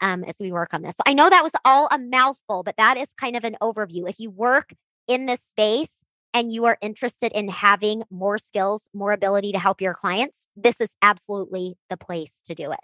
um, 0.00 0.22
as 0.22 0.36
we 0.38 0.52
work 0.52 0.72
on 0.72 0.82
this. 0.82 0.96
So 0.96 1.02
i 1.06 1.14
know 1.14 1.28
that 1.28 1.42
was 1.42 1.52
all 1.64 1.88
a 1.90 1.98
mouthful 1.98 2.62
but 2.62 2.76
that 2.76 2.96
is 2.96 3.08
kind 3.18 3.36
of 3.36 3.44
an 3.44 3.56
overview. 3.60 4.08
If 4.08 4.20
you 4.20 4.30
work 4.30 4.72
in 5.08 5.26
this 5.26 5.40
space 5.40 6.04
and 6.34 6.52
you 6.52 6.66
are 6.66 6.76
interested 6.82 7.32
in 7.32 7.48
having 7.48 8.02
more 8.10 8.38
skills 8.38 8.90
more 8.94 9.12
ability 9.12 9.52
to 9.52 9.58
help 9.58 9.80
your 9.80 9.94
clients 9.94 10.46
this 10.56 10.80
is 10.80 10.94
absolutely 11.00 11.76
the 11.88 11.96
place 11.96 12.42
to 12.44 12.54
do 12.54 12.70
it. 12.70 12.80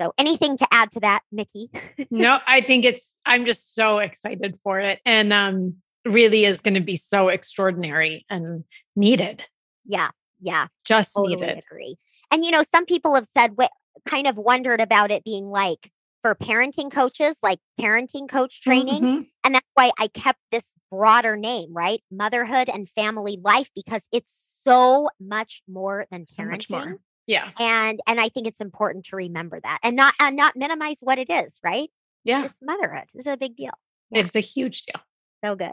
So 0.00 0.14
anything 0.16 0.56
to 0.56 0.66
add 0.72 0.90
to 0.92 1.00
that 1.00 1.20
Mikki? 1.30 1.70
No, 2.10 2.38
I 2.46 2.62
think 2.62 2.86
it's 2.86 3.14
I'm 3.26 3.44
just 3.44 3.74
so 3.74 3.98
excited 3.98 4.58
for 4.64 4.80
it. 4.80 4.98
And 5.04 5.30
um 5.32 5.76
really 6.04 6.44
is 6.44 6.60
going 6.60 6.74
to 6.74 6.80
be 6.80 6.96
so 6.96 7.28
extraordinary 7.28 8.24
and 8.30 8.64
needed. 8.96 9.44
yeah 9.84 10.10
yeah 10.40 10.66
Just 10.84 11.14
totally 11.14 11.36
needed. 11.36 11.58
agree. 11.70 11.96
And 12.30 12.44
you 12.44 12.50
know, 12.50 12.62
some 12.62 12.86
people 12.86 13.14
have 13.14 13.26
said, 13.26 13.52
what 13.56 13.70
kind 14.08 14.26
of 14.26 14.36
wondered 14.38 14.80
about 14.80 15.10
it 15.10 15.24
being 15.24 15.46
like 15.46 15.90
for 16.22 16.34
parenting 16.34 16.90
coaches, 16.90 17.36
like 17.42 17.58
parenting 17.80 18.28
coach 18.28 18.60
training. 18.62 19.02
Mhm. 19.02 19.26
And 19.42 19.54
that's 19.54 19.66
why 19.74 19.90
I 19.98 20.06
kept 20.08 20.38
this 20.50 20.74
broader 20.90 21.36
name, 21.36 21.72
right? 21.72 22.02
Motherhood 22.10 22.68
and 22.68 22.88
family 22.88 23.38
life, 23.42 23.70
because 23.74 24.02
it's 24.12 24.32
so 24.62 25.08
much 25.18 25.62
more 25.68 26.06
than 26.10 26.26
So 26.26 26.42
parenting. 26.42 26.50
much 26.50 26.70
more. 26.70 27.00
Yeah. 27.26 27.50
And 27.58 28.00
and 28.06 28.20
I 28.20 28.28
think 28.28 28.46
it's 28.46 28.60
important 28.60 29.06
to 29.06 29.16
remember 29.16 29.60
that 29.62 29.78
and 29.82 29.96
not 29.96 30.14
and 30.20 30.36
not 30.36 30.56
minimize 30.56 30.98
what 31.00 31.18
it 31.18 31.30
is, 31.30 31.58
right? 31.64 31.90
Yeah. 32.24 32.44
It's 32.44 32.58
motherhood. 32.62 33.04
This 33.14 33.26
is 33.26 33.32
a 33.32 33.36
big 33.36 33.56
deal. 33.56 33.72
Yeah. 34.10 34.20
It's 34.20 34.36
a 34.36 34.40
huge 34.40 34.82
deal. 34.84 35.00
So 35.44 35.56
good. 35.56 35.72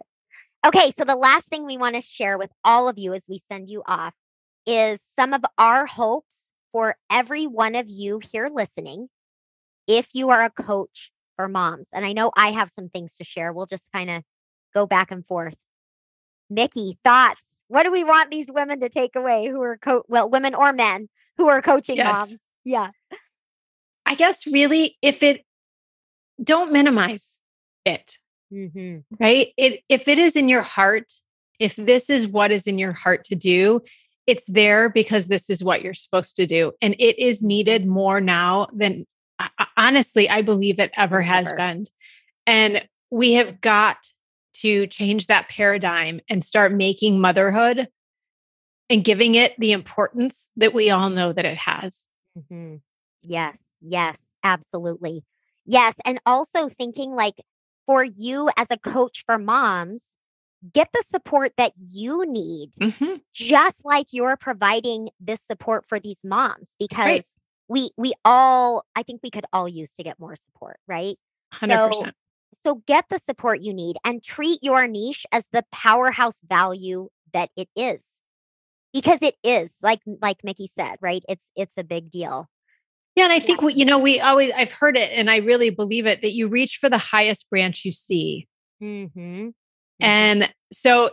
Okay, 0.68 0.91
so 0.91 1.05
the 1.05 1.15
last 1.15 1.47
thing 1.47 1.65
we 1.65 1.78
want 1.78 1.95
to 1.95 2.01
share 2.01 2.38
with 2.38 2.51
all 2.61 2.89
of 2.89 2.97
you 2.97 3.13
as 3.13 3.24
we 3.30 3.39
send 3.49 3.70
you 3.70 3.84
off 3.86 4.13
is 4.65 4.99
some 5.01 5.32
of 5.32 5.45
our 5.57 5.86
hopes 5.86 6.51
for 6.74 6.97
every 7.09 7.47
one 7.47 7.74
of 7.74 7.86
you 7.88 8.20
here 8.34 8.49
listening 8.53 9.07
if 9.88 10.09
you 10.13 10.30
are 10.30 10.43
a 10.43 10.49
coach 10.49 11.13
for 11.38 11.47
moms. 11.47 11.88
And 11.93 12.03
I 12.03 12.11
know 12.11 12.32
I 12.36 12.51
have 12.51 12.70
some 12.70 12.89
things 12.89 13.15
to 13.15 13.24
share. 13.24 13.53
We'll 13.53 13.65
just 13.65 13.89
kind 13.93 14.09
of 14.09 14.24
go 14.74 14.86
back 14.86 15.09
and 15.09 15.26
forth. 15.26 15.55
Mikki, 16.49 16.99
thoughts? 17.01 17.39
What 17.70 17.84
do 17.84 17.91
we 17.91 18.03
want 18.03 18.30
these 18.30 18.51
women 18.51 18.82
to 18.82 18.89
take 18.89 19.15
away 19.15 19.47
who 19.47 19.61
are 19.61 19.78
co- 19.78 20.03
well, 20.09 20.30
women 20.30 20.53
or 20.53 20.74
men 20.74 21.07
who 21.38 21.47
are 21.47 21.61
coaching 21.61 21.95
Yes. 21.95 22.13
moms? 22.13 22.41
Yeah. 22.65 22.89
I 24.05 24.15
guess 24.15 24.45
really 24.45 24.97
if 25.01 25.24
it 25.24 25.45
don't 26.43 26.74
minimize 26.74 27.38
it, 27.86 28.18
Mm-hmm. 28.53 28.99
right? 29.19 29.47
It 29.57 29.81
if 29.89 30.07
it 30.07 30.19
is 30.19 30.35
in 30.35 30.47
your 30.49 30.61
heart, 30.61 31.11
if 31.59 31.75
this 31.75 32.09
is 32.09 32.27
what 32.27 32.51
is 32.51 32.67
in 32.67 32.77
your 32.77 32.93
heart 32.93 33.25
to 33.25 33.35
do, 33.35 33.81
it's 34.25 34.43
there 34.47 34.89
because 34.89 35.27
this 35.27 35.49
is 35.49 35.63
what 35.63 35.81
you're 35.81 35.93
supposed 35.93 36.35
to 36.37 36.45
do. 36.45 36.71
And 36.81 36.95
it 36.99 37.19
is 37.19 37.41
needed 37.41 37.85
more 37.85 38.21
now 38.21 38.67
than 38.73 39.05
I- 39.39 39.49
I- 39.59 39.67
honestly, 39.77 40.29
I 40.29 40.41
believe 40.41 40.79
it 40.79 40.91
ever 40.95 41.21
has 41.21 41.47
Ever. 41.47 41.57
been. 41.57 41.85
And 42.45 42.87
we 43.11 43.33
have 43.33 43.61
got 43.61 43.97
to 44.55 44.87
change 44.87 45.27
that 45.27 45.49
paradigm 45.49 46.19
and 46.29 46.43
start 46.43 46.73
making 46.73 47.19
motherhood 47.21 47.87
and 48.89 49.03
giving 49.03 49.35
it 49.35 49.53
the 49.59 49.71
importance 49.73 50.47
that 50.55 50.73
we 50.73 50.89
all 50.89 51.09
know 51.09 51.33
that 51.33 51.45
it 51.45 51.57
has. 51.57 52.07
Mm-hmm. 52.37 52.77
Yes, 53.21 53.59
yes, 53.81 54.19
absolutely. 54.43 55.23
Yes. 55.65 55.95
And 56.05 56.19
also 56.25 56.69
thinking 56.69 57.11
like 57.11 57.35
for 57.88 58.03
you 58.05 58.51
as 58.57 58.71
a 58.71 58.77
coach 58.79 59.23
for 59.25 59.39
moms, 59.39 60.17
get 60.73 60.89
the 60.93 61.03
support 61.07 61.53
that 61.57 61.73
you 61.79 62.25
need, 62.27 62.73
Mhm. 62.81 63.21
just 63.33 63.85
like 63.85 64.07
you're 64.11 64.38
providing 64.38 65.09
this 65.19 65.41
support 65.41 65.85
for 65.88 65.99
these 65.99 66.19
moms, 66.23 66.75
because 66.79 67.38
we 67.69 67.91
we 67.97 68.13
all 68.25 68.85
I 68.95 69.03
think 69.03 69.21
we 69.23 69.31
could 69.31 69.45
all 69.53 69.69
use 69.69 69.93
to 69.95 70.03
get 70.03 70.19
more 70.19 70.35
support, 70.38 70.79
right? 70.88 71.17
100%. 71.51 72.15
So 72.55 72.75
get 72.88 73.05
the 73.09 73.19
support 73.19 73.61
you 73.61 73.73
need 73.73 73.97
and 74.05 74.23
treat 74.23 74.63
your 74.63 74.88
niche 74.88 75.25
as 75.31 75.47
the 75.51 75.65
powerhouse 75.71 76.41
value 76.47 77.09
that 77.33 77.51
it 77.57 77.69
is. 77.75 78.03
Because 78.93 79.21
it 79.21 79.35
is, 79.43 79.75
like 79.83 80.01
like 80.21 80.43
Mikki 80.43 80.67
said, 80.67 80.97
right? 81.01 81.23
It's 81.29 81.51
it's 81.55 81.77
a 81.77 81.83
big 81.83 82.11
deal. 82.11 82.49
Yeah, 83.18 83.24
and 83.24 83.34
I 83.34 83.39
think 83.39 83.63
we, 83.63 83.74
you 83.74 83.84
know, 83.84 83.97
we 83.97 84.20
always 84.20 84.51
I've 84.55 84.72
heard 84.72 84.95
it 84.95 85.09
and 85.11 85.28
I 85.28 85.38
really 85.38 85.72
believe 85.72 86.05
it 86.05 86.22
that 86.22 86.34
you 86.34 86.47
reach 86.47 86.78
for 86.80 86.88
the 86.88 86.99
highest 86.99 87.49
branch 87.49 87.84
you 87.84 87.91
see. 87.91 88.47
Mm-hmm. 88.82 89.49
And 89.99 90.53
so 90.72 91.09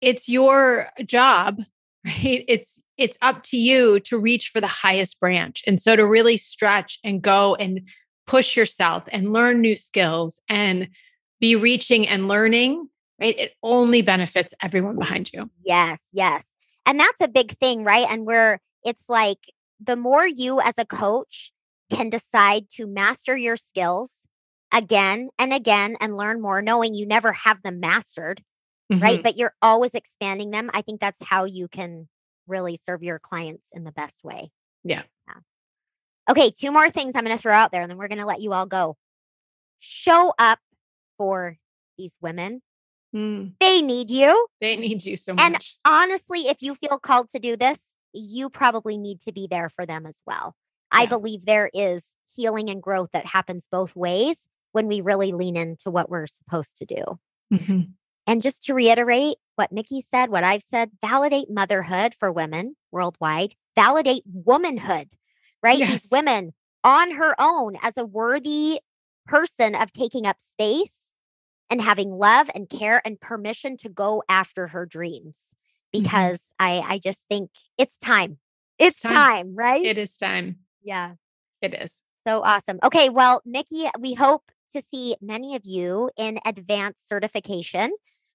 it's 0.00 0.28
your 0.28 0.88
job, 1.04 1.58
right? 2.06 2.44
It's 2.46 2.80
it's 2.96 3.18
up 3.22 3.42
to 3.44 3.56
you 3.56 3.98
to 4.00 4.20
reach 4.20 4.50
for 4.50 4.60
the 4.60 4.68
highest 4.68 5.18
branch. 5.18 5.64
And 5.66 5.80
so 5.80 5.96
to 5.96 6.06
really 6.06 6.36
stretch 6.36 7.00
and 7.02 7.20
go 7.20 7.56
and 7.56 7.80
push 8.28 8.56
yourself 8.56 9.02
and 9.08 9.32
learn 9.32 9.60
new 9.60 9.74
skills 9.74 10.38
and 10.48 10.86
be 11.40 11.56
reaching 11.56 12.06
and 12.06 12.28
learning, 12.28 12.88
right? 13.20 13.36
It 13.36 13.54
only 13.64 14.00
benefits 14.00 14.54
everyone 14.62 14.96
behind 14.96 15.32
you. 15.32 15.50
Yes, 15.64 16.00
yes. 16.12 16.54
And 16.86 17.00
that's 17.00 17.20
a 17.20 17.26
big 17.26 17.58
thing, 17.58 17.82
right? 17.82 18.06
And 18.08 18.26
we're 18.26 18.60
it's 18.84 19.08
like 19.08 19.40
the 19.80 19.96
more 19.96 20.26
you 20.26 20.60
as 20.60 20.74
a 20.78 20.84
coach 20.84 21.52
can 21.90 22.10
decide 22.10 22.68
to 22.70 22.86
master 22.86 23.36
your 23.36 23.56
skills 23.56 24.26
again 24.72 25.30
and 25.38 25.52
again 25.52 25.96
and 26.00 26.16
learn 26.16 26.40
more, 26.40 26.60
knowing 26.60 26.94
you 26.94 27.06
never 27.06 27.32
have 27.32 27.62
them 27.62 27.80
mastered, 27.80 28.42
right? 29.00 29.20
Mhm. 29.20 29.22
But 29.22 29.36
you're 29.36 29.54
always 29.62 29.94
expanding 29.94 30.50
them. 30.50 30.70
I 30.74 30.82
think 30.82 31.00
that's 31.00 31.22
how 31.24 31.44
you 31.44 31.68
can 31.68 32.08
really 32.46 32.76
serve 32.76 33.02
your 33.02 33.18
clients 33.18 33.68
in 33.72 33.84
the 33.84 33.92
best 33.92 34.22
way. 34.24 34.50
Yeah. 34.84 35.02
Okay, 36.30 36.50
two 36.50 36.70
more 36.70 36.90
things 36.90 37.14
I'm 37.16 37.24
going 37.24 37.34
to 37.36 37.40
throw 37.40 37.54
out 37.54 37.72
there 37.72 37.80
and 37.80 37.90
then 37.90 37.96
we're 37.96 38.08
going 38.08 38.20
to 38.20 38.26
let 38.26 38.42
you 38.42 38.52
all 38.52 38.66
go. 38.66 38.96
Show 39.78 40.34
up 40.38 40.58
for 41.16 41.56
these 41.96 42.12
women. 42.20 42.60
Mm, 43.14 43.54
They 43.60 43.80
need 43.80 44.10
you. 44.10 44.46
They 44.60 44.76
need 44.76 45.04
you 45.04 45.16
so 45.16 45.32
much. 45.32 45.42
And 45.42 45.64
honestly, 45.86 46.48
if 46.48 46.60
you 46.60 46.74
feel 46.74 46.98
called 46.98 47.30
to 47.30 47.38
do 47.38 47.56
this, 47.56 47.78
you 48.12 48.50
probably 48.50 48.98
need 48.98 49.20
to 49.22 49.32
be 49.32 49.46
there 49.50 49.68
for 49.68 49.86
them 49.86 50.06
as 50.06 50.20
well. 50.26 50.54
I 50.90 51.06
believe 51.06 51.44
there 51.44 51.70
is 51.74 52.16
healing 52.34 52.70
and 52.70 52.82
growth 52.82 53.10
that 53.12 53.26
happens 53.26 53.66
both 53.70 53.94
ways 53.94 54.48
when 54.72 54.86
we 54.86 55.00
really 55.00 55.32
lean 55.32 55.56
into 55.56 55.90
what 55.90 56.08
we're 56.08 56.26
supposed 56.26 56.78
to 56.78 56.86
do. 56.86 57.18
Mhm. 57.52 57.92
And 58.26 58.42
just 58.42 58.62
to 58.64 58.74
reiterate 58.74 59.36
what 59.56 59.72
Mikki 59.72 60.00
said, 60.00 60.30
what 60.30 60.44
I've 60.44 60.62
said, 60.62 60.92
validate 61.02 61.50
motherhood 61.50 62.14
for 62.14 62.30
women 62.30 62.76
worldwide, 62.90 63.54
validate 63.74 64.22
womanhood, 64.26 65.14
right? 65.62 65.78
Yes. 65.78 66.02
These 66.02 66.10
women 66.10 66.52
on 66.84 67.12
her 67.12 67.34
own 67.38 67.76
as 67.82 67.96
a 67.96 68.04
worthy 68.04 68.80
person 69.26 69.74
of 69.74 69.92
taking 69.92 70.26
up 70.26 70.36
space 70.40 71.14
and 71.70 71.82
having 71.82 72.12
love 72.12 72.50
and 72.54 72.68
care 72.68 73.02
and 73.04 73.20
permission 73.20 73.76
to 73.78 73.88
go 73.88 74.22
after 74.28 74.68
her 74.68 74.86
dreams. 74.86 75.54
Mhm. 75.94 76.02
Because 76.02 76.52
I 76.58 76.80
I 76.80 76.98
just 76.98 77.20
think 77.28 77.50
it's 77.76 77.98
time. 77.98 78.38
It's 78.78 79.00
time. 79.00 79.12
time, 79.12 79.54
right? 79.54 79.84
It 79.84 79.98
is 79.98 80.16
time. 80.16 80.58
yeah. 80.82 81.14
It 81.60 81.74
is. 81.74 82.00
So 82.26 82.42
awesome. 82.44 82.78
Okay, 82.84 83.08
well, 83.08 83.42
Mikki, 83.44 83.88
we 83.98 84.14
hope 84.14 84.44
to 84.72 84.82
see 84.82 85.16
many 85.20 85.56
of 85.56 85.62
you 85.64 86.10
in 86.16 86.38
advanced 86.44 87.08
certification. 87.08 87.92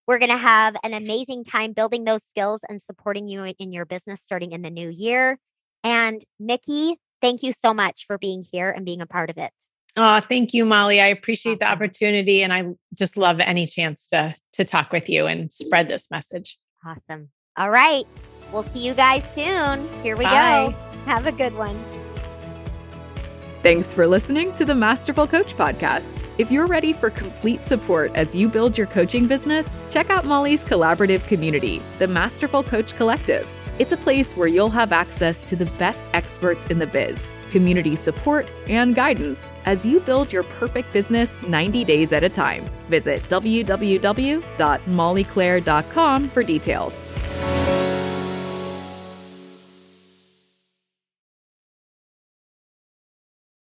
We're 0.08 0.20
going 0.20 0.32
to 0.32 0.38
have 0.38 0.76
an 0.84 0.94
amazing 0.94 1.46
time 1.46 1.72
building 1.72 2.04
those 2.04 2.24
skills 2.24 2.62
and 2.68 2.82
supporting 2.82 3.28
you 3.30 3.54
in 3.58 3.72
your 3.72 3.86
business 3.86 4.22
starting 4.22 4.52
in 4.52 4.62
the 4.62 4.70
new 4.70 4.90
year. 4.90 5.40
And 5.84 6.22
Mikki, 6.40 6.98
thank 7.22 7.44
you 7.44 7.54
so 7.54 7.74
much 7.74 8.06
for 8.06 8.18
being 8.18 8.44
here 8.52 8.70
and 8.70 8.86
being 8.86 9.00
a 9.02 9.06
part 9.06 9.30
of 9.30 9.38
it. 9.38 9.52
Oh, 9.96 10.20
thank 10.20 10.54
you, 10.54 10.66
Molly. 10.66 11.00
I 11.00 11.08
appreciate 11.08 11.60
the 11.60 11.70
opportunity 11.70 12.42
and 12.42 12.52
I 12.52 12.66
just 12.96 13.16
love 13.16 13.40
any 13.40 13.68
chance 13.68 14.08
to 14.08 14.34
to 14.54 14.66
talk 14.66 14.92
with 14.92 15.08
you 15.08 15.28
and 15.28 15.54
spread 15.54 15.88
this 15.88 16.10
message. 16.10 16.58
Awesome. 16.86 17.30
All 17.56 17.70
right. 17.70 18.06
We'll 18.52 18.64
see 18.64 18.80
you 18.80 18.94
guys 18.94 19.24
soon. 19.36 19.88
Here 20.04 20.16
we 20.16 20.26
Bye. 20.26 20.68
go. 20.68 20.76
Have 21.06 21.28
a 21.28 21.32
good 21.32 21.56
one. 21.56 21.84
Thanks 23.62 23.94
for 23.94 24.08
listening 24.08 24.54
to 24.56 24.66
the 24.66 24.76
Masterful 24.76 25.28
Coach 25.28 25.56
podcast. 25.56 26.22
If 26.38 26.52
you're 26.52 26.68
ready 26.68 26.94
for 26.94 27.10
complete 27.10 27.66
support 27.66 28.12
as 28.16 28.36
you 28.36 28.50
build 28.50 28.78
your 28.78 28.88
coaching 28.88 29.28
business, 29.28 29.66
check 29.90 30.10
out 30.10 30.26
Molly's 30.26 30.64
collaborative 30.64 31.26
community, 31.28 31.82
the 32.00 32.08
Masterful 32.08 32.64
Coach 32.64 32.96
Collective. 32.96 33.50
It's 33.80 33.92
a 33.92 33.98
place 33.98 34.34
where 34.34 34.48
you'll 34.48 34.70
have 34.70 34.92
access 34.92 35.40
to 35.50 35.56
the 35.56 35.66
best 35.78 36.10
experts 36.14 36.68
in 36.68 36.80
the 36.80 36.88
biz 36.88 37.30
community 37.54 37.96
support, 37.96 38.52
and 38.68 38.94
guidance 38.96 39.52
as 39.66 39.86
you 39.86 40.00
build 40.00 40.34
your 40.34 40.42
perfect 40.60 40.92
business 40.92 41.40
90 41.44 41.86
days 41.86 42.12
at 42.12 42.24
a 42.24 42.30
time. 42.30 42.66
Visit 42.90 43.22
www.mollyclaire.com 43.30 46.30
for 46.30 46.44
details. 46.44 47.06